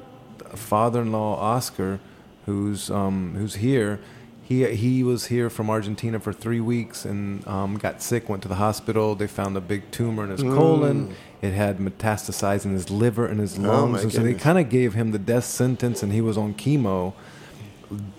Father-in-law 0.55 1.37
Oscar, 1.41 1.99
who's 2.45 2.91
um, 2.91 3.35
who's 3.37 3.57
here, 3.57 4.01
he 4.43 4.67
he 4.75 5.03
was 5.03 5.27
here 5.27 5.49
from 5.49 5.71
Argentina 5.71 6.21
for 6.21 6.33
three 6.33 6.61
weeks 6.61 7.05
and 7.05 7.47
um, 7.49 7.79
got 7.79 8.03
sick. 8.03 8.29
Went 8.29 8.43
to 8.43 8.49
the 8.49 8.57
hospital. 8.57 9.15
They 9.15 9.27
found 9.27 9.57
a 9.57 9.61
big 9.63 9.91
tumor 9.91 10.25
in 10.25 10.31
his 10.31 10.43
colon. 10.43 11.15
It 11.41 11.53
had 11.53 11.79
metastasized 11.79 12.65
in 12.67 12.73
his 12.73 12.91
liver 12.91 13.27
and 13.27 13.41
his 13.41 13.59
Mm. 13.59 13.67
Oh, 13.67 13.71
lungs, 13.71 14.03
and 14.05 14.13
so 14.13 14.23
they 14.23 14.35
kind 14.35 14.59
of 14.59 14.69
gave 14.69 14.95
him 14.95 15.11
the 15.11 15.19
death 15.19 15.45
sentence, 15.45 16.03
and 16.03 16.13
he 16.13 16.21
was 16.21 16.37
on 16.39 16.55
chemo 16.55 17.15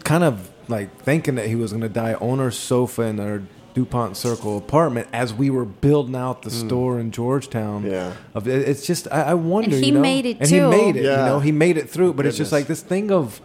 kind 0.03 0.23
of 0.23 0.51
like 0.67 0.95
thinking 1.01 1.35
that 1.35 1.47
he 1.47 1.55
was 1.55 1.71
going 1.71 1.81
to 1.81 1.89
die 1.89 2.13
on 2.15 2.39
our 2.39 2.51
sofa 2.51 3.03
in 3.03 3.19
our 3.19 3.41
DuPont 3.73 4.15
Circle 4.15 4.57
apartment 4.57 5.07
as 5.11 5.33
we 5.33 5.49
were 5.49 5.65
building 5.65 6.15
out 6.15 6.43
the 6.43 6.49
mm. 6.49 6.67
store 6.67 6.99
in 6.99 7.11
Georgetown. 7.11 7.85
Yeah. 7.85 8.13
Of 8.33 8.47
it's 8.47 8.85
just 8.85 9.07
I, 9.11 9.21
I 9.21 9.33
wonder. 9.33 9.75
he 9.75 9.87
you 9.87 9.91
know? 9.93 10.01
made 10.01 10.25
it 10.25 10.37
and 10.39 10.49
too. 10.49 10.69
he 10.69 10.77
made 10.77 10.95
it. 10.95 11.03
Yeah. 11.03 11.19
You 11.19 11.25
know, 11.25 11.39
he 11.39 11.51
made 11.51 11.77
it 11.77 11.89
through. 11.89 12.13
But 12.13 12.25
it's 12.25 12.37
just 12.37 12.51
like 12.51 12.67
this 12.67 12.81
thing 12.81 13.11
of 13.11 13.41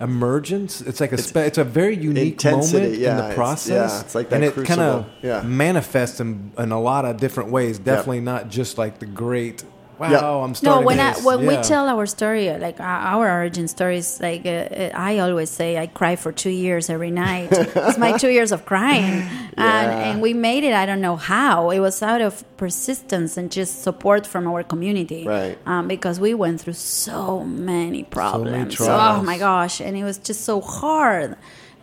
emergence. 0.00 0.80
It's 0.80 1.00
like 1.00 1.12
a 1.12 1.18
spe- 1.18 1.36
it's 1.38 1.58
a 1.58 1.64
very 1.64 1.96
unique 1.96 2.34
intensity, 2.34 2.78
moment 2.78 2.94
in 2.94 3.00
yeah, 3.00 3.16
the 3.16 3.22
it's- 3.22 3.34
process. 3.34 3.92
yeah, 3.92 4.00
it's 4.00 4.14
like 4.14 4.28
that 4.30 4.36
and 4.36 4.44
it 4.44 4.54
kind 4.54 4.80
of 4.80 5.04
crucible, 5.04 5.06
yeah. 5.22 5.42
manifests 5.42 6.20
in, 6.20 6.52
in 6.58 6.72
a 6.72 6.80
lot 6.80 7.04
of 7.04 7.16
different 7.16 7.50
ways. 7.50 7.78
Definitely 7.78 8.20
not 8.20 8.48
just 8.48 8.78
like 8.78 8.98
the 8.98 9.06
great. 9.06 9.64
Wow, 9.98 10.10
Yep. 10.10 10.22
I'm 10.22 10.48
No, 10.50 10.52
starting. 10.54 10.84
when 10.86 11.00
I, 11.00 11.12
this." 11.12 11.24
when 11.24 11.46
we 11.46 11.56
tell 11.58 11.88
our 11.88 12.06
story, 12.06 12.50
like 12.58 12.80
our, 12.80 12.86
our 13.20 13.30
origin 13.40 13.68
stories, 13.68 14.20
like 14.20 14.44
uh, 14.44 14.50
uh, 14.50 14.90
I 14.94 15.18
always 15.18 15.50
say, 15.50 15.78
I 15.78 15.86
cry 15.86 16.16
for 16.16 16.32
two 16.32 16.50
years 16.50 16.90
every 16.90 17.10
night. 17.10 17.48
it's 17.52 17.98
my 17.98 18.12
two 18.18 18.30
years 18.30 18.50
of 18.52 18.64
crying, 18.66 19.22
and, 19.56 19.86
Yeah. 19.90 20.10
and 20.10 20.20
we 20.22 20.34
made 20.34 20.64
it. 20.64 20.74
I 20.74 20.84
don't 20.86 21.00
know 21.00 21.16
how. 21.16 21.70
It 21.70 21.78
was 21.80 22.02
out 22.02 22.20
of 22.20 22.42
persistence 22.56 23.36
and 23.36 23.52
just 23.52 23.82
support 23.82 24.26
from 24.26 24.46
our 24.48 24.62
community, 24.64 25.26
Right. 25.26 25.56
Um, 25.66 25.86
because 25.88 26.18
we 26.18 26.34
went 26.34 26.60
through 26.60 26.74
so 26.74 27.44
many 27.44 28.02
problems. 28.04 28.76
oh 28.80 29.22
my 29.22 29.38
gosh, 29.38 29.80
and 29.80 29.96
it 29.96 30.04
was 30.04 30.18
just 30.18 30.42
so 30.44 30.60
hard, 30.60 31.36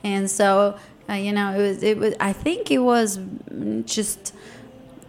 and 0.04 0.30
so 0.30 0.76
uh, 1.10 1.14
you 1.14 1.32
know, 1.34 1.52
it 1.54 1.62
was. 1.62 1.84
It 1.84 1.98
was. 1.98 2.14
I 2.20 2.34
think 2.34 2.72
it 2.72 2.80
was 2.80 3.20
just. 3.86 4.34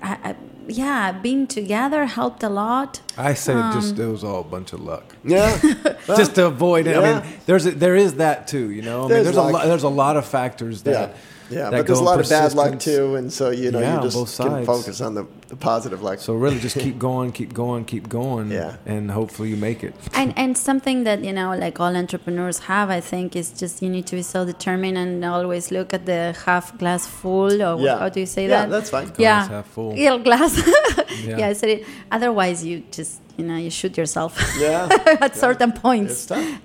I, 0.02 0.18
I, 0.30 0.36
yeah, 0.68 1.12
being 1.12 1.46
together 1.46 2.06
helped 2.06 2.42
a 2.42 2.48
lot. 2.48 3.00
I 3.16 3.34
say 3.34 3.52
Um, 3.54 3.72
just 3.72 3.98
it 3.98 4.06
was 4.06 4.22
all 4.24 4.40
a 4.40 4.44
bunch 4.44 4.72
of 4.72 4.80
luck. 4.80 5.14
Yeah. 5.24 5.56
just 6.06 6.34
to 6.36 6.46
avoid 6.46 6.86
it. 6.86 6.96
I 6.96 7.20
mean, 7.20 7.32
there's 7.46 7.66
a, 7.66 7.70
there 7.72 7.96
is 7.96 8.14
that 8.14 8.46
too. 8.48 8.70
You 8.70 8.82
know, 8.82 8.98
I 8.98 9.02
mean, 9.02 9.08
There's 9.10 9.24
there's 9.24 9.36
a 9.36 9.42
luck. 9.42 9.52
lot, 9.52 9.66
there's 9.66 9.82
a 9.82 9.88
lot 9.88 10.16
of 10.16 10.26
factors 10.26 10.82
Yeah. 10.84 10.92
that 10.92 11.08
Yeah, 11.10 11.16
that 11.54 11.70
but 11.72 11.86
there's 11.86 11.98
a 11.98 12.02
lot 12.02 12.20
of 12.20 12.28
bad 12.28 12.54
luck 12.54 12.78
too, 12.78 13.14
and 13.16 13.32
so 13.32 13.50
you 13.50 13.70
know 13.70 13.80
Yeah, 13.80 13.96
you 13.96 14.02
just 14.02 14.16
both 14.16 14.36
can 14.36 14.50
sides. 14.50 14.66
focus 14.66 15.00
on 15.00 15.14
the, 15.14 15.24
the 15.48 15.56
positive 15.56 16.02
luck. 16.02 16.18
So 16.20 16.34
really, 16.34 16.58
just 16.58 16.78
keep 16.86 16.98
going, 16.98 17.32
keep 17.32 17.52
going, 17.54 17.84
keep 17.84 18.08
going, 18.08 18.50
Yeah. 18.50 18.76
and 18.86 19.10
hopefully 19.10 19.48
you 19.50 19.56
make 19.56 19.80
it. 19.88 19.94
and 20.14 20.32
and 20.36 20.56
something 20.56 21.04
that 21.04 21.18
you 21.24 21.32
know 21.32 21.50
like 21.64 21.76
all 21.80 21.94
entrepreneurs 22.04 22.58
have 22.70 22.88
i 22.98 23.00
think 23.00 23.26
is 23.42 23.48
just 23.62 23.74
you 23.82 23.90
need 23.96 24.06
to 24.12 24.16
be 24.20 24.22
so 24.22 24.44
determined 24.52 24.96
and 25.02 25.24
always 25.24 25.70
look 25.76 25.88
at 25.98 26.02
the 26.12 26.20
half 26.46 26.66
glass 26.80 27.02
full 27.06 27.56
or 27.68 27.74
Yeah. 27.80 27.98
how 27.98 28.08
do 28.14 28.20
you 28.20 28.26
say 28.36 28.42
Yeah, 28.44 28.48
that 28.54 28.62
Yeah, 28.64 28.74
that's 28.74 28.90
fine. 28.96 29.08
yeah 29.18 29.48
half 29.56 29.66
full. 29.74 29.90
yeah 30.04 30.16
glass 30.28 30.52
Yeah. 31.26 31.38
yeah. 31.38 31.48
I 31.48 31.52
said 31.60 31.70
it 31.76 31.80
otherwise 32.16 32.58
you 32.68 32.76
just 32.98 33.12
you 33.38 33.44
know 33.48 33.56
you 33.64 33.70
shoot 33.70 33.94
yourself 33.96 34.32
Yeah. 34.58 34.88
at 35.26 35.32
certain 35.46 35.72
points 35.86 36.14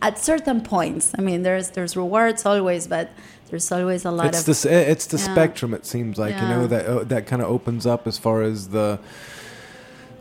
at 0.07 0.15
certain 0.29 0.59
points 0.75 1.05
i 1.19 1.21
mean 1.27 1.39
there's 1.47 1.67
there's 1.75 1.95
rewards 2.03 2.41
always 2.45 2.83
but 2.95 3.07
there's 3.49 3.71
always 3.71 4.05
a 4.05 4.11
lot 4.11 4.27
It's 4.27 4.47
of 4.47 4.61
the 4.61 4.91
it's 4.91 5.05
the 5.07 5.17
Yeah. 5.17 5.31
spectrum. 5.33 5.73
It 5.73 5.85
seems 5.85 6.17
like 6.17 6.35
you 6.35 6.47
know 6.47 6.67
that 6.67 6.85
uh, 6.85 7.03
that 7.05 7.27
kind 7.27 7.41
of 7.41 7.49
opens 7.49 7.85
up 7.85 8.07
as 8.07 8.17
far 8.17 8.41
as 8.41 8.69
the 8.69 8.99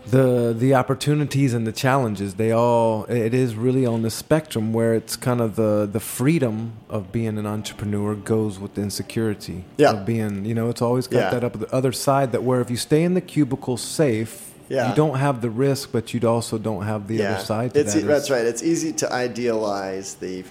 the 0.09 0.55
the 0.57 0.73
opportunities 0.75 1.53
and 1.53 1.67
the 1.67 1.73
challenges. 1.73 2.35
They 2.35 2.53
all 2.53 3.05
it 3.07 3.35
is 3.35 3.57
really 3.57 3.85
on 3.85 4.03
the 4.03 4.11
spectrum 4.11 4.73
where 4.73 4.95
it's 4.95 5.17
kind 5.17 5.41
of 5.41 5.57
the 5.57 5.89
the 5.91 5.99
freedom 5.99 6.75
of 6.89 7.11
being 7.11 7.39
an 7.39 7.47
entrepreneur 7.47 8.15
goes 8.15 8.61
with 8.61 8.75
the 8.75 8.83
insecurity 8.83 9.65
Yeah. 9.77 9.91
of 9.93 10.07
being. 10.07 10.45
You 10.45 10.55
know, 10.55 10.69
it's 10.69 10.81
always 10.83 11.09
got 11.09 11.19
Yeah. 11.19 11.31
that 11.31 11.45
up 11.45 11.59
the 11.59 11.75
other 11.75 11.91
side 11.93 12.31
that 12.33 12.45
where 12.45 12.61
if 12.61 12.71
you 12.71 12.77
stay 12.77 13.03
in 13.03 13.15
the 13.15 13.21
cubicle 13.21 13.77
safe. 13.77 14.43
Yeah. 14.69 14.89
You 14.91 14.97
don't 14.97 15.19
have 15.19 15.43
the 15.43 15.51
risk, 15.51 15.91
but 15.93 16.12
you 16.12 16.19
also 16.29 16.59
don't 16.59 16.83
have 16.87 17.07
the 17.07 17.25
other 17.25 17.39
side 17.45 17.73
to 17.75 17.81
it's, 17.81 17.95
that. 17.95 18.01
e- 18.01 18.03
that's 18.03 18.25
It's- 18.25 18.31
right. 18.37 18.45
It's 18.45 18.65
easy 18.65 18.93
to 18.95 19.12
idealize 19.12 20.15
the 20.15 20.43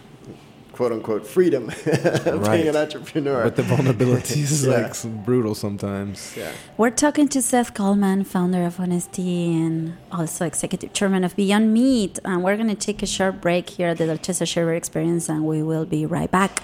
quote 0.76 0.92
unquote 0.92 1.26
freedom 1.26 1.64
of 1.70 2.42
Right. 2.42 2.58
being 2.58 2.68
an 2.68 2.76
entrepreneur. 2.76 3.44
But 3.48 3.56
the 3.56 3.64
vulnerability 3.64 4.42
is 4.42 4.66
Yeah. 4.68 4.74
like 4.78 4.94
some 4.96 5.16
brutal 5.24 5.56
sometimes. 5.56 6.18
yeah. 6.36 6.52
We're 6.78 6.90
talking 7.06 7.28
to 7.30 7.42
Seth 7.42 7.74
Goldman, 7.74 8.26
founder 8.26 8.64
of 8.66 8.80
Honest 8.80 9.14
Tea 9.14 9.54
and 9.66 9.94
also 10.12 10.46
executive 10.46 10.92
chairman 10.92 11.24
of 11.24 11.32
Beyond 11.36 11.74
Meat. 11.74 12.20
And 12.26 12.44
we're 12.44 12.58
going 12.62 12.74
to 12.78 12.82
take 12.90 13.02
a 13.02 13.06
short 13.18 13.40
break 13.40 13.70
here 13.78 13.90
at 13.94 13.98
the 14.00 14.04
Dolcezza 14.06 14.46
Sherbet 14.46 14.76
Experience, 14.76 15.30
and 15.30 15.46
we 15.46 15.64
will 15.64 15.86
be 15.86 16.06
right 16.06 16.30
back. 16.30 16.62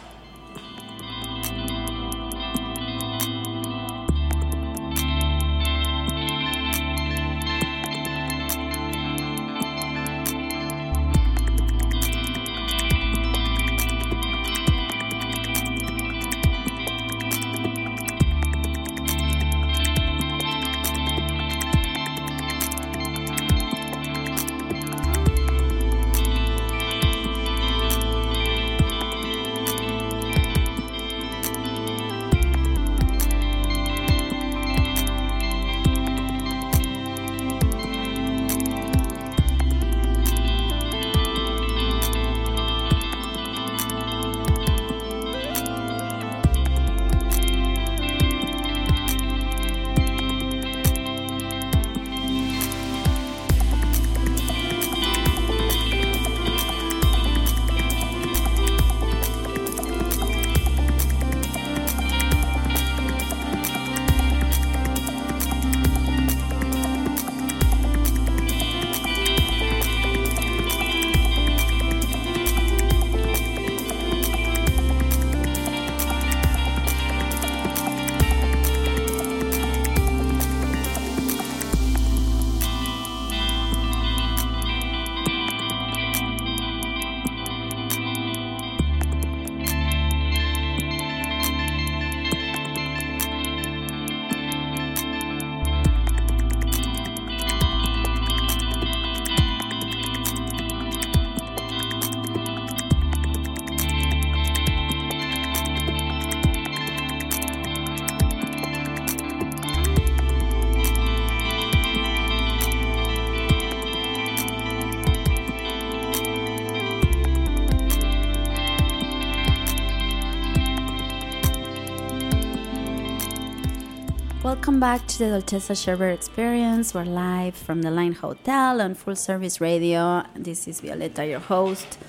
Welcome 124.43 124.80
back 124.80 125.06
to 125.06 125.17
the 125.19 125.25
Dolcezza 125.25 125.75
Sherbet 125.75 126.15
Experience. 126.15 126.95
We're 126.95 127.06
live 127.06 127.56
from 127.56 127.84
the 127.84 127.91
Line 127.91 128.13
Hotel 128.13 128.82
on 128.82 128.95
Full 128.95 129.15
Service 129.15 129.62
Radio. 129.62 130.23
This 130.36 130.67
is 130.67 130.82
Violeta, 130.82 131.30
your 131.30 131.39
host. 131.39 131.99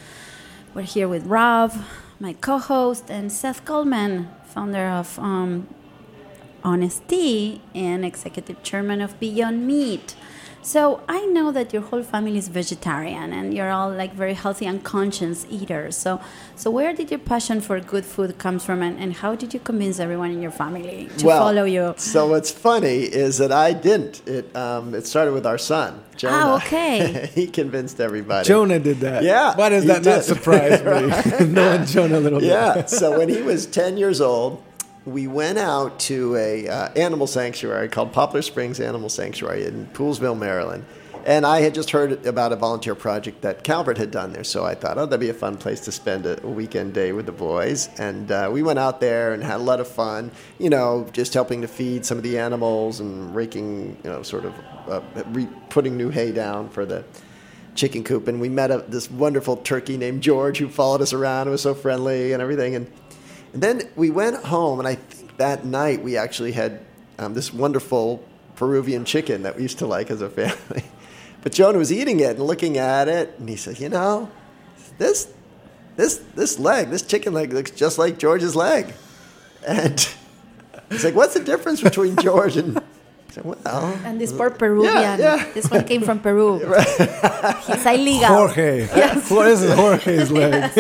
We're 0.72 0.80
here 0.80 1.08
with 1.08 1.26
Robb, 1.26 1.74
my 2.18 2.32
co 2.32 2.56
host, 2.56 3.10
and 3.10 3.30
Seth 3.30 3.66
Goldman, 3.66 4.30
founder 4.46 4.86
of 4.86 5.18
um, 5.18 5.68
Honest 6.64 7.06
Tea 7.06 7.60
and 7.74 8.02
executive 8.02 8.62
chairman 8.62 9.02
of 9.02 9.20
Beyond 9.20 9.66
Meat. 9.66 10.16
So 10.62 11.00
I 11.08 11.26
know 11.26 11.50
that 11.50 11.72
your 11.72 11.82
whole 11.82 12.04
family 12.04 12.38
is 12.38 12.46
vegetarian 12.46 13.32
and 13.32 13.52
you're 13.52 13.70
all 13.70 13.90
like 13.90 14.14
very 14.14 14.34
healthy 14.34 14.66
and 14.66 14.82
conscious 14.82 15.44
eaters. 15.50 15.96
So 15.96 16.20
so 16.54 16.70
where 16.70 16.92
did 16.92 17.10
your 17.10 17.18
passion 17.18 17.60
for 17.60 17.80
good 17.80 18.06
food 18.06 18.38
come 18.38 18.60
from 18.60 18.80
and, 18.80 18.98
and 18.98 19.12
how 19.12 19.34
did 19.34 19.52
you 19.52 19.60
convince 19.60 19.98
everyone 19.98 20.30
in 20.30 20.40
your 20.40 20.52
family 20.52 21.08
to 21.18 21.26
well, 21.26 21.40
follow 21.40 21.64
you? 21.64 21.94
So 21.96 22.28
what's 22.28 22.52
funny 22.52 23.00
is 23.02 23.38
that 23.38 23.50
I 23.50 23.72
didn't. 23.72 24.26
It 24.28 24.54
um, 24.54 24.94
it 24.94 25.06
started 25.06 25.32
with 25.32 25.46
our 25.46 25.58
son, 25.58 26.00
Jonah. 26.16 26.36
Ah, 26.36 26.56
okay. 26.56 27.30
he 27.34 27.48
convinced 27.48 28.00
everybody. 28.00 28.46
Jonah 28.46 28.78
did 28.78 29.00
that. 29.00 29.24
Yeah, 29.24 29.56
Why 29.56 29.68
does 29.68 29.82
he 29.82 29.88
that 29.88 30.04
not 30.04 30.22
surprise 30.22 30.80
me? 30.82 31.46
Knowing 31.52 31.86
Jonah 31.86 32.18
a 32.18 32.20
little 32.20 32.40
bit. 32.40 32.48
Yeah. 32.48 32.86
so 32.86 33.18
when 33.18 33.28
he 33.28 33.42
was 33.42 33.66
10 33.66 33.96
years 33.96 34.20
old, 34.20 34.62
we 35.04 35.26
went 35.26 35.58
out 35.58 35.98
to 36.00 36.36
a 36.36 36.68
uh, 36.68 36.92
animal 36.94 37.26
sanctuary 37.26 37.88
called 37.88 38.12
Poplar 38.12 38.42
Springs 38.42 38.78
Animal 38.80 39.08
Sanctuary 39.08 39.64
in 39.64 39.86
Poolesville, 39.88 40.38
Maryland. 40.38 40.84
And 41.24 41.46
I 41.46 41.60
had 41.60 41.72
just 41.72 41.90
heard 41.90 42.26
about 42.26 42.52
a 42.52 42.56
volunteer 42.56 42.96
project 42.96 43.42
that 43.42 43.62
Calvert 43.62 43.96
had 43.96 44.10
done 44.10 44.32
there, 44.32 44.42
so 44.42 44.64
I 44.64 44.74
thought, 44.74 44.98
oh, 44.98 45.06
that'd 45.06 45.20
be 45.20 45.28
a 45.28 45.34
fun 45.34 45.56
place 45.56 45.80
to 45.80 45.92
spend 45.92 46.26
a, 46.26 46.36
weekend 46.46 46.94
day 46.94 47.12
with 47.12 47.26
the 47.26 47.32
boys. 47.32 47.88
And 47.98 48.30
uh, 48.32 48.50
we 48.52 48.62
went 48.64 48.80
out 48.80 49.00
there 49.00 49.32
and 49.32 49.42
had 49.42 49.60
a 49.60 49.62
lot 49.62 49.78
of 49.78 49.86
fun, 49.86 50.32
you 50.58 50.68
know, 50.68 51.08
just 51.12 51.32
helping 51.32 51.60
to 51.62 51.68
feed 51.68 52.04
some 52.04 52.18
of 52.18 52.24
the 52.24 52.38
animals 52.38 52.98
and 52.98 53.34
raking, 53.36 53.96
you 54.02 54.10
know, 54.10 54.22
sort 54.24 54.44
of 54.44 54.54
uh, 54.88 55.00
re- 55.26 55.48
putting 55.68 55.96
new 55.96 56.10
hay 56.10 56.32
down 56.32 56.68
for 56.68 56.84
the 56.84 57.04
chicken 57.76 58.02
coop. 58.02 58.26
And 58.26 58.40
we 58.40 58.48
met 58.48 58.72
a, 58.72 58.78
this 58.88 59.08
wonderful 59.08 59.58
turkey 59.58 59.96
named 59.96 60.22
George 60.22 60.58
who 60.58 60.68
followed 60.68 61.02
us 61.02 61.12
around 61.12 61.42
and 61.42 61.52
was 61.52 61.62
so 61.62 61.74
friendly 61.74 62.32
and 62.32 62.42
everything. 62.42 62.74
And 62.74 62.90
and 63.52 63.62
then 63.62 63.82
we 63.96 64.10
went 64.10 64.36
home, 64.44 64.78
and 64.78 64.88
I 64.88 64.94
think 64.96 65.36
that 65.36 65.64
night 65.64 66.02
we 66.02 66.16
actually 66.16 66.52
had 66.52 66.80
um, 67.18 67.34
this 67.34 67.52
wonderful 67.52 68.22
Peruvian 68.56 69.04
chicken 69.04 69.42
that 69.42 69.56
we 69.56 69.62
used 69.62 69.78
to 69.78 69.86
like 69.86 70.10
as 70.10 70.20
a 70.22 70.28
family. 70.30 70.84
But 71.42 71.50
Jonah 71.50 71.78
was 71.78 71.90
eating 71.90 72.20
it 72.20 72.36
and 72.36 72.46
looking 72.46 72.78
at 72.78 73.08
it, 73.08 73.34
and 73.36 73.48
he 73.48 73.56
said, 73.56 73.80
"You 73.80 73.88
know, 73.88 74.30
this, 74.98 75.26
this, 75.96 76.18
this 76.36 76.60
leg, 76.60 76.90
this 76.90 77.02
chicken 77.02 77.32
leg 77.32 77.52
looks 77.52 77.72
just 77.72 77.98
like 77.98 78.16
George's 78.16 78.54
leg." 78.54 78.94
And 79.66 79.98
he's 80.88 81.02
like, 81.04 81.16
"What's 81.16 81.34
the 81.34 81.42
difference 81.42 81.80
between 81.80 82.14
George 82.14 82.56
and?" 82.56 82.78
I 83.28 83.32
said, 83.32 83.44
"Well, 83.44 83.58
And 84.04 84.20
this 84.20 84.30
poor 84.32 84.50
Peruvian. 84.50 85.18
yeah. 85.18 85.50
This 85.52 85.68
one 85.68 85.82
came 85.82 86.02
from 86.02 86.20
Peru. 86.20 86.60
He's 87.66 87.86
illegal. 87.86 88.28
Jorge. 88.28 88.86
What 89.26 89.48
is 89.48 89.62
it? 89.64 89.74
Jorge's 89.76 90.30
leg. 90.30 90.70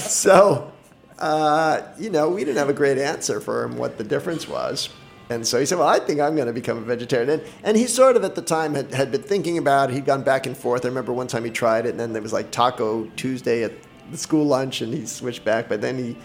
so, 0.00 0.70
uh, 1.18 1.82
you 1.98 2.10
know, 2.10 2.28
we 2.28 2.44
didn't 2.44 2.58
have 2.58 2.68
a 2.68 2.74
great 2.74 2.98
answer 2.98 3.40
for 3.40 3.64
him 3.64 3.76
what 3.76 3.98
the 3.98 4.04
difference 4.04 4.48
was. 4.48 4.88
And 5.30 5.46
so 5.46 5.58
he 5.60 5.66
said, 5.66 5.78
Well, 5.78 5.88
I 5.88 5.98
think 5.98 6.20
I'm 6.20 6.34
going 6.36 6.46
to 6.46 6.54
become 6.54 6.78
a 6.78 6.82
vegetarian. 6.82 7.28
And, 7.28 7.42
and 7.62 7.76
he 7.76 7.86
sort 7.86 8.16
of 8.16 8.24
at 8.24 8.34
the 8.34 8.42
time 8.42 8.74
had, 8.74 8.94
had 8.94 9.10
been 9.12 9.22
thinking 9.22 9.58
about 9.58 9.90
it. 9.90 9.94
He'd 9.94 10.06
gone 10.06 10.22
back 10.22 10.46
and 10.46 10.56
forth. 10.56 10.84
I 10.84 10.88
remember 10.88 11.12
one 11.12 11.26
time 11.26 11.44
he 11.44 11.50
tried 11.50 11.86
it, 11.86 11.90
and 11.90 12.00
then 12.00 12.12
there 12.12 12.22
was 12.22 12.32
like 12.32 12.50
Taco 12.50 13.04
Tuesday 13.16 13.62
at 13.62 13.72
the 14.10 14.16
school 14.16 14.46
lunch, 14.46 14.80
and 14.80 14.92
he 14.94 15.04
switched 15.04 15.44
back. 15.44 15.68
But 15.68 15.82
then 15.82 15.98
he, 15.98 16.16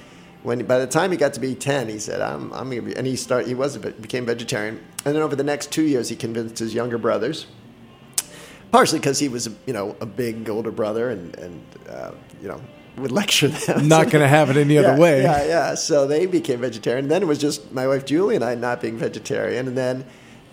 when 0.43 0.65
by 0.65 0.79
the 0.79 0.87
time 0.87 1.11
he 1.11 1.17
got 1.17 1.33
to 1.33 1.41
be 1.41 1.53
10, 1.53 1.89
he 1.89 1.99
said, 1.99 2.21
I'm, 2.21 2.53
I'm 2.53 2.69
going 2.69 2.81
to 2.81 2.87
be, 2.93 2.95
and 2.95 3.05
he, 3.05 3.17
start, 3.17 3.45
he 3.45 3.55
was 3.55 3.75
a, 3.75 3.79
bit- 3.79 4.01
became 4.01 4.25
vegetarian. 4.25 4.81
And 5.05 5.15
then 5.15 5.21
over 5.21 5.35
the 5.35 5.43
next 5.43 5.71
two 5.71 5.83
years, 5.83 6.07
he 6.07 6.15
convinced 6.15 6.59
his 6.59 6.73
younger 6.73 6.97
brothers 6.97 7.47
partially 8.73 8.97
because 8.97 9.19
he 9.19 9.29
was, 9.29 9.47
you 9.67 9.71
know, 9.71 9.95
a 10.01 10.05
big 10.05 10.49
older 10.49 10.71
brother 10.71 11.11
and, 11.11 11.35
and 11.37 11.63
uh, 11.87 12.11
you 12.41 12.47
know, 12.47 12.59
would 12.97 13.11
lecture 13.11 13.47
them. 13.47 13.87
Not 13.87 14.11
going 14.11 14.21
to 14.21 14.27
have 14.27 14.49
it 14.49 14.57
any 14.57 14.73
yeah, 14.75 14.81
other 14.81 15.01
way. 15.01 15.23
Yeah, 15.23 15.45
yeah. 15.45 15.75
So 15.75 16.07
they 16.07 16.25
became 16.25 16.61
vegetarian. 16.61 17.07
Then 17.07 17.21
it 17.21 17.25
was 17.25 17.39
just 17.39 17.71
my 17.71 17.87
wife 17.87 18.05
Julie 18.05 18.35
and 18.35 18.43
I 18.43 18.55
not 18.55 18.81
being 18.81 18.97
vegetarian. 18.97 19.67
And 19.67 19.77
then 19.77 20.05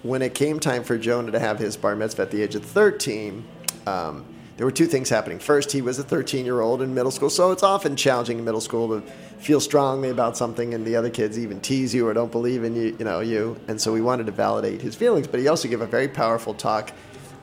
when 0.02 0.22
it 0.22 0.34
came 0.34 0.58
time 0.60 0.82
for 0.82 0.96
Jonah 0.96 1.32
to 1.32 1.38
have 1.38 1.58
his 1.58 1.76
bar 1.76 1.94
mitzvah 1.94 2.22
at 2.22 2.30
the 2.30 2.42
age 2.42 2.54
of 2.54 2.64
13, 2.64 3.44
um, 3.86 4.24
there 4.56 4.66
were 4.66 4.72
two 4.72 4.86
things 4.86 5.08
happening. 5.08 5.38
First, 5.38 5.72
he 5.72 5.80
was 5.80 5.98
a 5.98 6.02
13 6.02 6.44
year 6.44 6.60
old 6.60 6.82
in 6.82 6.94
middle 6.94 7.10
school, 7.10 7.30
so 7.30 7.50
it's 7.50 7.62
often 7.62 7.96
challenging 7.96 8.38
in 8.38 8.44
middle 8.44 8.60
school 8.60 9.00
to 9.00 9.06
feel 9.38 9.58
strongly 9.58 10.10
about 10.10 10.36
something, 10.36 10.74
and 10.74 10.84
the 10.84 10.96
other 10.96 11.08
kids 11.08 11.38
even 11.38 11.60
tease 11.60 11.94
you 11.94 12.06
or 12.06 12.12
don't 12.12 12.30
believe 12.30 12.62
in 12.62 12.76
you, 12.76 12.94
you 12.98 13.04
know, 13.06 13.20
you. 13.20 13.58
And 13.68 13.80
so 13.80 13.90
we 13.90 14.02
wanted 14.02 14.26
to 14.26 14.32
validate 14.32 14.82
his 14.82 14.94
feelings, 14.94 15.26
but 15.26 15.40
he 15.40 15.48
also 15.48 15.66
gave 15.66 15.80
a 15.80 15.86
very 15.86 16.08
powerful 16.08 16.52
talk 16.52 16.92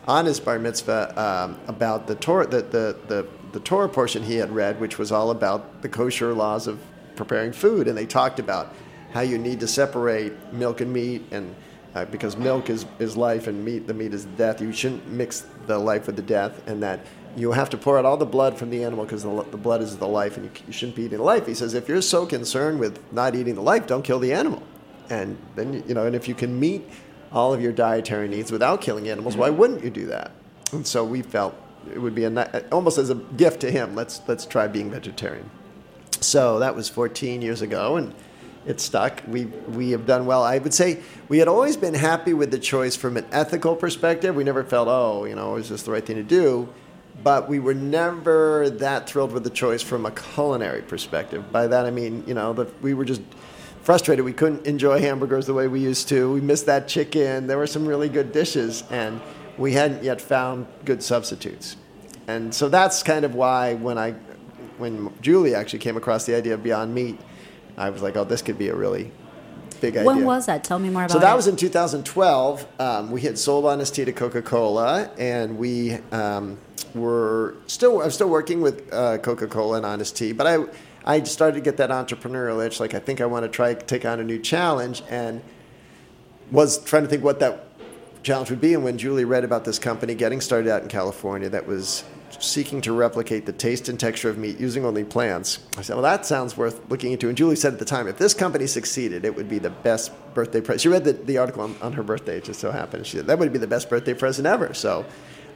on 0.08 0.26
his 0.26 0.39
bar 0.39 0.60
mitzvah 0.60 1.20
um, 1.20 1.60
about 1.68 2.06
the 2.06 2.14
Torah, 2.14 2.45
the, 2.45 2.62
the, 2.62 2.98
the 3.08 3.28
the 3.52 3.60
Torah 3.60 3.89
portion 3.89 4.24
he 4.24 4.36
had 4.36 4.52
read, 4.52 4.80
which 4.80 4.98
was 4.98 5.12
all 5.12 5.32
about 5.32 5.82
the 5.82 5.89
kosher 5.89 6.34
laws 6.34 6.68
of 6.68 6.80
preparing 7.16 7.52
food, 7.52 7.88
and 7.88 7.98
they 7.98 8.06
talked 8.06 8.39
about 8.39 8.74
how 9.12 9.22
you 9.22 9.38
need 9.38 9.60
to 9.60 9.68
separate 9.68 10.54
milk 10.54 10.82
and 10.82 10.91
meat, 10.91 11.24
and 11.32 11.56
uh, 11.95 12.06
because 12.06 12.38
milk 12.38 12.70
is, 12.70 12.86
is 13.00 13.18
life 13.18 13.48
and 13.48 13.64
meat 13.64 13.88
the 13.88 13.93
meat 13.93 14.14
is 14.14 14.26
death. 14.26 14.62
You 14.62 14.72
shouldn't 14.72 15.08
mix 15.08 15.45
the 15.66 15.78
life 15.80 16.08
with 16.08 16.16
the 16.16 16.22
death, 16.22 16.68
and 16.68 16.82
that 16.84 17.00
you 17.36 17.52
have 17.52 17.70
to 17.72 17.78
pour 17.78 17.98
out 17.98 18.06
all 18.06 18.18
the 18.18 18.26
blood 18.26 18.58
from 18.58 18.70
the 18.70 18.84
animal 18.84 19.06
because 19.06 19.24
the, 19.24 19.43
the 19.52 19.58
blood 19.58 19.82
is 19.82 19.98
the 19.98 20.08
life, 20.08 20.38
and 20.38 20.45
you, 20.45 20.52
you 20.68 20.74
shouldn't 20.74 20.95
be 20.95 21.04
eating 21.04 21.18
the 21.18 21.24
life. 21.24 21.45
He 21.45 21.54
says 21.54 21.74
if 21.74 21.88
you're 21.88 22.02
so 22.02 22.26
concerned 22.26 22.80
with 22.80 23.02
not 23.12 23.36
eating 23.36 23.56
the 23.56 23.62
life, 23.62 23.88
don't 23.88 24.04
kill 24.04 24.20
the 24.20 24.34
animal, 24.34 24.62
and 25.10 25.38
then 25.56 25.84
you 25.88 25.93
know, 25.93 26.06
and 26.06 26.16
if 26.16 26.28
you 26.28 26.36
can 26.36 26.60
meet 26.60 26.88
all 27.32 27.54
of 27.54 27.62
your 27.62 27.72
dietary 27.72 28.28
needs 28.28 28.52
without 28.52 28.82
killing 28.82 29.10
animals, 29.10 29.36
why 29.36 29.50
wouldn't 29.50 29.84
you 29.84 29.89
do 29.89 30.06
that? 30.08 30.32
And 30.72 30.86
so 30.86 31.04
we 31.04 31.22
felt 31.22 31.56
it 31.94 32.00
would 32.00 32.16
be 32.16 32.24
a, 32.24 32.64
almost 32.72 32.98
as 32.98 33.10
a 33.10 33.16
gift 33.16 33.62
to 33.62 33.72
him. 33.72 33.96
Let's 33.96 34.22
let's 34.28 34.46
try 34.46 34.68
being 34.68 34.92
vegetarian. 34.92 35.50
So 36.20 36.60
that 36.60 36.76
was 36.76 36.90
14 36.90 37.42
years 37.42 37.62
ago, 37.62 37.96
and 37.98 38.14
it 38.66 38.82
stuck. 38.82 39.24
We 39.28 39.46
we 39.46 39.92
have 39.92 40.06
done 40.06 40.26
well. 40.26 40.44
I 40.44 40.58
would 40.58 40.74
say 40.74 41.02
we 41.30 41.40
had 41.40 41.48
always 41.48 41.78
been 41.78 41.94
happy 41.94 42.34
with 42.34 42.52
the 42.52 42.60
choice 42.60 42.96
from 42.96 43.18
an 43.18 43.26
ethical 43.32 43.76
perspective. 43.76 44.36
We 44.36 44.44
never 44.44 44.64
felt, 44.64 44.88
oh, 44.88 45.26
you 45.26 45.36
know, 45.36 45.56
is 45.56 45.70
this 45.70 45.84
the 45.84 45.92
right 45.92 46.06
thing 46.06 46.18
to 46.18 46.24
do? 46.24 46.70
But 47.24 47.50
we 47.50 47.60
were 47.60 47.74
never 47.74 48.70
that 48.70 49.10
thrilled 49.10 49.32
with 49.32 49.44
the 49.44 49.50
choice 49.50 49.82
from 49.82 50.06
a 50.06 50.12
culinary 50.12 50.84
perspective. 50.84 51.52
By 51.52 51.68
that 51.68 51.86
I 51.86 51.92
mean, 51.92 52.24
you 52.28 52.34
know, 52.34 52.54
the, 52.54 52.68
we 52.82 52.94
were 52.94 53.06
just 53.06 53.22
frustrated. 53.82 54.26
We 54.26 54.34
couldn't 54.34 54.68
enjoy 54.68 55.00
hamburgers 55.00 55.46
the 55.46 55.54
way 55.54 55.68
we 55.68 55.80
used 55.80 56.10
to. 56.10 56.32
We 56.32 56.42
missed 56.42 56.66
that 56.66 56.88
chicken. 56.88 57.48
There 57.48 57.58
were 57.58 57.68
some 57.68 57.88
really 57.88 58.10
good 58.10 58.34
dishes, 58.34 58.84
and 58.92 59.22
we 59.58 59.74
hadn't 59.74 60.03
yet 60.03 60.22
found 60.22 60.68
good 60.86 61.01
substitutes. 61.03 61.78
And 62.28 62.53
so 62.53 62.70
that's 62.70 63.03
kind 63.03 63.26
of 63.26 63.36
why 63.36 63.76
when 63.76 63.97
I, 63.97 64.12
when 64.78 65.14
Julie 65.22 65.55
actually 65.55 65.80
came 65.80 65.97
across 65.97 66.26
the 66.26 66.36
idea 66.36 66.53
of 66.53 66.64
Beyond 66.64 66.93
Meat, 66.93 67.20
I 67.78 67.89
was 67.89 68.01
like, 68.01 68.18
oh, 68.18 68.24
this 68.24 68.41
could 68.41 68.58
be 68.58 68.70
a 68.70 68.76
really 68.76 69.12
big 69.80 69.95
idea. 69.95 70.05
When 70.05 70.26
was 70.26 70.47
that? 70.47 70.64
Tell 70.64 70.80
me 70.80 70.89
more 70.89 71.03
about 71.03 71.12
it. 71.12 71.14
So 71.14 71.20
that 71.20 71.34
it. 71.34 71.36
was 71.36 71.47
in 71.47 71.55
2012. 71.55 72.68
Um, 72.80 73.12
we 73.12 73.22
had 73.22 73.38
sold 73.38 73.66
Honest 73.66 73.95
Tea 73.95 74.05
to 74.05 74.12
Coca-Cola, 74.14 75.12
and 75.18 75.58
we 75.58 75.93
um, 76.12 76.58
were 76.95 77.55
still. 77.68 78.01
I'm 78.01 78.12
still 78.12 78.30
working 78.30 78.62
with 78.62 78.91
uh, 78.93 79.20
Coca-Cola 79.20 79.78
and 79.78 79.86
Honest 79.86 80.18
Tea, 80.18 80.32
but 80.32 80.47
I 80.47 80.66
I 81.05 81.24
started 81.24 81.55
to 81.55 81.62
get 81.62 81.78
that 81.78 81.89
entrepreneurial 81.89 82.66
itch. 82.66 82.80
Like 82.80 82.93
I 82.93 82.99
think 82.99 83.22
I 83.22 83.26
want 83.26 83.43
to 83.43 83.49
try 83.49 83.74
take 83.74 84.05
on 84.05 84.20
a 84.20 84.24
new 84.24 84.39
challenge, 84.39 85.03
and 85.10 85.41
was 86.51 86.84
trying 86.84 87.03
to 87.03 87.10
think 87.10 87.24
what 87.24 87.39
that 87.39 87.66
challenge 88.24 88.49
would 88.49 88.61
be. 88.61 88.74
And 88.74 88.84
when 88.84 88.97
Julie 88.97 89.26
read 89.26 89.43
about 89.43 89.65
this 89.65 89.80
company 89.80 90.15
getting 90.15 90.41
started 90.41 90.72
out 90.72 90.82
in 90.82 90.88
California 90.88 91.49
that 91.49 91.65
was 91.65 92.03
seeking 92.39 92.82
to 92.82 92.93
replicate 92.93 93.45
the 93.45 93.53
taste 93.53 93.89
and 93.89 93.99
texture 93.99 94.30
of 94.30 94.38
meat 94.38 94.59
using 94.59 94.86
only 94.86 95.03
plants, 95.03 95.59
I 95.78 95.82
said, 95.82 95.93
well, 95.93 96.03
that 96.03 96.26
sounds 96.26 96.57
worth 96.57 96.89
looking 96.89 97.11
into. 97.11 97.30
And 97.30 97.38
Julie 97.38 97.55
said 97.55 97.74
at 97.74 97.80
the 97.80 97.86
time, 97.86 98.07
if 98.07 98.18
this 98.18 98.34
company 98.34 98.68
succeeded, 98.68 99.26
it 99.26 99.36
would 99.36 99.49
be 99.49 99.59
the 99.59 99.70
best 99.70 100.11
birthday 100.34 100.61
present. 100.61 100.82
She 100.82 100.89
read 100.89 101.03
the, 101.03 101.13
the 101.13 101.38
article 101.38 101.63
on, 101.63 101.76
on 101.82 101.93
her 101.93 102.03
birthday, 102.03 102.38
it 102.38 102.43
just 102.43 102.59
so 102.59 102.72
happened. 102.72 103.05
She 103.07 103.18
said, 103.18 103.28
that 103.28 103.39
would 103.39 103.53
be 103.53 103.59
the 103.59 103.68
best 103.68 103.89
birthday 103.89 104.13
present 104.13 104.45
ever. 104.45 104.74
So 104.74 105.05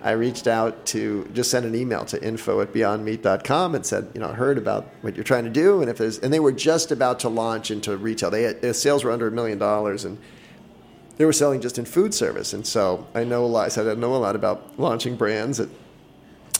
I 0.03 0.12
reached 0.12 0.47
out 0.47 0.86
to 0.88 1.30
just 1.34 1.51
sent 1.51 1.66
an 1.66 1.76
email 1.76 2.05
to 2.05 2.24
info 2.24 2.62
at 2.62 2.74
beyondmeat.com 2.74 3.76
and 3.76 3.86
said, 3.86 4.09
you 4.14 4.20
know, 4.20 4.30
I 4.30 4.34
heard 4.34 4.57
about 4.57 4.88
what 5.01 5.16
you're 5.16 5.24
trying 5.24 5.43
to 5.43 5.51
do. 5.51 5.82
And 5.82 5.89
if 5.89 5.97
there's, 5.97 6.18
and 6.20 6.34
they 6.34 6.39
were 6.39 6.51
just 6.51 6.91
about 6.91 7.20
to 7.20 7.30
launch 7.30 7.70
into 7.70 7.95
retail. 7.97 8.32
They 8.32 8.43
had, 8.43 8.62
their 8.62 8.74
sales 8.74 9.03
were 9.03 9.12
under 9.12 9.28
a 9.28 9.32
million 9.32 9.59
dollars 9.59 10.05
and 10.05 10.18
they 11.22 11.26
were 11.26 11.32
selling 11.32 11.62
just 11.62 11.78
in 11.78 11.86
food 11.86 12.16
service. 12.16 12.52
And 12.52 12.66
so 12.66 13.06
I 13.14 13.24
know 13.26 13.46
a 13.46 13.52
lot, 13.56 13.68
I 13.68 13.70
said 13.70 13.88
I 13.88 13.94
know 13.94 14.16
a 14.16 14.18
lot 14.18 14.36
about 14.36 14.80
launching 14.80 15.16
brands, 15.16 15.62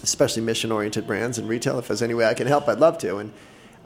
especially 0.04 0.44
mission 0.44 0.72
oriented 0.72 1.08
brands 1.08 1.40
in 1.40 1.48
retail. 1.48 1.80
If 1.80 1.88
there's 1.88 2.04
any 2.04 2.14
way 2.14 2.28
I 2.28 2.36
can 2.36 2.46
help, 2.46 2.68
I'd 2.68 2.78
love 2.78 3.00
to. 3.00 3.18
And 3.18 3.34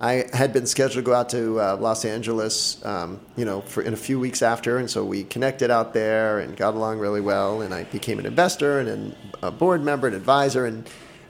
I 0.01 0.25
had 0.33 0.51
been 0.51 0.65
scheduled 0.65 0.95
to 0.95 1.01
go 1.01 1.13
out 1.13 1.29
to 1.29 1.61
uh, 1.61 1.77
Los 1.77 2.03
Angeles, 2.03 2.83
um, 2.83 3.21
you 3.37 3.45
know, 3.45 3.61
for 3.61 3.83
in 3.83 3.93
a 3.93 3.95
few 3.95 4.19
weeks 4.19 4.41
after, 4.41 4.77
and 4.77 4.89
so 4.89 5.05
we 5.05 5.23
connected 5.23 5.71
out 5.71 5.93
there 5.93 6.39
and 6.39 6.57
got 6.57 6.73
along 6.73 6.99
really 6.99 7.21
well. 7.21 7.61
And 7.61 7.73
I 7.73 7.85
became 7.85 8.19
an 8.19 8.25
investor 8.25 8.81
and 8.81 9.15
a 9.41 9.51
board 9.51 9.81
member, 9.81 10.09
an 10.09 10.13
advisor, 10.13 10.65
and 10.65 10.85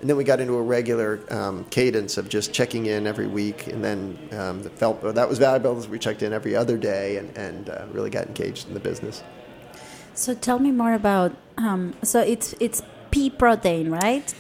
and 0.06 0.10
then 0.12 0.18
we 0.18 0.24
got 0.24 0.39
into 0.39 0.53
a 0.53 0.62
regular 0.62 1.20
um, 1.34 1.64
cadence 1.72 2.20
of 2.20 2.30
just 2.30 2.53
checking 2.53 2.86
in 2.86 3.08
every 3.08 3.26
week. 3.26 3.66
And 3.66 3.84
then 3.84 4.30
um, 4.34 4.62
felt 4.62 5.01
well, 5.01 5.14
that 5.14 5.28
was 5.28 5.39
valuable 5.39 5.76
as 5.80 5.88
we 5.88 5.97
checked 5.97 6.22
in 6.22 6.32
every 6.32 6.56
other 6.56 6.78
day 6.78 7.18
and 7.18 7.36
and 7.36 7.70
uh, 7.72 7.86
really 7.91 8.12
got 8.12 8.28
engaged 8.28 8.68
in 8.68 8.76
the 8.76 8.80
business. 8.80 9.24
So 10.14 10.36
tell 10.36 10.60
me 10.60 10.70
more 10.70 10.93
about. 10.93 11.36
Um, 11.58 11.95
so 12.03 12.20
it's 12.20 12.53
it's 12.60 12.84
pea 13.10 13.32
protein, 13.32 13.89
right? 13.89 14.32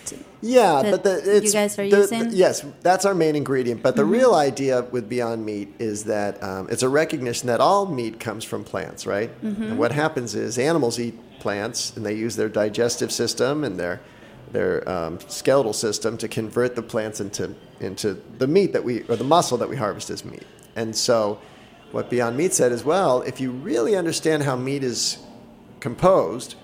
Yeah, 0.41 0.83
that 0.83 0.91
but 0.91 1.03
the, 1.03 1.41
you 1.43 1.51
guys 1.51 1.79
are 1.79 1.89
the- 1.89 1.97
using? 1.97 2.19
Mm-hmm. 2.19 2.29
the- 2.29 2.35
yes, 2.35 2.63
that's 2.83 3.03
our 3.03 3.15
main 3.15 3.35
ingredient. 3.35 3.81
But 3.81 3.95
the 3.95 4.05
real 4.05 4.35
idea 4.35 4.83
with 4.91 5.09
Beyond 5.09 5.43
Meat 5.43 5.73
is 5.79 6.03
that 6.03 6.43
um, 6.43 6.67
it's 6.69 6.83
a 6.83 6.89
recognition 6.89 7.47
that 7.47 7.59
all 7.59 7.87
meat 7.87 8.19
comes 8.19 8.43
from 8.43 8.63
plants, 8.63 9.07
right? 9.07 9.31
Mm-hmm. 9.41 9.63
And 9.63 9.79
what 9.79 9.91
happens 9.91 10.35
is 10.35 10.59
animals 10.59 10.99
eat 10.99 11.17
plants, 11.39 11.97
and 11.97 12.05
they 12.05 12.13
use 12.13 12.35
their 12.35 12.49
digestive 12.49 13.11
system 13.11 13.63
and 13.63 13.79
their 13.79 13.99
their 14.55 14.87
um, 14.89 15.19
skeletal 15.27 15.73
system 15.73 16.17
to 16.17 16.27
convert 16.27 16.75
the 16.75 16.81
plants 16.81 17.19
into 17.19 17.53
into 17.81 18.13
the 18.37 18.47
meat 18.47 18.71
that 18.73 18.83
we 18.83 19.01
or 19.03 19.15
the 19.15 19.23
muscle 19.23 19.57
that 19.57 19.69
we 19.69 19.75
harvest 19.75 20.09
as 20.09 20.23
meat. 20.23 20.47
And 20.75 20.95
so, 20.95 21.39
what 21.91 22.09
Beyond 22.09 22.37
Meat 22.37 22.53
said 22.53 22.71
as 22.71 22.83
well, 22.83 23.21
if 23.21 23.39
you 23.41 23.51
really 23.51 23.95
understand 23.95 24.43
how 24.43 24.55
meat 24.55 24.83
is 24.83 25.17
composed, 25.79 26.55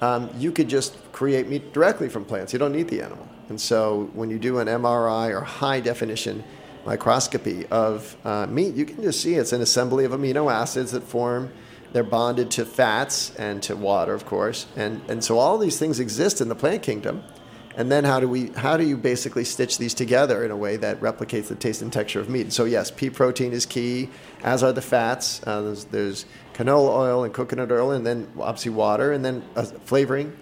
um, 0.00 0.30
you 0.36 0.52
could 0.52 0.68
just 0.68 0.96
create 1.12 1.48
meat 1.48 1.72
directly 1.72 2.08
from 2.08 2.24
plants. 2.24 2.52
You 2.52 2.58
don't 2.58 2.72
need 2.72 2.88
the 2.88 3.02
animal. 3.02 3.26
And 3.48 3.60
so 3.60 4.10
when 4.12 4.30
you 4.30 4.38
do 4.38 4.58
an 4.58 4.68
MRI 4.68 5.30
or 5.30 5.40
high 5.40 5.80
definition 5.80 6.44
microscopy 6.84 7.66
of 7.66 8.16
uh, 8.24 8.46
meat, 8.46 8.74
you 8.74 8.84
can 8.84 9.02
just 9.02 9.20
see 9.20 9.34
it's 9.34 9.52
an 9.52 9.62
assembly 9.62 10.04
of 10.04 10.12
amino 10.12 10.52
acids 10.52 10.92
that 10.92 11.02
form. 11.02 11.50
They're 11.92 12.02
bonded 12.04 12.50
to 12.52 12.64
fats 12.64 13.34
and 13.36 13.62
to 13.64 13.76
water, 13.76 14.14
of 14.14 14.26
course. 14.26 14.66
And, 14.76 15.00
and 15.08 15.24
so 15.24 15.38
all 15.38 15.58
these 15.58 15.78
things 15.78 16.00
exist 16.00 16.40
in 16.40 16.48
the 16.48 16.54
plant 16.54 16.82
kingdom. 16.82 17.24
And 17.76 17.92
then 17.92 18.02
how 18.02 18.18
do 18.18 18.28
we 18.28 18.48
how 18.48 18.76
do 18.76 18.84
you 18.84 18.96
basically 18.96 19.44
stitch 19.44 19.78
these 19.78 19.94
together 19.94 20.44
in 20.44 20.50
a 20.50 20.56
way 20.56 20.76
that 20.78 21.00
replicates 21.00 21.46
the 21.46 21.54
taste 21.54 21.80
and 21.80 21.92
texture 21.92 22.18
of 22.18 22.28
meat? 22.28 22.52
So 22.52 22.64
yes, 22.64 22.90
pea 22.90 23.08
protein 23.08 23.52
is 23.52 23.66
key, 23.66 24.10
as 24.42 24.64
are 24.64 24.72
the 24.72 24.82
fats. 24.82 25.40
Uh, 25.46 25.62
there's, 25.62 25.84
there's 25.84 26.26
canola 26.54 26.90
oil 26.90 27.22
and 27.22 27.32
coconut 27.32 27.70
oil, 27.70 27.92
and 27.92 28.04
then 28.04 28.26
obviously 28.40 28.72
water, 28.72 29.12
and 29.12 29.24
then 29.24 29.44
uh, 29.54 29.62
flavoring. 29.62 30.36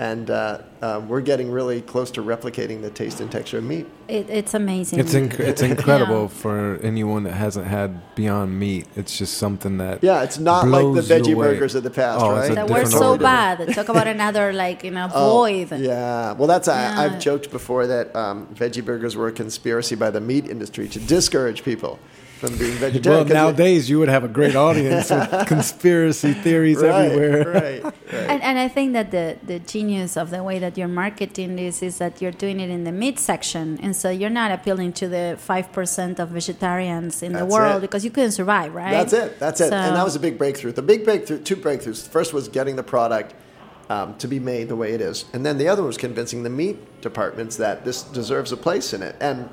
And 0.00 0.30
uh, 0.30 0.60
uh, 0.80 1.02
we're 1.08 1.20
getting 1.20 1.50
really 1.50 1.82
close 1.82 2.12
to 2.12 2.22
replicating 2.22 2.82
the 2.82 2.90
taste 2.90 3.20
and 3.20 3.32
texture 3.32 3.58
of 3.58 3.64
meat. 3.64 3.84
It, 4.06 4.30
it's 4.30 4.54
amazing. 4.54 5.00
It's 5.00 5.12
inc- 5.12 5.40
it's 5.40 5.60
incredible 5.60 6.22
Yeah. 6.22 6.28
for 6.28 6.76
anyone 6.84 7.24
that 7.24 7.32
hasn't 7.32 7.66
had 7.66 8.14
Beyond 8.14 8.56
Meat. 8.60 8.86
It's 8.94 9.18
just 9.18 9.38
something 9.38 9.78
that 9.78 10.04
Yeah, 10.04 10.22
it's 10.22 10.38
not 10.38 10.68
like 10.68 10.84
the 10.94 11.14
veggie 11.14 11.34
burgers 11.36 11.74
of 11.74 11.82
the 11.82 11.90
past, 11.90 12.24
Oh, 12.24 12.30
right? 12.30 12.54
that 12.54 12.70
we're 12.70 12.86
so 12.86 13.10
order. 13.10 13.24
bad. 13.24 13.74
Talk 13.74 13.88
about 13.88 14.06
another 14.06 14.52
like 14.52 14.84
you 14.84 14.92
know 14.92 15.08
Oh, 15.14 15.38
void. 15.40 15.72
Yeah. 15.80 16.30
Well, 16.34 16.46
that's 16.46 16.68
I, 16.68 16.80
Yeah. 16.80 17.00
I've 17.00 17.18
joked 17.18 17.50
before 17.50 17.88
that 17.88 18.14
um, 18.14 18.46
veggie 18.54 18.84
burgers 18.84 19.16
were 19.16 19.26
a 19.26 19.32
conspiracy 19.32 19.96
by 19.96 20.10
the 20.10 20.20
meat 20.20 20.48
industry 20.48 20.86
to 20.90 21.00
discourage 21.00 21.64
people 21.64 21.98
from 22.38 22.56
being 22.56 22.72
vegetarian. 22.72 23.18
Well, 23.18 23.24
'cause 23.24 23.30
it- 23.30 23.34
nowadays 23.34 23.90
you 23.90 23.98
would 23.98 24.08
have 24.08 24.24
a 24.24 24.28
great 24.28 24.56
audience 24.56 25.10
with 25.10 25.46
conspiracy 25.54 26.32
theories 26.32 26.78
right, 26.78 27.10
everywhere. 27.12 27.52
Right. 27.52 27.84
right. 27.84 27.94
And, 28.32 28.42
and 28.42 28.58
I 28.58 28.68
think 28.68 28.92
that 28.94 29.10
the, 29.10 29.36
the 29.44 29.58
genius 29.58 30.16
of 30.16 30.30
the 30.30 30.42
way 30.42 30.58
that 30.58 30.78
you're 30.78 30.88
marketing 30.88 31.56
this 31.56 31.82
is 31.82 31.98
that 31.98 32.22
you're 32.22 32.32
doing 32.44 32.60
it 32.60 32.70
in 32.70 32.84
the 32.84 32.92
meat 32.92 33.18
section. 33.18 33.78
And 33.82 33.94
so 33.94 34.08
you're 34.10 34.30
not 34.42 34.50
appealing 34.52 34.92
to 34.94 35.08
the 35.08 35.38
5% 35.46 36.18
of 36.18 36.28
vegetarians 36.30 37.22
in 37.22 37.32
the 37.32 37.44
world 37.44 37.78
it. 37.78 37.86
because 37.86 38.04
you 38.04 38.10
couldn't 38.10 38.32
survive, 38.32 38.74
right? 38.74 38.92
That's 38.92 39.12
it. 39.12 39.38
That's 39.38 39.60
it. 39.60 39.68
So- 39.70 39.76
and 39.76 39.96
that 39.96 40.04
was 40.04 40.16
a 40.16 40.20
big 40.20 40.38
breakthrough. 40.38 40.72
The 40.72 40.82
big 40.82 41.04
breakthrough, 41.04 41.40
two 41.40 41.56
breakthroughs. 41.56 42.06
First 42.08 42.32
was 42.32 42.48
getting 42.48 42.76
the 42.76 42.82
product 42.82 43.34
um, 43.90 44.16
to 44.18 44.28
be 44.28 44.38
made 44.38 44.68
the 44.68 44.76
way 44.76 44.92
it 44.92 45.00
is, 45.00 45.24
and 45.32 45.46
then 45.46 45.56
the 45.56 45.66
other 45.66 45.82
was 45.82 45.96
convincing 45.96 46.42
the 46.42 46.50
meat 46.50 47.00
departments 47.00 47.56
that 47.56 47.86
this 47.86 48.02
deserves 48.02 48.52
a 48.52 48.56
place 48.56 48.92
in 48.92 49.02
it. 49.02 49.16
And 49.18 49.48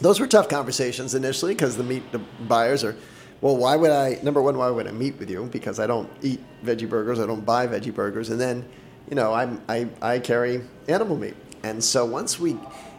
those 0.00 0.20
were 0.20 0.26
tough 0.26 0.48
conversations 0.48 1.14
initially 1.14 1.54
because 1.54 1.76
the 1.76 1.84
meat 1.84 2.10
the 2.12 2.18
buyers 2.18 2.84
are, 2.84 2.96
well, 3.40 3.56
why 3.56 3.76
would 3.76 3.90
I? 3.90 4.18
Number 4.22 4.42
one, 4.42 4.56
why 4.56 4.70
would 4.70 4.86
I 4.86 4.92
meet 4.92 5.18
with 5.18 5.30
you? 5.30 5.44
Because 5.46 5.78
I 5.78 5.86
don't 5.86 6.10
eat 6.22 6.40
veggie 6.64 6.88
burgers. 6.88 7.20
I 7.20 7.26
don't 7.26 7.44
buy 7.44 7.66
veggie 7.66 7.94
burgers. 7.94 8.30
And 8.30 8.40
then, 8.40 8.64
you 9.08 9.14
know, 9.14 9.32
I'm, 9.32 9.62
I 9.68 9.88
I 10.00 10.18
carry 10.18 10.62
animal 10.88 11.16
meat. 11.16 11.36
And 11.62 11.82
so 11.82 12.04
once 12.04 12.38
we 12.38 12.58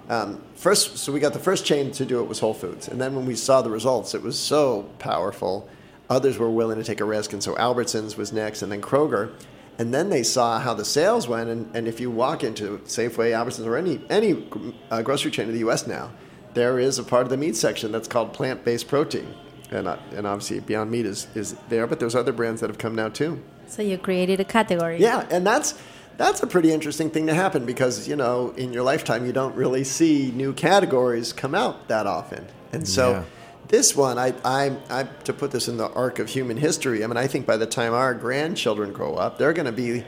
um, 0.10 0.41
first, 0.56 0.98
so 0.98 1.12
we 1.12 1.20
got 1.20 1.34
the 1.34 1.39
first 1.39 1.66
chain 1.66 1.91
to 1.91 2.06
do 2.06 2.20
it 2.20 2.28
was 2.28 2.39
Whole 2.39 2.54
Foods, 2.54 2.88
and 2.88 3.02
then 3.02 3.16
when 3.16 3.26
we 3.26 3.36
saw 3.36 3.62
the 3.62 3.72
results, 3.72 4.14
it 4.14 4.22
was 4.22 4.38
so 4.38 4.84
powerful. 5.00 5.68
Others 6.10 6.38
were 6.38 6.50
willing 6.50 6.78
to 6.78 6.84
take 6.84 7.02
a 7.02 7.06
risk, 7.06 7.34
and 7.34 7.41
so 7.41 7.56
Albertsons 7.56 8.16
was 8.16 8.32
next, 8.32 8.62
and 8.62 8.72
then 8.72 8.82
Kroger. 8.82 9.34
And 9.78 9.93
then 9.93 10.10
they 10.10 10.24
saw 10.24 10.60
how 10.60 10.74
the 10.74 10.86
sales 10.86 11.28
went, 11.28 11.50
and, 11.50 11.76
and 11.76 11.88
if 11.88 12.00
you 12.00 12.10
walk 12.10 12.43
into 12.43 12.78
Safeway, 12.86 13.32
Albertsons, 13.32 13.66
or 13.66 13.76
any 13.76 14.00
any 14.10 14.48
uh, 14.91 15.02
grocery 15.02 15.32
chain 15.32 15.48
in 15.48 15.54
the 15.54 15.60
U.S. 15.60 15.88
now, 15.88 16.12
there 16.56 16.80
is 16.80 16.97
a 16.97 17.03
part 17.03 17.24
of 17.24 17.30
the 17.30 17.38
meat 17.38 17.56
section 17.56 17.91
that's 17.91 18.08
called 18.08 18.34
plant-based 18.34 18.88
protein, 18.88 19.36
and 19.70 19.88
uh, 19.88 19.97
and 20.16 20.26
obviously 20.26 20.60
Beyond 20.62 20.89
Meat 20.89 21.06
is 21.06 21.28
is 21.36 21.56
there, 21.70 21.86
but 21.86 21.99
there's 21.99 22.16
other 22.16 22.34
brands 22.34 22.62
that 22.62 22.70
have 22.70 22.80
come 22.80 22.95
now 22.95 23.10
too. 23.10 23.43
So 23.68 23.82
you 23.82 23.97
created 23.97 24.39
a 24.39 24.45
category. 24.45 24.99
Yeah, 24.99 25.28
and 25.30 25.45
that's 25.45 25.80
that's 26.18 26.41
a 26.41 26.47
pretty 26.47 26.72
interesting 26.72 27.12
thing 27.12 27.28
to 27.28 27.34
happen 27.34 27.66
because 27.66 28.08
you 28.08 28.16
know 28.16 28.51
in 28.51 28.74
your 28.74 28.84
lifetime 28.84 29.26
you 29.26 29.34
don't 29.34 29.56
really 29.56 29.84
see 29.84 30.32
new 30.34 30.53
categories 30.53 31.34
come 31.34 31.53
out 31.53 31.88
that 31.89 32.08
often, 32.08 32.47
and 32.74 32.88
so. 32.88 33.12
Yeah. 33.12 33.24
This 33.68 33.95
one, 33.95 34.20
I, 34.20 34.32
I, 34.45 34.78
I, 34.91 35.03
to 35.24 35.34
put 35.34 35.49
this 35.49 35.68
in 35.68 35.78
the 35.78 35.89
arc 35.93 36.20
of 36.20 36.30
human 36.30 36.56
history. 36.56 37.03
I 37.03 37.08
mean, 37.08 37.18
I 37.18 37.26
think 37.26 37.47
by 37.47 37.58
the 37.58 37.66
time 37.66 37.93
our 37.93 38.14
grandchildren 38.14 38.93
grow 38.93 39.16
up, 39.16 39.39
they're 39.39 39.53
going 39.53 39.66
to 39.66 39.72
be. 39.72 40.03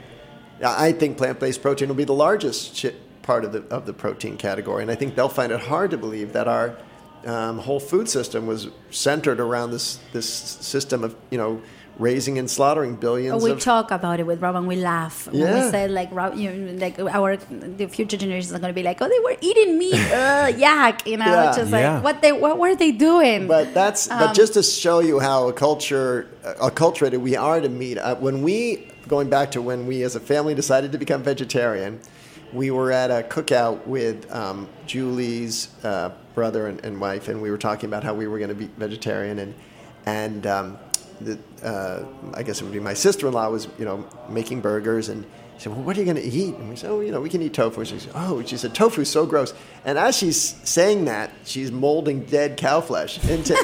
I 0.64 0.92
think 0.92 1.18
plant-based 1.18 1.60
protein 1.60 1.88
will 1.88 1.96
be 1.96 2.04
the 2.04 2.14
largest 2.14 2.76
shi 2.76 2.92
part 3.28 3.44
of 3.44 3.52
the 3.52 3.62
of 3.78 3.84
the 3.84 3.92
protein 4.04 4.36
category, 4.48 4.80
and 4.84 4.90
I 4.90 4.96
think 5.00 5.14
they'll 5.14 5.36
find 5.40 5.52
it 5.52 5.60
hard 5.72 5.90
to 5.94 5.98
believe 6.06 6.28
that 6.32 6.48
our 6.48 6.66
um, 7.26 7.58
whole 7.66 7.78
food 7.92 8.08
system 8.08 8.46
was 8.52 8.60
centered 8.90 9.38
around 9.46 9.68
this 9.76 9.86
this 10.16 10.28
system 10.74 11.04
of 11.04 11.14
you 11.30 11.38
know 11.42 11.60
raising 11.98 12.38
and 12.40 12.48
slaughtering 12.48 12.94
billions. 13.06 13.34
Oh, 13.42 13.44
we 13.44 13.50
of, 13.50 13.60
talk 13.60 13.90
about 13.90 14.16
it 14.20 14.26
with 14.30 14.40
Robb 14.40 14.54
and 14.60 14.68
we 14.72 14.76
laugh. 14.76 15.26
When 15.26 15.36
Yeah. 15.42 15.54
we 15.56 15.70
say 15.74 15.82
like 15.88 16.08
Robb, 16.18 16.36
you 16.42 16.48
know, 16.50 16.72
like 16.84 16.94
our 17.18 17.30
the 17.80 17.86
future 17.96 18.16
generations 18.22 18.52
are 18.54 18.60
going 18.64 18.72
to 18.74 18.80
be 18.82 18.86
like, 18.90 18.98
oh, 19.02 19.08
they 19.14 19.22
were 19.26 19.36
eating 19.48 19.70
meat, 19.82 20.04
uh, 20.22 20.46
yak, 20.66 20.96
you 21.10 21.16
know, 21.20 21.26
Yeah. 21.32 21.46
it's 21.48 21.56
just 21.60 21.70
Yeah. 21.72 21.80
like 21.94 22.04
what 22.06 22.16
they 22.22 22.32
what 22.44 22.56
were 22.62 22.74
they 22.84 22.92
doing? 23.10 23.40
But 23.56 23.66
that's 23.80 24.02
Um, 24.10 24.18
but 24.20 24.30
just 24.42 24.52
to 24.58 24.62
show 24.62 24.98
you 25.10 25.16
how 25.28 25.38
a 25.52 25.54
culture 25.66 26.08
acculturated 26.68 27.20
we 27.30 27.34
are 27.48 27.60
to 27.66 27.68
meat. 27.82 27.98
Uh, 27.98 28.14
when 28.26 28.36
we 28.48 28.56
going 29.14 29.28
back 29.36 29.50
to 29.56 29.60
when 29.70 29.80
we 29.90 29.96
as 30.08 30.14
a 30.22 30.24
family 30.32 30.54
decided 30.62 30.88
to 30.92 30.98
become 31.04 31.20
vegetarian, 31.32 31.92
we 32.52 32.70
were 32.70 32.92
at 32.92 33.10
a 33.10 33.26
cookout 33.28 33.86
with 33.86 34.30
um, 34.32 34.68
Julie's 34.86 35.68
uh, 35.84 36.10
brother 36.34 36.66
and, 36.66 36.84
and 36.84 37.00
wife, 37.00 37.28
and 37.28 37.42
we 37.42 37.50
were 37.50 37.58
talking 37.58 37.88
about 37.88 38.04
how 38.04 38.14
we 38.14 38.26
were 38.26 38.38
going 38.38 38.48
to 38.48 38.54
be 38.54 38.70
vegetarian, 38.76 39.38
and 39.38 39.54
and 40.06 40.46
um, 40.46 40.78
the, 41.20 41.38
uh, 41.62 42.04
I 42.34 42.42
guess 42.42 42.60
it 42.60 42.64
would 42.64 42.72
be 42.72 42.80
my 42.80 42.94
sister-in-law 42.94 43.50
was 43.50 43.68
you 43.78 43.84
know 43.84 44.08
making 44.28 44.60
burgers 44.60 45.08
and. 45.08 45.24
She 45.58 45.64
said, 45.64 45.72
"Well, 45.74 45.82
what 45.82 45.96
are 45.96 46.00
you 46.00 46.04
going 46.12 46.16
to 46.16 46.22
eat?" 46.22 46.54
And 46.54 46.68
we 46.70 46.76
said, 46.76 46.90
"Oh, 46.90 47.00
you 47.00 47.10
know, 47.12 47.20
we 47.20 47.28
can 47.28 47.42
eat 47.42 47.52
tofu." 47.54 47.84
She 47.84 47.98
said, 47.98 48.12
"Oh," 48.14 48.42
she 48.44 48.56
said, 48.56 48.74
"Tofu's 48.74 49.10
so 49.10 49.26
gross." 49.26 49.52
And 49.84 49.98
as 49.98 50.16
she's 50.16 50.54
saying 50.64 51.04
that, 51.06 51.30
she's 51.44 51.70
molding 51.72 52.24
dead 52.24 52.56
cow 52.56 52.80
flesh 52.80 53.12
into 53.28 53.54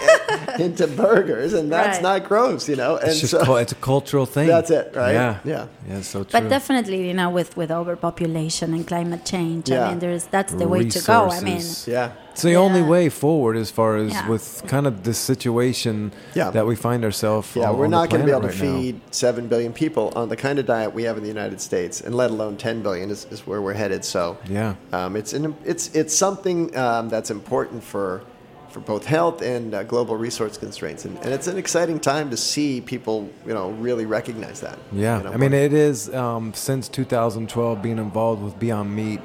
into 0.58 0.86
burgers, 0.88 1.52
and 1.54 1.70
that's 1.72 1.96
Right. 1.98 2.02
not 2.20 2.28
gross, 2.28 2.68
you 2.68 2.76
know. 2.76 2.96
And 2.96 3.08
It's 3.10 3.20
just 3.20 3.30
so, 3.32 3.44
cul- 3.44 3.56
it's 3.58 3.72
a 3.72 3.76
cultural 3.76 4.26
thing. 4.26 4.46
That's 4.48 4.70
it, 4.70 4.92
right? 4.94 5.12
Yeah, 5.12 5.38
Yeah. 5.44 5.66
yeah. 5.88 5.98
It's 5.98 6.08
so 6.08 6.24
true. 6.24 6.40
But 6.40 6.48
definitely, 6.48 7.06
you 7.06 7.14
know, 7.14 7.30
with 7.30 7.56
with 7.56 7.70
overpopulation 7.70 8.74
and 8.74 8.86
climate 8.86 9.24
change, 9.24 9.68
Yeah. 9.70 9.86
I 9.86 9.90
mean, 9.90 9.98
there's 10.00 10.24
that's 10.26 10.52
the 10.54 10.68
way 10.68 10.84
to 10.88 11.00
go. 11.00 11.28
I 11.30 11.40
mean, 11.40 11.62
yeah, 11.86 12.10
It's 12.34 12.42
the 12.42 12.56
only 12.56 12.82
way 12.82 13.08
forward 13.10 13.56
as 13.56 13.70
far 13.70 13.94
as 13.96 14.10
Yeah. 14.12 14.28
with 14.28 14.64
kind 14.66 14.88
of 14.88 15.04
this 15.04 15.18
situation 15.18 16.10
Yeah. 16.34 16.50
that 16.50 16.66
we 16.66 16.74
find 16.74 17.04
ourselves. 17.04 17.48
yeah. 17.54 17.70
on- 17.70 17.78
We're 17.78 17.84
on 17.84 17.92
not 17.92 18.10
going 18.10 18.22
to 18.22 18.26
be 18.26 18.32
able 18.32 18.40
planet 18.40 18.58
to 18.58 18.64
right 18.64 18.72
now. 18.74 18.80
feed 18.80 19.00
seven 19.12 19.46
billion 19.46 19.72
people 19.72 20.12
on 20.16 20.28
the 20.28 20.34
kind 20.36 20.58
of 20.58 20.66
diet 20.66 20.92
we 20.92 21.04
have 21.04 21.16
in 21.16 21.22
the 21.22 21.28
United 21.28 21.60
States, 21.60 22.00
and 22.00 22.12
let 22.12 22.30
alone 22.32 22.56
ten 22.56 22.82
billion 22.82 23.08
is, 23.10 23.28
is 23.30 23.46
where 23.46 23.62
we're 23.62 23.72
headed. 23.74 24.04
So 24.04 24.36
Yeah. 24.50 24.74
um, 24.92 25.14
it's 25.14 25.32
an, 25.32 25.54
it's 25.64 25.90
it's 25.94 26.12
something 26.12 26.76
um, 26.76 27.08
that's 27.08 27.30
important 27.30 27.84
for 27.84 28.22
for 28.70 28.80
both 28.80 29.04
health 29.06 29.40
and 29.40 29.72
uh, 29.72 29.84
global 29.84 30.16
resource 30.16 30.56
constraints, 30.58 31.04
and, 31.04 31.16
and 31.22 31.32
it's 31.32 31.46
an 31.46 31.56
exciting 31.56 32.00
time 32.00 32.30
to 32.30 32.36
see 32.36 32.80
people 32.80 33.28
you 33.46 33.54
know 33.54 33.70
really 33.78 34.06
recognize 34.06 34.58
that. 34.62 34.76
Yeah, 34.90 35.18
you 35.18 35.24
know, 35.24 35.32
I 35.32 35.36
mean, 35.36 35.52
it 35.52 35.72
is 35.72 36.12
um, 36.12 36.52
since 36.54 36.88
2012 36.88 37.80
being 37.80 37.98
involved 37.98 38.42
with 38.42 38.58
Beyond 38.58 38.90
Meat. 38.96 39.20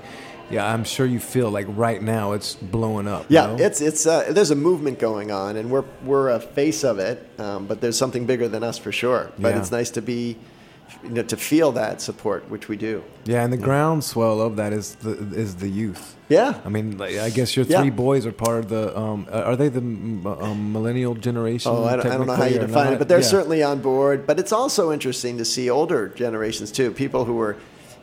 Yeah, 0.50 0.66
I'm 0.72 0.84
sure 0.84 1.06
you 1.06 1.20
feel 1.20 1.52
like 1.52 1.66
right 1.70 2.02
now 2.02 2.32
it's 2.34 2.56
blowing 2.56 3.08
up. 3.08 3.26
Yeah, 3.30 3.47
know? 3.47 3.58
it's 3.58 3.82
it's 3.82 4.06
uh, 4.06 4.32
there's 4.32 4.52
a 4.52 4.56
movement 4.56 5.00
going 5.00 5.32
on, 5.32 5.56
and 5.58 5.70
we're 5.70 5.86
we're 6.04 6.30
a 6.30 6.39
face 6.39 6.84
of 6.84 7.00
it. 7.00 7.26
Um, 7.39 7.68
but 7.68 7.82
there's 7.82 7.97
something 7.97 8.26
bigger 8.26 8.47
than 8.47 8.64
us 8.64 8.78
for 8.78 8.91
sure. 8.91 9.32
But 9.38 9.50
Yeah. 9.50 9.60
it's 9.60 9.72
nice 9.72 9.91
to 9.91 10.02
be, 10.02 10.38
you 11.04 11.10
know, 11.10 11.24
to 11.24 11.38
feel 11.38 11.72
that 11.74 12.02
support, 12.02 12.50
which 12.50 12.68
we 12.68 12.78
do. 12.78 13.04
yeah, 13.26 13.43
and 13.43 13.54
the 13.54 13.58
groundswell 13.58 14.41
of 14.41 14.56
that 14.56 14.74
is 14.74 14.95
the 14.95 15.12
is 15.36 15.56
the 15.58 15.70
youth. 15.70 16.16
Yeah. 16.30 16.60
I 16.64 16.70
mean, 16.70 16.97
like, 17.00 17.18
I 17.18 17.30
guess 17.32 17.56
your 17.56 17.66
Yeah. 17.66 17.82
three 17.82 17.89
boys 17.89 18.26
are 18.28 18.32
part 18.32 18.60
of 18.60 18.70
the. 18.70 18.95
Um, 18.97 19.28
are 19.32 19.56
they 19.56 19.68
the 19.70 19.80
um, 19.82 20.72
millennial 20.74 21.16
generation? 21.16 21.72
Oh, 21.74 21.84
I 21.86 21.95
don't, 21.95 22.06
I 22.06 22.18
don't 22.18 22.28
know 22.28 22.34
how 22.36 22.43
you 22.45 22.60
define 22.60 22.86
not? 22.86 22.93
it, 22.93 23.00
but 23.00 23.08
they're 23.08 23.20
Yeah. 23.20 23.26
certainly 23.38 23.64
on 23.64 23.80
board. 23.82 24.26
But 24.28 24.39
it's 24.39 24.52
also 24.52 24.91
interesting 24.91 25.38
to 25.39 25.45
see 25.45 25.70
older 25.70 26.08
generations 26.10 26.72
too. 26.72 26.91
People 26.91 27.26
who 27.26 27.34
were. 27.34 27.56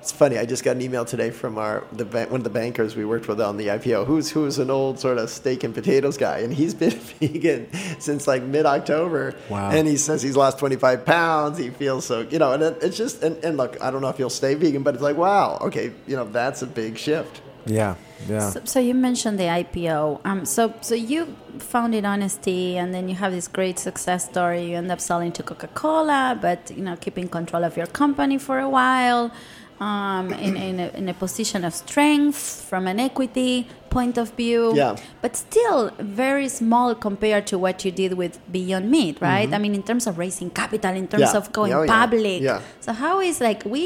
It's 0.07 0.13
funny. 0.13 0.39
I 0.39 0.47
just 0.47 0.63
got 0.63 0.77
an 0.77 0.83
email 0.83 1.05
today 1.05 1.31
from 1.33 1.59
our 1.59 1.83
the 1.91 2.05
one 2.05 2.37
of 2.37 2.45
the 2.45 2.51
bankers 2.51 2.95
we 2.95 3.05
worked 3.05 3.27
with 3.27 3.41
on 3.41 3.57
the 3.57 3.67
IPO. 3.67 4.07
Who's 4.07 4.31
who's 4.31 4.57
an 4.61 4.71
old 4.71 5.01
sort 5.01 5.19
of 5.19 5.29
steak 5.29 5.65
and 5.65 5.75
potatoes 5.75 6.17
guy, 6.17 6.39
and 6.39 6.55
he's 6.55 6.75
been 6.83 6.91
vegan 6.93 7.69
since 7.99 8.29
like 8.29 8.45
mid 8.45 8.67
October. 8.67 9.35
Wow. 9.51 9.71
And 9.71 9.89
he 9.89 9.97
says 9.97 10.23
he's 10.23 10.37
lost 10.37 10.61
twenty 10.61 10.77
five 10.77 11.05
pounds. 11.05 11.59
He 11.59 11.71
feels 11.71 12.07
so 12.07 12.21
you 12.21 12.39
know, 12.39 12.53
and 12.53 12.63
it, 12.63 12.79
it's 12.83 12.97
just 12.97 13.21
and, 13.25 13.37
and 13.43 13.57
look, 13.57 13.83
I 13.83 13.91
don't 13.91 14.01
know 14.01 14.09
if 14.09 14.17
he'll 14.17 14.31
stay 14.31 14.55
vegan, 14.55 14.85
but 14.85 14.95
it's 14.95 15.03
like 15.03 15.17
wow, 15.17 15.59
okay, 15.61 15.91
you 16.07 16.15
know, 16.15 16.25
that's 16.25 16.63
a 16.63 16.69
big 16.69 16.99
shift. 16.99 17.43
Yeah, 17.67 17.97
yeah. 18.29 18.51
So, 18.51 18.61
so 18.63 18.79
you 18.79 18.95
mentioned 18.95 19.41
the 19.41 19.49
IPO. 19.61 20.21
Um, 20.25 20.45
so 20.45 20.73
so 20.83 20.95
you 20.95 21.35
founded 21.59 22.05
Honest 22.05 22.43
Tea, 22.43 22.77
and 22.77 22.95
then 22.95 23.09
you 23.09 23.17
have 23.17 23.33
this 23.33 23.49
great 23.49 23.81
success 23.81 24.27
story. 24.27 24.71
You 24.71 24.77
end 24.77 24.93
up 24.93 25.01
selling 25.01 25.33
to 25.33 25.43
Coca 25.43 25.67
Cola, 25.67 26.39
but 26.41 26.71
you 26.71 26.85
know 26.85 26.95
keeping 26.95 27.27
control 27.27 27.65
of 27.65 27.77
your 27.77 27.89
company 27.89 28.39
for 28.39 28.61
a 28.61 28.69
while, 28.69 29.33
um, 29.81 30.33
in 30.33 30.57
in 30.57 30.81
a, 30.81 30.89
in 30.89 31.09
a 31.09 31.15
position 31.15 31.65
of 31.65 31.75
strength 31.75 32.63
from 32.69 32.87
an 32.87 32.99
equity 33.01 33.69
point 33.97 34.17
of 34.23 34.29
view. 34.41 34.63
Yeah. 34.83 34.97
But 35.23 35.33
still 35.47 35.81
very 35.99 36.49
small 36.61 36.89
compared 37.09 37.45
to 37.51 37.55
what 37.65 37.77
you 37.85 37.91
did 38.03 38.13
with 38.23 38.33
Beyond 38.57 38.87
Meat, 38.95 39.17
right? 39.31 39.49
I 39.57 39.59
mean, 39.65 39.75
in 39.81 39.83
terms 39.89 40.05
of 40.09 40.13
raising 40.25 40.51
capital, 40.61 40.93
in 41.03 41.07
terms 41.13 41.25
Mm-hmm. 41.27 41.37
Yeah. 41.37 41.51
of 41.51 41.53
going 41.59 41.73
Oh, 41.79 41.83
yeah. 41.83 41.97
public. 42.01 42.39
Yeah. 42.51 42.61
So 42.85 42.91
how 43.05 43.15
is 43.29 43.37
like 43.49 43.61
we 43.75 43.83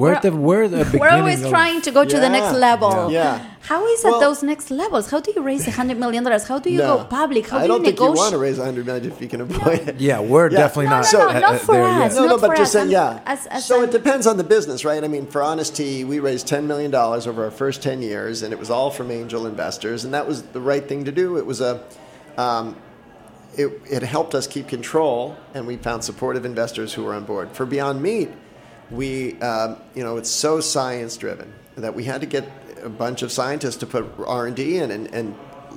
We're 0.00 0.14
at 0.18 0.22
the- 0.26 0.36
we're 0.48 0.68
the 0.74 0.82
we're 1.00 1.14
always 1.18 1.40
of- 1.44 1.50
trying 1.56 1.78
to 1.86 1.90
go 1.98 2.02
to 2.12 2.16
the 2.24 2.30
next 2.36 2.52
level. 2.68 2.94
Yeah. 3.20 3.34
How 3.70 3.80
is 3.94 4.00
Well- 4.04 4.14
at 4.14 4.20
those 4.26 4.40
next 4.52 4.66
levels? 4.82 5.04
How 5.12 5.20
do 5.26 5.30
you 5.36 5.42
raise 5.50 5.64
a 5.72 5.74
hundred 5.80 5.98
million 6.04 6.22
dollars? 6.26 6.44
How 6.50 6.58
do 6.64 6.68
you 6.74 6.80
No. 6.86 6.90
go 6.98 7.04
public? 7.20 7.44
How 7.52 7.58
I 7.58 7.62
do 7.62 7.68
don't 7.72 7.80
you 7.84 7.86
think 7.88 8.00
you 8.06 8.12
want 8.22 8.32
to 8.36 8.40
raise 8.46 8.58
100 8.58 8.86
million 8.88 9.04
if 9.12 9.18
you 9.22 9.28
can 9.32 9.40
avoid 9.46 9.82
it. 9.90 9.96
Yeah, 10.08 10.20
we're 10.32 10.48
Yeah. 10.50 10.62
definitely 10.62 10.90
No, 10.94 11.00
not. 11.02 11.12
no, 11.12 11.18
no, 11.18 11.28
uh, 11.28 11.40
not 11.48 11.54
uh, 11.54 11.58
for 11.68 11.74
there 11.74 12.02
us. 12.06 12.14
No, 12.18 12.22
no, 12.32 12.36
but 12.44 12.56
just 12.62 12.72
saying, 12.76 12.90
yeah. 13.00 13.20
as- 13.34 13.46
as 13.56 13.62
so 13.68 13.74
I'm- 13.80 13.84
it 13.86 13.90
depends 14.00 14.24
on 14.30 14.36
the 14.42 14.48
business, 14.56 14.78
right? 14.90 15.02
I 15.08 15.08
mean, 15.14 15.26
for 15.34 15.40
Honest 15.50 15.70
Tea, 15.78 15.96
we 16.12 16.16
raised 16.30 16.44
$10 16.54 16.64
million 16.72 16.94
over 17.30 17.40
our 17.46 17.50
first 17.62 17.78
10 17.88 17.98
years, 18.10 18.34
and 18.42 18.48
it 18.54 18.58
was 18.64 18.70
all 18.70 18.90
from 18.98 19.06
angel 19.10 19.42
investors, 19.48 20.04
and 20.04 20.14
that 20.14 20.26
was 20.26 20.42
the 20.42 20.60
right 20.60 20.86
thing 20.86 21.04
to 21.04 21.12
do. 21.12 21.36
It 21.36 21.46
was 21.46 21.60
a, 21.60 21.82
um, 22.36 22.76
it, 23.56 23.80
it 23.90 24.02
helped 24.02 24.34
us 24.34 24.46
keep 24.46 24.68
control, 24.68 25.36
and 25.54 25.66
we 25.66 25.76
found 25.76 26.04
supportive 26.04 26.44
investors 26.44 26.94
who 26.94 27.04
were 27.04 27.14
on 27.14 27.24
board. 27.24 27.50
For 27.52 27.66
Beyond 27.66 28.02
Meat, 28.02 28.30
we, 28.90 29.40
um, 29.40 29.76
you 29.94 30.04
know, 30.04 30.16
it's 30.16 30.30
so 30.30 30.60
science 30.60 31.16
driven 31.16 31.52
that 31.76 31.94
we 31.94 32.04
had 32.04 32.20
to 32.20 32.26
get 32.26 32.48
a 32.82 32.88
bunch 32.88 33.22
of 33.22 33.32
scientists 33.32 33.76
to 33.76 33.86
put 33.86 34.06
R&D 34.24 34.78
in, 34.78 34.90
and, 34.90 35.12
and 35.14 35.34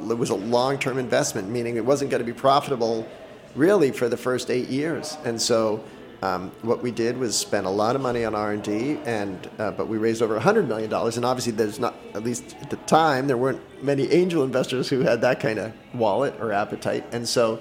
it 0.09 0.17
was 0.17 0.29
a 0.29 0.35
long-term 0.35 0.97
investment, 0.97 1.49
meaning 1.49 1.77
it 1.77 1.85
wasn't 1.85 2.11
going 2.11 2.23
to 2.23 2.25
be 2.25 2.37
profitable 2.37 3.07
really 3.55 3.91
for 3.91 4.07
the 4.07 4.17
first 4.17 4.49
eight 4.49 4.69
years. 4.69 5.17
And 5.25 5.41
so 5.41 5.83
um, 6.21 6.51
what 6.61 6.83
we 6.83 6.91
did 6.91 7.17
was 7.17 7.35
spend 7.35 7.65
a 7.65 7.69
lot 7.69 7.95
of 7.95 8.01
money 8.01 8.25
on 8.25 8.35
R&D, 8.35 8.99
and 9.05 9.49
uh, 9.57 9.71
but 9.71 9.87
we 9.87 9.97
raised 9.97 10.21
over 10.21 10.39
$100 10.39 10.67
million. 10.67 10.93
And 10.93 11.25
obviously 11.25 11.51
there's 11.51 11.79
not, 11.79 11.95
at 12.13 12.23
least 12.23 12.55
at 12.61 12.69
the 12.69 12.75
time, 12.77 13.25
there 13.25 13.37
weren't 13.37 13.61
many 13.83 14.07
angel 14.11 14.43
investors 14.43 14.87
who 14.87 15.01
had 15.01 15.21
that 15.21 15.39
kind 15.39 15.57
of 15.57 15.73
wallet 15.95 16.35
or 16.39 16.51
appetite. 16.51 17.05
And 17.11 17.27
so 17.27 17.59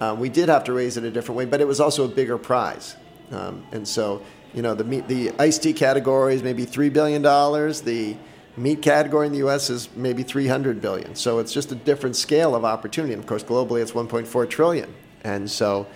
um, 0.00 0.18
we 0.18 0.28
did 0.28 0.48
have 0.48 0.64
to 0.64 0.72
raise 0.72 0.96
it 0.96 1.04
a 1.04 1.10
different 1.10 1.36
way, 1.36 1.44
but 1.44 1.60
it 1.60 1.68
was 1.68 1.78
also 1.78 2.04
a 2.04 2.08
bigger 2.08 2.36
prize. 2.36 2.96
Um, 3.30 3.64
and 3.70 3.86
so, 3.86 4.22
you 4.54 4.62
know, 4.62 4.74
the 4.74 4.82
meat, 4.82 5.06
the 5.06 5.30
iced 5.38 5.62
tea 5.62 5.72
category 5.72 6.34
is 6.34 6.42
maybe 6.42 6.66
$3 6.66 6.92
billion. 6.92 7.22
The 7.22 8.16
meat 8.56 8.82
category 8.82 9.26
in 9.26 9.32
the 9.32 9.38
U.S. 9.38 9.70
is 9.70 9.88
maybe 9.94 10.24
300 10.24 10.80
billion. 10.80 11.14
So 11.14 11.38
it's 11.38 11.52
just 11.52 11.70
a 11.70 11.76
different 11.76 12.16
scale 12.16 12.56
of 12.56 12.64
opportunity. 12.64 13.12
And 13.12 13.22
of 13.22 13.28
course, 13.28 13.44
globally, 13.44 13.82
it's 13.82 13.92
1.4 13.92 14.50
trillion. 14.50 14.92
And 15.22 15.48
so 15.48 15.86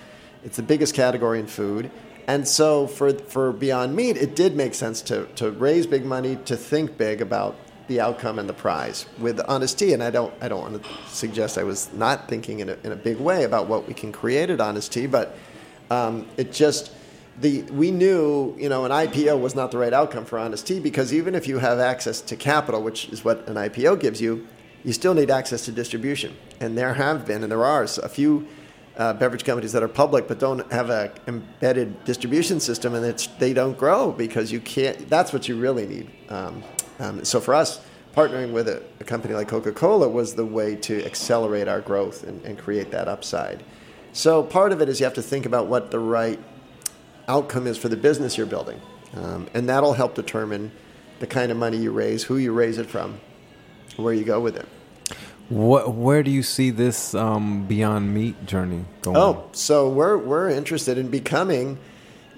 it's 0.44 0.56
the 0.56 0.62
biggest 0.62 0.94
category 0.94 1.40
in 1.40 1.46
food. 1.46 1.90
And 2.26 2.46
so 2.46 2.86
for, 2.86 3.12
for 3.12 3.52
Beyond 3.52 3.94
Meat, 3.94 4.16
it 4.16 4.36
did 4.36 4.56
make 4.56 4.74
sense 4.74 5.02
to, 5.02 5.26
to 5.36 5.50
raise 5.50 5.86
big 5.86 6.04
money, 6.04 6.36
to 6.44 6.56
think 6.56 6.96
big 6.96 7.20
about 7.20 7.56
the 7.86 8.00
outcome 8.00 8.38
and 8.38 8.48
the 8.48 8.54
prize 8.54 9.06
with 9.18 9.40
Honest 9.46 9.78
Tea. 9.78 9.92
And 9.92 10.02
I 10.02 10.10
don't, 10.10 10.32
I 10.40 10.48
don't 10.48 10.60
want 10.60 10.82
to 10.82 10.90
suggest 11.08 11.58
I 11.58 11.64
was 11.64 11.92
not 11.92 12.28
thinking 12.28 12.60
in 12.60 12.70
a, 12.70 12.78
in 12.82 12.92
a 12.92 12.96
big 12.96 13.18
way 13.18 13.44
about 13.44 13.68
what 13.68 13.86
we 13.86 13.92
can 13.92 14.10
create 14.10 14.48
at 14.48 14.60
Honest 14.60 14.92
Tea, 14.92 15.06
but 15.06 15.36
um, 15.90 16.26
it 16.38 16.52
just, 16.52 16.92
the, 17.40 17.62
we 17.64 17.90
knew, 17.90 18.56
you 18.58 18.70
know, 18.70 18.86
an 18.86 18.90
IPO 18.90 19.38
was 19.38 19.54
not 19.54 19.70
the 19.70 19.76
right 19.76 19.92
outcome 19.92 20.24
for 20.24 20.38
Honest 20.38 20.66
Tea 20.66 20.80
because 20.80 21.12
even 21.12 21.34
if 21.34 21.46
you 21.46 21.58
have 21.58 21.78
access 21.78 22.22
to 22.22 22.36
capital, 22.36 22.82
which 22.82 23.08
is 23.10 23.22
what 23.22 23.46
an 23.48 23.56
IPO 23.56 24.00
gives 24.00 24.20
you, 24.20 24.46
you 24.82 24.94
still 24.94 25.14
need 25.14 25.30
access 25.30 25.64
to 25.66 25.72
distribution. 25.72 26.34
And 26.60 26.76
there 26.78 26.94
have 26.94 27.26
been, 27.26 27.42
and 27.42 27.50
there 27.50 27.64
are 27.64 27.82
a 27.82 28.08
few 28.08 28.46
uh, 28.96 29.12
beverage 29.12 29.44
companies 29.44 29.72
that 29.72 29.82
are 29.82 29.88
public 29.88 30.28
but 30.28 30.38
don't 30.38 30.70
have 30.72 30.90
a 30.90 31.12
embedded 31.26 32.04
distribution 32.04 32.60
system, 32.60 32.94
and 32.94 33.04
it's, 33.04 33.26
they 33.38 33.52
don't 33.52 33.76
grow 33.76 34.12
because 34.12 34.52
you 34.52 34.60
can't. 34.60 35.08
That's 35.10 35.32
what 35.32 35.48
you 35.48 35.58
really 35.58 35.86
need. 35.86 36.10
Um, 36.28 36.62
um, 37.00 37.24
so 37.24 37.40
for 37.40 37.54
us, 37.54 37.80
partnering 38.14 38.52
with 38.52 38.68
a, 38.68 38.82
a 39.00 39.04
company 39.04 39.34
like 39.34 39.48
Coca-Cola 39.48 40.08
was 40.08 40.34
the 40.34 40.46
way 40.46 40.76
to 40.76 41.04
accelerate 41.04 41.66
our 41.66 41.80
growth 41.80 42.22
and, 42.22 42.40
and 42.44 42.56
create 42.56 42.92
that 42.92 43.08
upside. 43.08 43.64
So 44.12 44.42
part 44.44 44.70
of 44.70 44.80
it 44.80 44.88
is 44.88 45.00
you 45.00 45.04
have 45.04 45.14
to 45.14 45.22
think 45.22 45.44
about 45.46 45.66
what 45.66 45.90
the 45.90 45.98
right 45.98 46.38
outcome 47.26 47.66
is 47.66 47.76
for 47.76 47.88
the 47.88 47.96
business 47.96 48.36
you're 48.36 48.46
building. 48.46 48.80
um, 49.16 49.48
and 49.54 49.68
that'll 49.68 49.92
help 49.92 50.14
determine 50.14 50.70
the 51.20 51.26
kind 51.26 51.50
of 51.52 51.56
money 51.58 51.76
you 51.76 51.92
raise, 51.92 52.24
who 52.24 52.36
you 52.36 52.52
raise 52.52 52.78
it 52.78 52.86
from, 52.86 53.20
where 53.96 54.14
you 54.14 54.24
go 54.24 54.40
with 54.40 54.56
it. 54.56 54.66
What, 55.48 55.94
where 55.94 56.22
do 56.22 56.30
you 56.30 56.42
see 56.42 56.70
this 56.70 57.14
um, 57.14 57.66
Beyond 57.66 58.14
Meat 58.14 58.46
journey 58.46 58.86
going? 59.02 59.16
Oh, 59.16 59.48
so 59.52 59.88
we're 59.90 60.16
we're 60.16 60.48
interested 60.48 60.96
in 60.96 61.08
becoming, 61.08 61.78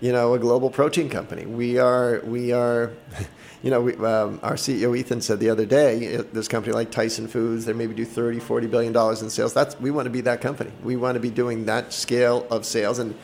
you 0.00 0.10
know, 0.10 0.34
a 0.34 0.38
global 0.40 0.70
protein 0.70 1.08
company. 1.08 1.46
We 1.46 1.78
are 1.78 2.20
we 2.24 2.52
are, 2.52 2.92
you 3.62 3.70
know, 3.70 3.80
we, 3.80 3.94
um, 3.94 4.40
our 4.42 4.54
CEO 4.54 4.96
Ethan 4.98 5.20
said 5.20 5.38
the 5.38 5.50
other 5.50 5.66
day, 5.66 6.16
uh, 6.16 6.24
this 6.32 6.48
company 6.48 6.74
like 6.74 6.90
Tyson 6.90 7.28
Foods, 7.28 7.64
they 7.64 7.72
maybe 7.72 7.94
do 7.94 8.04
30, 8.04 8.40
40 8.40 8.66
billion 8.66 8.92
dollars 8.92 9.22
in 9.22 9.30
sales. 9.30 9.54
That's 9.54 9.78
we 9.78 9.92
want 9.92 10.06
to 10.06 10.10
be 10.10 10.22
that 10.22 10.40
company. 10.40 10.72
We 10.82 10.96
want 10.96 11.14
to 11.14 11.20
be 11.20 11.30
doing 11.30 11.66
that 11.66 11.92
scale 11.92 12.46
of 12.50 12.64
sales 12.64 12.98
and. 12.98 13.14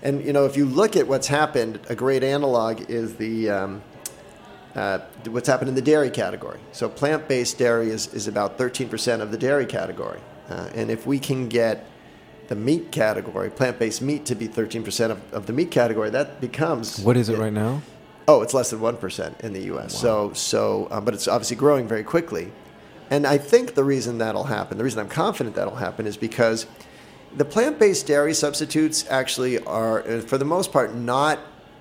And 0.00 0.24
you 0.24 0.32
know, 0.32 0.44
if 0.44 0.56
you 0.56 0.64
look 0.64 0.94
at 0.94 1.08
what's 1.08 1.26
happened, 1.26 1.80
a 1.88 1.94
great 1.96 2.22
analog 2.22 2.88
is 2.88 3.16
the 3.16 3.50
um, 3.50 3.82
uh, 4.74 4.98
what's 5.26 5.48
happened 5.48 5.68
in 5.68 5.74
the 5.74 5.82
dairy 5.82 6.10
category. 6.10 6.60
So 6.72 6.88
plant-based 6.88 7.58
dairy 7.58 7.90
is, 7.90 8.12
is 8.14 8.28
about 8.28 8.58
13% 8.58 9.20
of 9.20 9.30
the 9.30 9.38
dairy 9.38 9.66
category. 9.66 10.20
Uh, 10.48 10.70
and 10.74 10.90
if 10.90 11.06
we 11.06 11.18
can 11.18 11.48
get 11.48 11.86
the 12.48 12.54
meat 12.54 12.90
category, 12.90 13.50
plant-based 13.50 14.00
meat, 14.00 14.24
to 14.26 14.34
be 14.34 14.48
13% 14.48 15.10
of, 15.10 15.34
of 15.34 15.46
the 15.46 15.52
meat 15.52 15.70
category, 15.70 16.10
that 16.10 16.40
becomes 16.40 17.00
What 17.00 17.16
is 17.16 17.28
it 17.28 17.38
right 17.38 17.52
now? 17.52 17.82
Oh, 18.26 18.42
it's 18.42 18.52
less 18.52 18.70
than 18.70 18.80
one 18.80 18.98
percent 18.98 19.40
in 19.40 19.54
the 19.54 19.62
U.S. 19.62 19.98
So, 19.98 20.34
so, 20.34 20.86
um, 20.90 21.06
but 21.06 21.14
it's 21.14 21.26
obviously 21.26 21.56
growing 21.56 21.88
very 21.88 22.04
quickly. 22.04 22.52
And 23.08 23.26
I 23.26 23.38
think 23.38 23.74
the 23.74 23.84
reason 23.84 24.18
that'll 24.18 24.44
happen, 24.44 24.76
the 24.76 24.84
reason 24.84 25.00
I'm 25.00 25.08
confident 25.08 25.56
that'll 25.56 25.76
happen, 25.76 26.06
is 26.06 26.18
because 26.18 26.66
the 27.34 27.46
plant-based 27.46 28.06
dairy 28.06 28.34
substitutes 28.34 29.06
actually 29.08 29.58
are, 29.60 30.20
for 30.20 30.36
the 30.36 30.44
most 30.44 30.72
part, 30.72 30.94
not. 30.94 31.38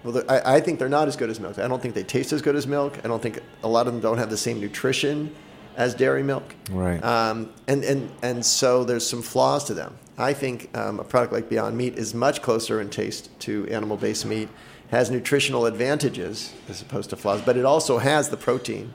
Well, 0.08 0.24
I, 0.30 0.56
I 0.56 0.62
think 0.62 0.80
they're 0.80 0.88
not 0.88 1.10
as 1.10 1.18
good 1.18 1.30
as 1.30 1.38
milk. 1.38 1.60
I 1.60 1.68
don't 1.68 1.82
think 1.82 1.94
they 1.94 2.04
taste 2.04 2.32
as 2.32 2.42
good 2.42 2.56
as 2.56 2.66
milk. 2.66 2.98
I 3.04 3.10
don't 3.10 3.22
think 3.22 3.42
a 3.62 3.68
lot 3.68 3.88
of 3.88 3.94
them 3.94 4.02
don't 4.02 4.18
have 4.18 4.30
the 4.30 4.38
same 4.38 4.62
nutrition 4.62 5.36
as 5.76 5.94
dairy 5.94 6.24
milk. 6.24 6.56
Right. 6.72 7.04
Um, 7.04 7.52
and, 7.68 7.84
and, 7.84 8.10
and 8.22 8.46
so 8.46 8.86
there's 8.86 9.06
some 9.06 9.22
flaws 9.22 9.66
to 9.66 9.74
them. 9.74 9.98
I 10.18 10.32
think 10.32 10.76
um, 10.78 11.02
a 11.02 11.04
product 11.04 11.34
like 11.34 11.50
Beyond 11.50 11.76
Meat 11.76 11.98
is 11.98 12.14
much 12.14 12.42
closer 12.42 12.80
in 12.80 12.90
taste 12.90 13.38
to 13.42 13.68
animal 13.68 13.98
based 13.98 14.26
meat, 14.26 14.48
has 14.92 15.12
nutritional 15.12 15.66
advantages 15.66 16.54
as 16.70 16.82
opposed 16.82 17.10
to 17.10 17.18
flaws, 17.18 17.42
but 17.42 17.58
it 17.58 17.66
also 17.66 17.98
has 17.98 18.30
the 18.30 18.38
protein. 18.38 18.94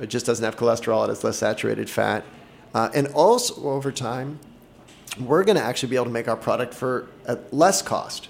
It 0.00 0.10
just 0.10 0.26
doesn't 0.26 0.44
have 0.44 0.56
cholesterol, 0.56 1.04
it 1.04 1.08
has 1.08 1.24
less 1.24 1.38
saturated 1.38 1.90
fat. 1.90 2.24
Uh, 2.72 2.88
and 2.94 3.08
also, 3.08 3.68
over 3.68 3.90
time, 3.90 4.38
we're 5.20 5.42
going 5.42 5.56
to 5.56 5.62
actually 5.62 5.90
be 5.90 5.96
able 5.96 6.06
to 6.06 6.12
make 6.12 6.28
our 6.28 6.36
product 6.36 6.72
for 6.72 7.08
at 7.26 7.52
less 7.52 7.82
cost 7.82 8.28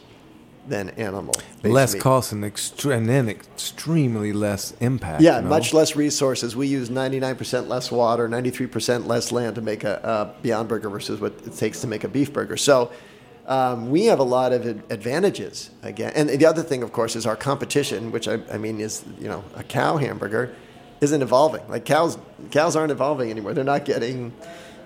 than 0.67 0.91
animal. 0.91 1.35
less 1.65 1.95
cost 1.95 2.33
and, 2.33 2.45
extre- 2.45 2.97
and 2.97 3.09
then 3.09 3.29
extremely 3.29 4.33
less 4.33 4.75
impact. 4.81 5.23
Yeah, 5.23 5.37
you 5.37 5.43
know? 5.43 5.49
much 5.49 5.75
less 5.75 5.97
resources. 5.97 6.55
We 6.55 6.69
use 6.69 6.89
99% 6.89 7.69
less 7.69 7.91
water, 7.91 8.29
93% 8.29 9.07
less 9.07 9.33
land 9.33 9.57
to 9.57 9.61
make 9.61 9.85
a, 9.85 10.35
a 10.37 10.43
Beyond 10.43 10.69
Burger 10.69 10.89
versus 10.89 11.21
what 11.21 11.33
it 11.45 11.57
takes 11.57 11.81
to 11.81 11.87
make 11.87 12.05
a 12.05 12.09
beef 12.09 12.33
burger. 12.33 12.57
So 12.57 12.93
um, 13.47 13.91
we 13.91 14.07
have 14.07 14.21
a 14.21 14.25
lot 14.25 14.53
of 14.53 14.67
advantages 14.91 15.71
again. 15.83 16.13
And 16.15 16.29
the 16.29 16.47
other 16.47 16.63
thing, 16.63 16.83
of 16.83 16.93
course, 16.93 17.17
is 17.17 17.27
our 17.27 17.37
competition, 17.37 18.13
which 18.13 18.29
I, 18.29 18.39
I 18.53 18.59
mean 18.59 18.81
is 18.81 19.05
you 19.19 19.29
know 19.29 19.45
a 19.57 19.65
cow 19.65 19.97
hamburger 19.97 20.55
isn't 21.01 21.23
evolving. 21.23 21.69
Like 21.69 21.85
cows, 21.85 22.17
cows 22.53 22.77
aren't 22.77 22.93
evolving 22.93 23.31
anymore. 23.31 23.53
They're 23.55 23.65
not 23.65 23.85
getting 23.85 24.33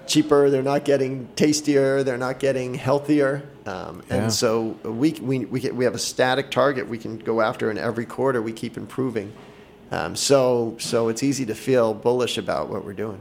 cheaper. 0.06 0.50
They're 0.50 0.62
not 0.62 0.84
getting 0.84 1.28
tastier. 1.36 2.02
They're 2.02 2.18
not 2.18 2.38
getting 2.38 2.74
healthier. 2.74 3.48
Um, 3.66 4.02
Yeah. 4.08 4.16
And 4.16 4.32
so 4.32 4.76
we, 4.84 5.12
we, 5.12 5.44
we, 5.44 5.60
get, 5.60 5.74
we 5.74 5.84
have 5.84 5.94
a 5.94 5.98
static 5.98 6.50
target 6.50 6.88
we 6.88 6.98
can 6.98 7.18
go 7.18 7.40
after, 7.40 7.70
and 7.70 7.78
every 7.78 8.06
quarter 8.06 8.40
we 8.40 8.52
keep 8.52 8.76
improving. 8.76 9.32
Um, 9.90 10.16
so, 10.16 10.76
so 10.78 11.08
it's 11.08 11.22
easy 11.22 11.46
to 11.46 11.54
feel 11.54 11.94
bullish 11.94 12.38
about 12.38 12.68
what 12.68 12.84
we're 12.84 12.92
doing. 12.92 13.20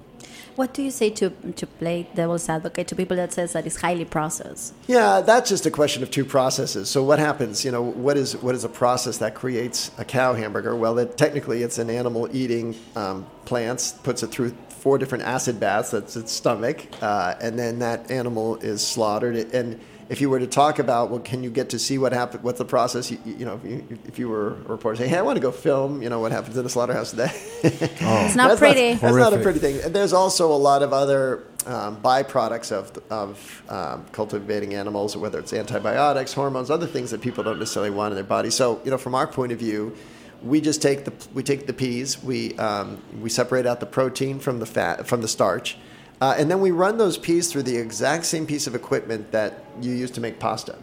What 0.55 0.73
do 0.73 0.81
you 0.81 0.91
say 0.91 1.09
to 1.09 1.29
to 1.29 1.67
play 1.67 2.07
devil's 2.15 2.47
advocate 2.47 2.87
to 2.87 2.95
people 2.95 3.17
that 3.17 3.33
says 3.33 3.51
that 3.53 3.65
it's 3.65 3.81
highly 3.81 4.05
processed? 4.05 4.73
Yeah, 4.87 5.19
that's 5.19 5.49
just 5.49 5.65
a 5.65 5.71
question 5.71 6.01
of 6.01 6.11
two 6.11 6.23
processes. 6.23 6.89
So 6.89 7.03
what 7.03 7.19
happens? 7.19 7.65
You 7.65 7.71
know, 7.71 7.81
what 7.81 8.15
is 8.15 8.37
what 8.37 8.55
is 8.55 8.63
a 8.63 8.69
process 8.69 9.17
that 9.17 9.35
creates 9.35 9.91
a 9.97 10.05
cow 10.05 10.33
hamburger? 10.33 10.73
Well, 10.75 10.97
it, 10.97 11.17
technically, 11.17 11.61
it's 11.61 11.77
an 11.77 11.89
animal 11.89 12.29
eating 12.33 12.75
um, 12.95 13.25
plants, 13.43 13.91
puts 13.91 14.23
it 14.23 14.27
through 14.27 14.55
four 14.69 14.97
different 14.97 15.25
acid 15.25 15.59
baths. 15.59 15.91
That's 15.91 16.15
its 16.15 16.31
stomach, 16.31 16.87
uh, 17.01 17.35
and 17.41 17.59
then 17.59 17.79
that 17.79 18.09
animal 18.09 18.55
is 18.57 18.85
slaughtered. 18.85 19.35
And 19.53 19.79
if 20.07 20.21
you 20.21 20.29
were 20.29 20.39
to 20.39 20.47
talk 20.47 20.79
about, 20.79 21.09
well, 21.09 21.19
can 21.19 21.43
you 21.43 21.49
get 21.49 21.69
to 21.69 21.79
see 21.79 21.97
what 21.97 22.13
happened? 22.13 22.43
What's 22.43 22.59
the 22.59 22.65
process? 22.65 23.09
You, 23.09 23.17
you 23.25 23.45
know, 23.45 23.59
if 23.63 23.65
you, 23.65 23.99
if 24.05 24.19
you 24.19 24.29
were 24.29 24.49
a 24.49 24.53
reporter, 24.63 24.97
say, 24.97 25.07
hey, 25.07 25.17
I 25.17 25.21
want 25.21 25.37
to 25.37 25.41
go 25.41 25.51
film. 25.51 26.01
You 26.01 26.09
know 26.09 26.19
what 26.19 26.31
happens 26.31 26.57
in 26.57 26.63
the 26.63 26.69
slaughterhouse 26.69 27.11
today. 27.11 27.31
It's 27.63 28.35
not 28.35 28.49
That's 28.49 28.59
pretty. 28.59 28.93
that's 28.93 29.15
not 29.15 29.33
a 29.33 29.39
pretty 29.39 29.59
thing. 29.59 29.81
And 29.83 29.93
there's 29.93 30.13
also 30.13 30.51
a 30.51 30.57
lot 30.57 30.83
of 30.83 30.93
other 30.93 31.43
um, 31.65 31.97
byproducts 32.01 32.71
of, 32.71 32.91
of 33.09 33.63
um, 33.69 34.05
cultivating 34.11 34.75
animals, 34.75 35.17
whether 35.17 35.39
it's 35.39 35.53
antibiotics, 35.53 36.33
hormones, 36.33 36.69
other 36.69 36.85
things 36.85 37.11
that 37.11 37.21
people 37.21 37.43
don't 37.43 37.57
necessarily 37.57 37.89
want 37.89 38.11
in 38.11 38.15
their 38.15 38.23
body. 38.23 38.51
So, 38.51 38.81
you 38.85 38.91
know, 38.91 38.97
from 38.97 39.15
our 39.15 39.25
point 39.25 39.51
of 39.51 39.59
view, 39.59 39.95
we 40.43 40.61
just 40.61 40.81
take 40.81 41.05
the 41.05 41.13
we 41.33 41.41
take 41.41 41.65
the 41.65 41.73
peas, 41.73 42.21
we 42.21 42.55
um, 42.57 43.01
we 43.19 43.29
separate 43.29 43.65
out 43.65 43.79
the 43.79 43.85
protein 43.87 44.39
from 44.39 44.59
the 44.59 44.65
fat 44.65 45.07
from 45.07 45.21
the 45.21 45.27
starch, 45.27 45.77
uh, 46.25 46.33
and 46.39 46.49
then 46.49 46.59
we 46.59 46.71
run 46.71 46.97
those 46.97 47.19
peas 47.19 47.51
through 47.51 47.61
the 47.61 47.77
exact 47.77 48.25
same 48.25 48.47
piece 48.47 48.65
of 48.65 48.73
equipment 48.73 49.31
that 49.31 49.63
you 49.79 49.91
use 49.91 50.09
to 50.09 50.19
make 50.19 50.39
pasta. 50.39 50.75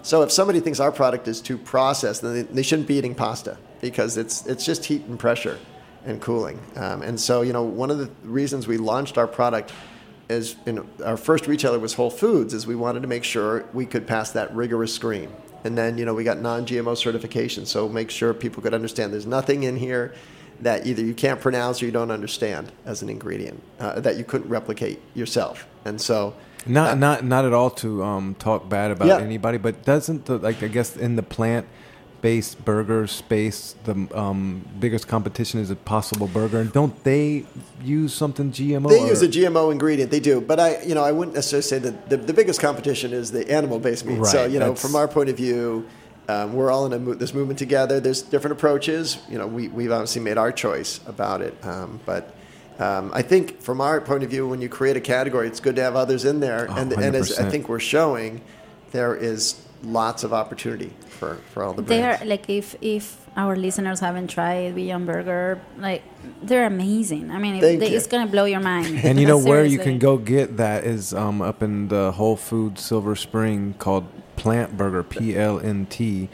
So 0.00 0.22
if 0.22 0.32
somebody 0.32 0.60
thinks 0.60 0.80
our 0.80 0.90
product 0.90 1.28
is 1.28 1.42
too 1.42 1.58
processed, 1.58 2.22
then 2.22 2.48
they, 2.50 2.62
shouldn't 2.62 2.88
be 2.88 2.94
eating 2.94 3.14
pasta 3.14 3.58
because 3.82 4.16
it's 4.16 4.46
it's 4.46 4.64
just 4.64 4.86
heat 4.86 5.02
and 5.04 5.18
pressure 5.18 5.58
and 6.06 6.22
cooling. 6.22 6.58
Um, 6.76 7.02
and 7.02 7.20
so 7.20 7.42
you 7.42 7.52
know 7.52 7.62
one 7.62 7.90
of 7.90 7.98
the 7.98 8.08
reasons 8.22 8.66
we 8.66 8.78
launched 8.78 9.18
our 9.18 9.26
product 9.26 9.74
is 10.30 10.56
know, 10.64 10.86
our 11.04 11.18
first 11.18 11.46
retailer 11.46 11.78
was 11.78 11.92
Whole 11.92 12.08
Foods 12.10 12.54
is 12.54 12.66
we 12.66 12.74
wanted 12.74 13.02
to 13.02 13.08
make 13.08 13.24
sure 13.24 13.66
we 13.74 13.84
could 13.84 14.06
pass 14.06 14.30
that 14.32 14.56
rigorous 14.56 14.94
screen. 14.94 15.30
And 15.64 15.76
then 15.76 15.98
you 15.98 16.06
know 16.06 16.14
we 16.14 16.24
got 16.24 16.40
non-GMO 16.40 16.96
certification, 16.96 17.66
so 17.66 17.90
make 17.90 18.10
sure 18.10 18.32
people 18.32 18.62
could 18.62 18.72
understand 18.72 19.12
there's 19.12 19.26
nothing 19.26 19.64
in 19.64 19.76
here 19.76 20.14
that 20.62 20.86
either 20.86 21.02
you 21.04 21.14
can't 21.14 21.40
pronounce 21.40 21.82
or 21.82 21.86
you 21.86 21.92
don't 21.92 22.10
understand 22.10 22.72
as 22.86 23.02
an 23.02 23.08
ingredient 23.08 23.60
uh, 23.80 24.00
that 24.00 24.16
you 24.16 24.24
couldn't 24.24 24.48
replicate 24.48 25.00
yourself. 25.14 25.66
And 25.84 26.00
so 26.00 26.34
Not 26.66 26.92
uh, 26.92 26.94
not 26.94 27.24
not 27.24 27.44
at 27.44 27.52
all 27.52 27.70
to 27.70 28.02
um, 28.04 28.34
talk 28.36 28.68
bad 28.68 28.90
about 28.92 29.08
Yeah. 29.08 29.18
anybody, 29.20 29.58
but 29.58 29.84
doesn't 29.84 30.26
the 30.26 30.38
like 30.38 30.62
I 30.62 30.68
guess 30.68 30.96
in 30.96 31.16
the 31.16 31.22
plant 31.22 31.66
based 32.20 32.64
burger 32.64 33.04
space 33.08 33.74
the 33.82 33.96
um, 34.16 34.64
biggest 34.78 35.08
competition 35.08 35.58
is 35.58 35.72
Impossible 35.72 36.28
Burger 36.28 36.60
and 36.60 36.72
don't 36.72 37.02
they 37.02 37.44
use 37.82 38.14
something 38.14 38.52
GMO? 38.52 38.88
They 38.88 39.00
or- 39.02 39.08
use 39.08 39.22
a 39.22 39.28
GMO 39.28 39.72
ingredient. 39.72 40.12
They 40.12 40.20
do, 40.20 40.40
but 40.40 40.60
I, 40.60 40.80
you 40.82 40.94
know, 40.94 41.02
I 41.02 41.10
wouldn't 41.10 41.34
necessarily 41.34 41.62
say 41.62 41.78
that 41.80 42.08
the, 42.08 42.16
the 42.18 42.32
biggest 42.32 42.60
competition 42.60 43.12
is 43.12 43.32
the 43.32 43.50
animal-based 43.50 44.06
meat. 44.06 44.24
so, 44.26 44.46
you 44.46 44.60
know, 44.60 44.76
from 44.76 44.94
our 44.94 45.08
point 45.08 45.30
of 45.30 45.36
view, 45.36 45.84
um, 46.28 46.54
we're 46.54 46.70
all 46.70 46.86
in 46.86 46.92
a 46.92 46.98
mo- 46.98 47.14
this 47.14 47.34
movement 47.34 47.58
together. 47.58 48.00
There's 48.00 48.22
different 48.22 48.52
approaches. 48.56 49.18
You 49.28 49.38
know, 49.38 49.46
we 49.46 49.68
we've 49.68 49.92
obviously 49.92 50.22
made 50.22 50.38
our 50.38 50.52
choice 50.52 51.00
about 51.06 51.40
it, 51.42 51.54
um, 51.64 52.00
but. 52.06 52.34
Um, 52.78 53.12
I 53.14 53.20
think 53.22 53.60
from 53.60 53.82
our 53.82 54.00
point 54.00 54.24
of 54.24 54.30
view, 54.30 54.48
when 54.48 54.62
you 54.62 54.68
create 54.68 54.96
a 54.96 55.00
category, 55.00 55.46
it's 55.46 55.60
good 55.60 55.76
to 55.76 55.82
have 55.82 55.94
others 55.94 56.24
in 56.24 56.40
there, 56.40 56.66
Oh, 56.70 56.74
and, 56.74 56.90
and 56.92 57.14
as 57.14 57.38
I 57.38 57.48
think 57.48 57.68
we're 57.68 57.78
showing, 57.78 58.40
there 58.92 59.14
is 59.14 59.62
lots 59.82 60.24
of 60.24 60.32
opportunity 60.32 60.92
for, 61.08 61.36
for 61.52 61.62
all 61.62 61.74
the 61.74 61.82
brands. 61.82 61.88
They 61.88 62.00
brands. 62.00 62.22
are 62.22 62.24
like 62.24 62.48
if 62.48 62.74
if 62.80 63.26
our 63.36 63.56
listeners 63.56 64.00
haven't 64.00 64.28
tried 64.28 64.74
Beyond 64.74 65.06
Burger, 65.06 65.60
like 65.78 66.02
they're 66.42 66.66
amazing. 66.66 67.30
I 67.30 67.38
mean, 67.38 67.60
Thank 67.60 67.80
they, 67.80 67.90
it's 67.90 68.06
gonna 68.06 68.26
blow 68.30 68.46
your 68.46 68.60
mind. 68.60 68.98
and 69.04 69.20
you 69.20 69.26
know 69.26 69.38
where 69.38 69.64
you 69.64 69.78
can 69.78 69.98
go 69.98 70.16
get 70.16 70.56
that 70.56 70.84
is 70.84 71.12
um, 71.14 71.42
up 71.42 71.62
in 71.62 71.88
the 71.88 72.12
Whole 72.12 72.36
Foods 72.36 72.82
Silver 72.82 73.14
Spring 73.16 73.74
called 73.78 74.06
Plant 74.42 74.76
Burger 74.76 75.04
P 75.04 75.36
L 75.36 75.60
N 75.60 75.86
T, 75.86 76.28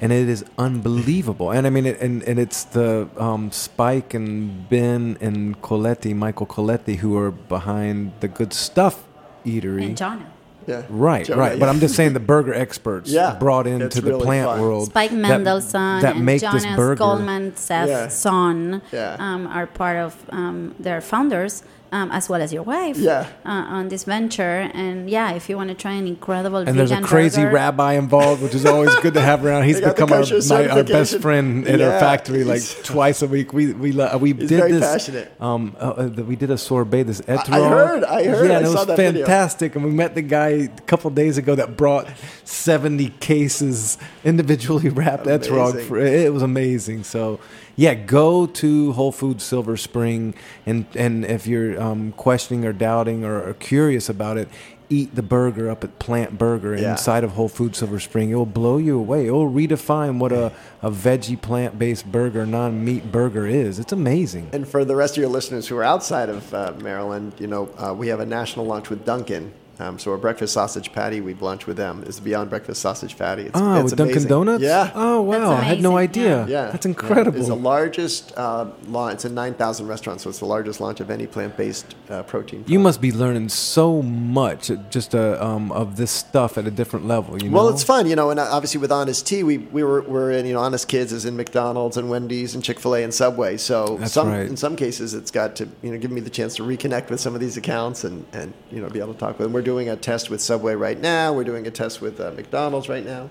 and 0.00 0.10
it 0.12 0.28
is 0.30 0.44
unbelievable. 0.56 1.50
And 1.50 1.66
I 1.66 1.70
mean, 1.70 1.84
it, 1.84 2.00
and 2.00 2.22
and 2.22 2.38
it's 2.38 2.64
the 2.64 3.06
um, 3.18 3.52
Spike 3.52 4.14
and 4.14 4.66
Ben 4.70 5.18
and 5.20 5.60
Coletti, 5.60 6.14
Michael 6.14 6.46
Coletti, 6.46 6.96
who 6.96 7.18
are 7.18 7.30
behind 7.30 8.12
the 8.20 8.28
Good 8.28 8.54
Stuff 8.54 9.04
Eatery. 9.44 9.84
And 9.84 9.94
Jonah. 9.96 10.32
yeah. 10.66 10.84
Right, 10.88 11.26
Jonah, 11.26 11.38
right. 11.40 11.60
But. 11.60 11.68
I'm 11.68 11.80
just 11.80 11.94
saying 11.96 12.14
the 12.14 12.20
burger 12.34 12.54
experts 12.54 13.10
Yeah, 13.18 13.34
brought 13.38 13.66
into 13.66 13.84
it's 13.84 13.96
the 13.96 14.02
really 14.10 14.24
plant 14.24 14.46
fun. 14.48 14.60
world. 14.62 14.86
Spike 14.86 15.10
that- 15.10 15.16
Mendelsohn 15.18 16.00
that, 16.00 16.16
and 16.16 16.24
make 16.24 16.40
Jonas 16.40 16.62
this 16.64 16.76
burger. 16.76 16.94
Goldman, 17.04 17.54
Seth 17.56 17.88
Yeah. 17.90 18.08
Son 18.08 18.80
Yeah. 18.90 19.16
um, 19.18 19.46
are 19.48 19.66
part 19.66 19.98
of 19.98 20.16
um, 20.30 20.74
their 20.80 21.02
founders. 21.02 21.62
Um, 21.96 22.08
as 22.18 22.24
well 22.30 22.42
as 22.46 22.50
your 22.56 22.64
wife, 22.64 22.96
Yeah. 22.98 23.26
uh, 23.52 23.76
on 23.78 23.88
this 23.92 24.02
venture. 24.14 24.58
And 24.82 25.08
yeah, 25.16 25.28
if 25.38 25.48
you 25.48 25.54
want 25.60 25.70
to 25.74 25.78
try 25.84 25.92
an 26.02 26.06
incredible 26.14 26.58
And 26.68 26.76
there's 26.78 26.90
a 26.90 27.00
crazy 27.00 27.42
burger, 27.42 27.54
rabbi 27.54 27.92
involved, 28.04 28.42
which 28.42 28.54
is 28.60 28.64
always 28.66 28.92
good 29.04 29.14
to 29.14 29.20
have 29.30 29.44
around. 29.44 29.62
He's 29.70 29.76
They 29.80 29.86
got 29.86 29.96
the 29.96 30.06
become 30.06 30.12
our, 30.12 30.64
my, 30.64 30.68
our 30.76 30.82
best 30.98 31.14
friend 31.20 31.46
at 31.68 31.78
Yeah, 31.78 31.86
our 31.90 32.00
factory, 32.00 32.42
like 32.52 32.62
twice 32.94 33.18
a 33.22 33.28
week. 33.36 33.48
We 33.58 33.64
we 33.84 33.90
lo- 33.92 34.16
we 34.24 34.30
He's 34.32 34.48
did 34.52 34.58
very 34.62 34.72
this. 34.72 34.84
passionate. 34.92 35.28
Um, 35.40 35.62
uh, 35.78 35.84
uh, 36.18 36.22
we 36.30 36.36
did 36.42 36.50
a 36.50 36.58
sorbet. 36.58 37.04
This 37.04 37.20
etrog. 37.22 37.50
I 37.58 37.68
heard, 37.76 38.02
I 38.04 38.24
heard, 38.24 38.50
Yeah, 38.50 38.58
I 38.58 38.62
it 38.62 38.66
saw 38.66 38.72
was 38.80 38.86
that 38.86 38.96
video. 38.96 39.24
fantastic. 39.26 39.68
And 39.76 39.84
we 39.84 39.92
met 40.02 40.14
the 40.14 40.22
guy 40.38 40.48
a 40.48 40.68
couple 40.90 41.10
days 41.10 41.38
ago 41.38 41.54
that 41.60 41.76
brought 41.76 42.06
seventy 42.44 43.10
cases 43.20 43.98
individually 44.24 44.88
wrapped 44.88 45.26
etrog. 45.26 45.72
Amazing. 45.72 45.88
For, 45.88 45.98
it 45.98 46.32
was 46.32 46.42
amazing. 46.42 47.04
So. 47.04 47.38
Yeah, 47.76 47.94
go 47.94 48.46
to 48.46 48.92
Whole 48.92 49.12
Foods 49.12 49.42
Silver 49.44 49.76
Spring, 49.76 50.34
and 50.64 50.86
and 50.94 51.24
if 51.24 51.46
you're 51.46 51.80
um, 51.80 52.12
questioning 52.12 52.64
or 52.64 52.72
doubting 52.72 53.24
or, 53.24 53.42
or 53.48 53.54
curious 53.54 54.08
about 54.08 54.36
it, 54.38 54.48
eat 54.88 55.14
the 55.14 55.22
burger 55.22 55.68
up 55.70 55.82
at 55.82 55.98
Plant 55.98 56.38
Burger 56.38 56.76
Yeah. 56.76 56.92
inside 56.92 57.24
of 57.24 57.32
Whole 57.32 57.48
Foods 57.48 57.78
Silver 57.78 57.98
Spring. 57.98 58.30
It 58.30 58.34
will 58.36 58.46
blow 58.46 58.76
you 58.76 58.96
away. 58.98 59.26
It 59.26 59.30
will 59.32 59.50
redefine 59.50 60.18
what 60.18 60.30
a, 60.30 60.52
a 60.82 60.90
veggie 60.90 61.40
plant 61.40 61.78
based 61.78 62.10
burger, 62.12 62.46
non 62.46 62.84
meat 62.84 63.10
burger 63.10 63.46
is. 63.46 63.78
It's 63.80 63.92
amazing. 63.92 64.50
And 64.52 64.68
for 64.68 64.84
the 64.84 64.94
rest 64.94 65.16
of 65.16 65.22
your 65.22 65.30
listeners 65.30 65.66
who 65.66 65.76
are 65.76 65.82
outside 65.84 66.28
of 66.28 66.54
uh, 66.54 66.74
Maryland, 66.80 67.32
you 67.38 67.46
know, 67.48 67.70
uh, 67.76 67.92
we 67.92 68.08
have 68.08 68.20
a 68.20 68.26
national 68.26 68.66
lunch 68.66 68.88
with 68.90 69.04
Dunkin'. 69.04 69.52
Um, 69.78 69.98
so 69.98 70.12
our 70.12 70.18
breakfast 70.18 70.52
sausage 70.54 70.92
patty, 70.92 71.20
we 71.20 71.34
lunch 71.34 71.66
with 71.66 71.76
them, 71.76 72.04
is 72.06 72.20
Beyond 72.20 72.48
Breakfast 72.50 72.80
Sausage 72.80 73.16
Patty. 73.18 73.42
It's, 73.42 73.50
Oh, 73.54 73.74
it's 73.74 73.84
with 73.84 73.96
Dunkin' 73.96 74.12
amazing. 74.12 74.28
Donuts? 74.28 74.62
Yeah. 74.62 74.90
Oh, 74.94 75.20
wow. 75.22 75.50
I 75.52 75.60
had 75.62 75.80
no 75.82 75.96
idea. 75.96 76.46
Yeah, 76.46 76.70
That's 76.70 76.86
Yeah. 76.86 76.90
incredible. 76.90 77.38
It's 77.38 77.48
the 77.48 77.56
largest 77.56 78.32
uh, 78.36 78.66
launch. 78.86 79.14
It's 79.14 79.24
in 79.24 79.34
9,000 79.34 79.86
restaurants, 79.88 80.22
so 80.22 80.30
it's 80.30 80.38
the 80.38 80.44
largest 80.46 80.80
launch 80.80 81.00
of 81.00 81.10
any 81.10 81.26
plant-based 81.26 81.94
uh, 82.08 82.22
protein. 82.22 82.64
you 82.68 82.78
must 82.78 83.00
be 83.00 83.10
learning 83.10 83.48
so 83.48 84.00
much 84.02 84.70
uh, 84.70 84.76
just 84.90 85.14
uh, 85.14 85.38
um, 85.40 85.72
of 85.72 85.96
this 85.96 86.10
stuff 86.10 86.56
at 86.56 86.66
a 86.66 86.70
different 86.70 87.06
level. 87.06 87.42
You 87.42 87.50
know? 87.50 87.56
Well, 87.56 87.68
it's 87.68 87.82
fun, 87.82 88.06
you 88.06 88.14
know, 88.16 88.30
and 88.30 88.38
uh, 88.38 88.46
obviously 88.50 88.80
with 88.80 88.92
Honest 88.92 89.26
Tea, 89.26 89.42
we, 89.42 89.58
we 89.58 89.82
were 89.82 90.02
we're 90.02 90.30
in, 90.32 90.46
you 90.46 90.52
know, 90.54 90.60
Honest 90.60 90.86
Kids 90.88 91.12
is 91.12 91.24
in 91.24 91.36
McDonald's 91.36 91.96
and 91.96 92.08
Wendy's 92.08 92.54
and 92.54 92.62
Chick 92.62 92.78
Fil 92.78 92.94
A 92.94 93.02
and 93.02 93.12
Subway. 93.12 93.56
So 93.56 93.96
That's 93.98 94.12
some 94.12 94.28
right. 94.28 94.46
in 94.46 94.56
some 94.56 94.76
cases, 94.76 95.14
it's 95.14 95.30
got 95.32 95.56
to 95.56 95.68
you 95.82 95.90
know 95.90 95.98
give 95.98 96.10
me 96.12 96.20
the 96.20 96.30
chance 96.30 96.54
to 96.56 96.62
reconnect 96.62 97.10
with 97.10 97.20
some 97.20 97.34
of 97.34 97.40
these 97.40 97.56
accounts 97.56 98.04
and 98.04 98.24
and 98.32 98.52
you 98.70 98.80
know 98.80 98.88
be 98.88 99.00
able 99.00 99.14
to 99.14 99.18
talk 99.18 99.38
with 99.38 99.46
them. 99.46 99.52
We're 99.52 99.62
doing 99.72 99.88
a 99.88 99.96
test 99.96 100.30
with 100.30 100.40
Subway 100.40 100.74
right 100.74 101.00
now. 101.00 101.32
We're 101.32 101.44
doing 101.52 101.66
a 101.66 101.70
test 101.70 102.00
with 102.00 102.20
uh, 102.20 102.30
McDonald's 102.36 102.88
right 102.88 103.04
now. 103.04 103.28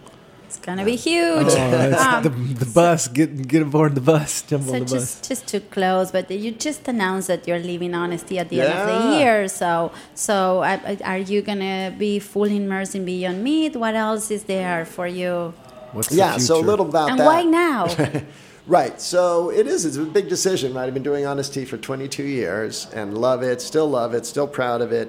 it's 0.47 0.59
gonna 0.67 0.85
be 0.85 0.97
huge. 1.09 1.47
Oh, 1.57 1.97
Um, 2.05 2.23
the, 2.23 2.29
the 2.65 2.71
bus. 2.81 3.07
Get 3.07 3.29
get 3.53 3.61
aboard 3.67 3.91
the 3.95 4.05
bus. 4.13 4.31
Jump 4.49 4.63
So 4.65 4.73
on 4.73 4.79
the 4.79 4.85
bus. 4.85 4.91
just 4.97 5.27
just 5.29 5.43
to 5.53 5.57
close, 5.75 6.07
but 6.15 6.29
you 6.43 6.51
just 6.67 6.83
announced 6.93 7.27
that 7.31 7.41
you're 7.47 7.63
leaving 7.71 7.91
Honest 8.01 8.23
Tea 8.27 8.39
at 8.43 8.49
the 8.49 8.61
end 8.61 8.73
of 8.81 8.85
the 8.93 9.17
year. 9.19 9.47
So 9.47 9.91
so 10.27 10.35
I, 10.71 10.73
I- 10.91 11.03
are 11.11 11.21
you 11.31 11.39
gonna 11.49 11.93
be 12.05 12.19
fully 12.19 12.57
immersed 12.63 12.93
in 12.99 13.03
Beyond 13.05 13.39
Meat? 13.47 13.73
What 13.83 13.95
else 14.07 14.25
is 14.37 14.43
there 14.53 14.85
for 14.95 15.07
you? 15.19 15.53
What's 15.95 16.11
yeah, 16.11 16.37
so 16.37 16.53
a 16.59 16.65
little 16.71 16.87
about 16.93 17.09
and 17.11 17.19
that. 17.19 17.25
why 17.29 17.39
now? 17.43 17.81
Right. 18.65 18.95
So 19.01 19.49
it 19.51 19.67
is. 19.67 19.83
It's 19.87 19.97
a 19.97 20.05
big 20.19 20.29
decision, 20.29 20.73
right? 20.73 20.85
I've 20.87 20.93
been 20.93 21.03
doing 21.11 21.25
Honest 21.25 21.53
Tea 21.53 21.65
for 21.65 21.77
22 21.77 22.23
years 22.23 22.87
and 22.93 23.17
love 23.17 23.43
it. 23.43 23.59
Still 23.61 23.89
love 23.89 24.13
it. 24.13 24.25
Still 24.25 24.47
proud 24.47 24.79
of 24.79 24.93
it. 24.93 25.07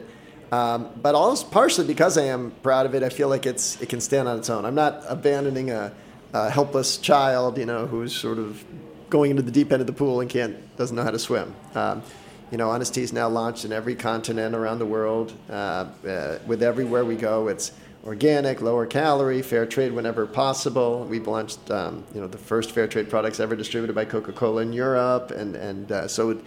Um, 0.52 0.90
but 1.00 1.14
also 1.14 1.46
partially 1.48 1.86
because 1.86 2.16
I 2.16 2.24
am 2.24 2.52
proud 2.62 2.86
of 2.86 2.94
it, 2.94 3.02
I 3.02 3.08
feel 3.08 3.28
like 3.28 3.46
it's 3.46 3.80
it 3.80 3.88
can 3.88 4.00
stand 4.00 4.28
on 4.28 4.38
its 4.38 4.50
own. 4.50 4.64
I'm 4.64 4.74
not 4.74 5.02
abandoning 5.08 5.70
a, 5.70 5.92
a 6.32 6.50
helpless 6.50 6.98
child, 6.98 7.58
you 7.58 7.66
know, 7.66 7.86
who's 7.86 8.14
sort 8.14 8.38
of 8.38 8.64
going 9.10 9.30
into 9.30 9.42
the 9.42 9.50
deep 9.50 9.72
end 9.72 9.80
of 9.80 9.86
the 9.86 9.92
pool 9.92 10.20
and 10.20 10.30
can't 10.30 10.76
doesn't 10.76 10.96
know 10.96 11.02
how 11.02 11.10
to 11.10 11.18
swim. 11.18 11.54
Um, 11.74 12.02
you 12.50 12.58
know, 12.58 12.70
Honest 12.70 12.94
Tea 12.94 13.02
is 13.02 13.12
now 13.12 13.28
launched 13.28 13.64
in 13.64 13.72
every 13.72 13.96
continent 13.96 14.54
around 14.54 14.78
the 14.78 14.86
world. 14.86 15.32
Uh, 15.50 15.86
uh, 16.06 16.38
with 16.46 16.62
everywhere 16.62 17.04
we 17.04 17.16
go, 17.16 17.48
it's 17.48 17.72
organic, 18.06 18.60
lower 18.60 18.86
calorie, 18.86 19.42
fair 19.42 19.66
trade 19.66 19.92
whenever 19.92 20.26
possible. 20.26 21.04
We've 21.04 21.26
launched, 21.26 21.70
um, 21.70 22.04
you 22.14 22.20
know, 22.20 22.28
the 22.28 22.38
first 22.38 22.70
fair 22.70 22.86
trade 22.86 23.08
products 23.08 23.40
ever 23.40 23.56
distributed 23.56 23.94
by 23.94 24.04
Coca-Cola 24.04 24.62
in 24.62 24.72
Europe, 24.72 25.30
and 25.30 25.56
and 25.56 25.90
uh, 25.90 26.06
so 26.06 26.30
it, 26.30 26.38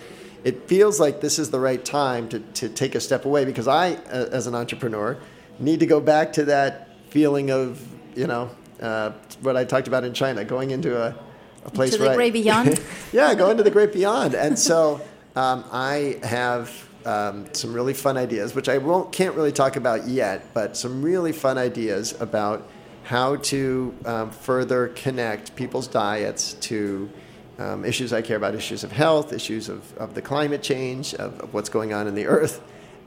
it 0.48 0.66
feels 0.70 0.98
like 0.98 1.20
this 1.20 1.40
is 1.40 1.52
the 1.52 1.60
right 1.60 1.84
time 1.84 2.30
to 2.30 2.40
to 2.40 2.70
take 2.70 2.96
a 2.96 3.02
step 3.02 3.26
away 3.26 3.44
because 3.44 3.68
I, 3.68 3.96
uh, 3.96 4.30
as 4.32 4.48
an 4.48 4.56
entrepreneur, 4.56 5.18
need 5.60 5.82
to 5.82 5.86
go 5.86 6.00
back 6.00 6.32
to 6.34 6.46
that 6.46 6.88
feeling 7.10 7.52
of 7.52 7.86
you 8.16 8.28
know 8.28 8.50
uh, 8.82 9.12
what 9.42 9.58
I 9.58 9.66
talked 9.66 9.90
about 9.90 10.06
in 10.06 10.14
China, 10.14 10.46
going 10.46 10.72
into 10.72 10.98
a, 10.98 11.14
a 11.66 11.70
place 11.70 11.92
to 11.92 11.98
the 11.98 12.16
great 12.16 12.32
beyond. 12.32 12.80
yeah, 13.12 13.36
go 13.36 13.50
into 13.50 13.62
the 13.62 13.72
great 13.72 13.92
beyond. 13.92 14.36
And 14.36 14.58
so 14.58 15.02
um, 15.36 15.66
I 15.70 16.18
have 16.24 16.72
um, 17.06 17.54
some 17.54 17.74
really 17.74 17.94
fun 17.94 18.16
ideas, 18.16 18.56
which 18.56 18.70
I 18.70 18.78
won't 18.78 19.12
can't 19.12 19.36
really 19.36 19.52
talk 19.52 19.76
about 19.76 20.08
yet, 20.08 20.54
but 20.54 20.78
some 20.78 21.02
really 21.02 21.34
fun 21.34 21.58
ideas 21.58 22.16
about 22.22 22.70
how 23.04 23.36
to 23.36 23.94
um, 24.06 24.32
further 24.32 24.88
connect 24.96 25.58
people's 25.58 25.90
diets 25.90 26.54
to 26.54 27.10
um, 27.60 27.86
issues 27.86 28.14
I 28.14 28.22
care 28.22 28.38
about, 28.38 28.56
issues 28.56 28.84
of 28.84 28.92
health, 28.92 29.34
issues 29.34 29.70
of, 29.70 29.98
of 29.98 30.14
the 30.14 30.22
climate 30.22 30.64
change, 30.64 31.14
of, 31.16 31.40
of 31.40 31.54
what's 31.54 31.70
going 31.70 31.94
on 31.94 32.08
in 32.08 32.16
the 32.16 32.28
earth. 32.28 32.62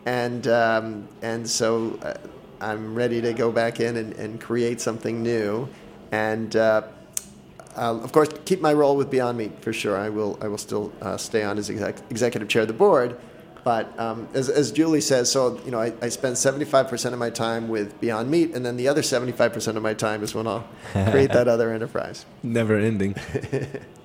And, 0.06 0.46
um, 0.48 1.08
and 1.22 1.48
so 1.48 1.98
uh, 2.02 2.14
I'm 2.60 2.94
ready 2.94 3.20
to 3.22 3.32
go 3.32 3.52
back 3.52 3.80
in 3.80 3.96
and, 3.96 4.12
and 4.14 4.40
create 4.40 4.80
something 4.80 5.22
new. 5.22 5.68
And 6.10 6.54
uh, 6.56 6.82
of 7.76 8.12
course, 8.12 8.28
keep 8.44 8.60
my 8.60 8.72
role 8.72 8.96
with 8.96 9.10
Beyond 9.10 9.38
Meat 9.38 9.62
for 9.62 9.72
sure. 9.72 9.96
I 9.96 10.08
will. 10.08 10.38
I 10.40 10.48
will 10.48 10.58
still 10.58 10.92
uh, 11.00 11.16
stay 11.16 11.42
on 11.42 11.58
as 11.58 11.70
exec- 11.70 12.02
executive 12.10 12.48
chair 12.48 12.62
of 12.62 12.68
the 12.68 12.74
board. 12.74 13.18
But 13.62 13.98
um, 14.00 14.26
as, 14.32 14.48
as 14.48 14.72
Julie 14.72 15.02
says, 15.02 15.30
so 15.30 15.60
you 15.64 15.70
know, 15.70 15.80
I, 15.80 15.92
I 16.00 16.08
spend 16.08 16.36
seventy 16.38 16.64
five 16.64 16.88
percent 16.88 17.12
of 17.12 17.18
my 17.18 17.30
time 17.30 17.68
with 17.68 18.00
Beyond 18.00 18.30
Meat, 18.30 18.54
and 18.54 18.64
then 18.64 18.76
the 18.76 18.88
other 18.88 19.02
seventy 19.02 19.32
five 19.32 19.52
percent 19.52 19.76
of 19.76 19.82
my 19.82 19.94
time 19.94 20.22
is 20.22 20.34
when 20.34 20.46
I'll 20.46 20.66
create 20.92 21.32
that 21.32 21.46
other 21.54 21.72
enterprise. 21.72 22.24
Never 22.42 22.76
ending. 22.76 23.14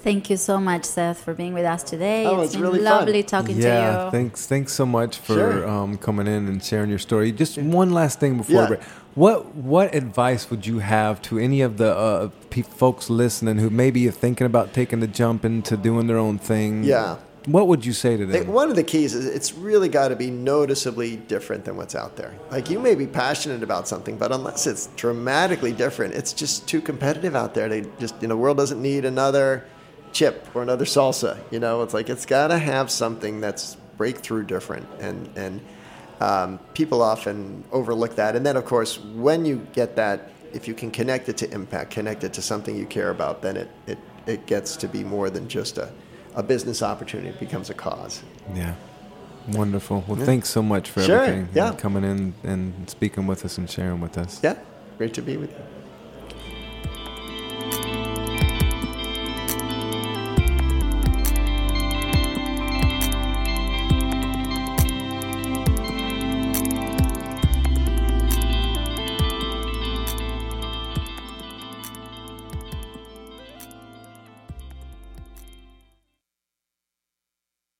Thank 0.00 0.30
you 0.30 0.36
so 0.36 0.58
much, 0.60 0.84
Seth, 0.84 1.18
for 1.24 1.34
being 1.34 1.54
with 1.54 1.64
us 1.64 1.82
today. 1.82 2.24
Oh, 2.24 2.36
it's 2.40 2.46
it's 2.46 2.54
been 2.54 2.62
really 2.62 2.78
fun. 2.78 2.84
lovely 2.98 3.22
talking 3.24 3.56
yeah, 3.60 3.98
to 3.98 4.04
you. 4.04 4.10
thanks. 4.12 4.46
Thanks 4.46 4.72
so 4.72 4.86
much 4.86 5.18
for 5.18 5.34
Sure. 5.34 5.68
um, 5.68 5.98
coming 5.98 6.26
in 6.26 6.46
and 6.46 6.62
sharing 6.62 6.88
your 6.88 7.00
story. 7.00 7.32
Just 7.32 7.58
one 7.58 7.90
last 7.90 8.20
thing 8.20 8.36
before. 8.36 8.62
Yeah. 8.62 8.66
break. 8.68 8.80
What 9.16 9.54
what 9.56 9.94
advice 9.94 10.50
would 10.50 10.64
you 10.66 10.78
have 10.78 11.20
to 11.22 11.38
any 11.40 11.62
of 11.62 11.76
the 11.78 11.94
uh, 11.96 12.30
pe- 12.50 12.62
folks 12.62 13.10
listening 13.10 13.58
who 13.58 13.70
maybe 13.70 14.06
are 14.06 14.12
thinking 14.12 14.46
about 14.46 14.72
taking 14.72 15.00
the 15.00 15.08
jump 15.08 15.44
into 15.44 15.76
doing 15.76 16.06
their 16.06 16.18
own 16.18 16.38
thing? 16.38 16.84
Yeah. 16.84 17.16
What 17.46 17.66
would 17.66 17.84
you 17.84 17.92
say 17.94 18.16
to 18.16 18.24
I 18.24 18.30
think 18.30 18.44
them? 18.44 18.54
one 18.54 18.70
of 18.70 18.76
the 18.76 18.84
keys 18.84 19.14
is 19.14 19.24
it's 19.26 19.54
really 19.54 19.88
got 19.88 20.08
to 20.08 20.16
be 20.16 20.30
noticeably 20.30 21.16
different 21.16 21.64
than 21.64 21.76
what's 21.76 21.94
out 21.96 22.14
there. 22.16 22.34
Like 22.52 22.70
you 22.70 22.78
may 22.78 22.94
be 22.94 23.06
passionate 23.06 23.62
about 23.64 23.88
something, 23.88 24.16
but 24.16 24.30
unless 24.30 24.66
it's 24.66 24.88
dramatically 24.96 25.72
different, 25.72 26.14
it's 26.14 26.32
just 26.32 26.68
too 26.68 26.80
competitive 26.80 27.34
out 27.34 27.54
there. 27.54 27.68
They 27.68 27.86
just 27.98 28.14
you 28.22 28.28
know, 28.28 28.34
the 28.34 28.40
world 28.40 28.58
doesn't 28.58 28.80
need 28.80 29.04
another 29.04 29.64
chip 30.12 30.46
or 30.54 30.62
another 30.62 30.84
salsa. 30.84 31.38
You 31.50 31.60
know, 31.60 31.82
it's 31.82 31.94
like 31.94 32.08
it's 32.08 32.26
got 32.26 32.48
to 32.48 32.58
have 32.58 32.90
something 32.90 33.40
that's 33.40 33.76
breakthrough 33.96 34.44
different, 34.44 34.86
and 35.00 35.28
and 35.36 35.60
um, 36.20 36.58
people 36.74 37.02
often 37.02 37.64
overlook 37.72 38.16
that. 38.16 38.36
And 38.36 38.44
then 38.44 38.56
of 38.56 38.64
course, 38.64 38.98
when 38.98 39.44
you 39.44 39.66
get 39.72 39.96
that, 39.96 40.30
if 40.52 40.66
you 40.68 40.74
can 40.74 40.90
connect 40.90 41.28
it 41.28 41.36
to 41.38 41.50
impact, 41.52 41.90
connect 41.90 42.24
it 42.24 42.32
to 42.34 42.42
something 42.42 42.76
you 42.76 42.86
care 42.86 43.10
about, 43.10 43.42
then 43.42 43.56
it 43.56 43.68
it, 43.86 43.98
it 44.26 44.46
gets 44.46 44.76
to 44.76 44.88
be 44.88 45.04
more 45.04 45.30
than 45.30 45.48
just 45.48 45.78
a 45.78 45.90
a 46.34 46.42
business 46.42 46.82
opportunity. 46.82 47.28
It 47.30 47.40
becomes 47.40 47.70
a 47.70 47.74
cause. 47.74 48.22
Yeah. 48.54 48.74
Wonderful. 49.52 50.04
Well, 50.06 50.16
thanks 50.24 50.50
so 50.50 50.62
much 50.62 50.90
for 50.90 51.00
Sure, 51.02 51.22
everything. 51.24 51.48
yeah. 51.54 51.72
Coming 51.74 52.04
in 52.04 52.34
and 52.44 52.88
speaking 52.90 53.26
with 53.26 53.44
us 53.46 53.56
and 53.56 53.68
sharing 53.68 53.98
with 54.00 54.18
us. 54.18 54.40
Yeah, 54.44 54.56
great 54.98 55.14
to 55.14 55.22
be 55.22 55.38
with 55.38 55.50
you. 55.50 55.64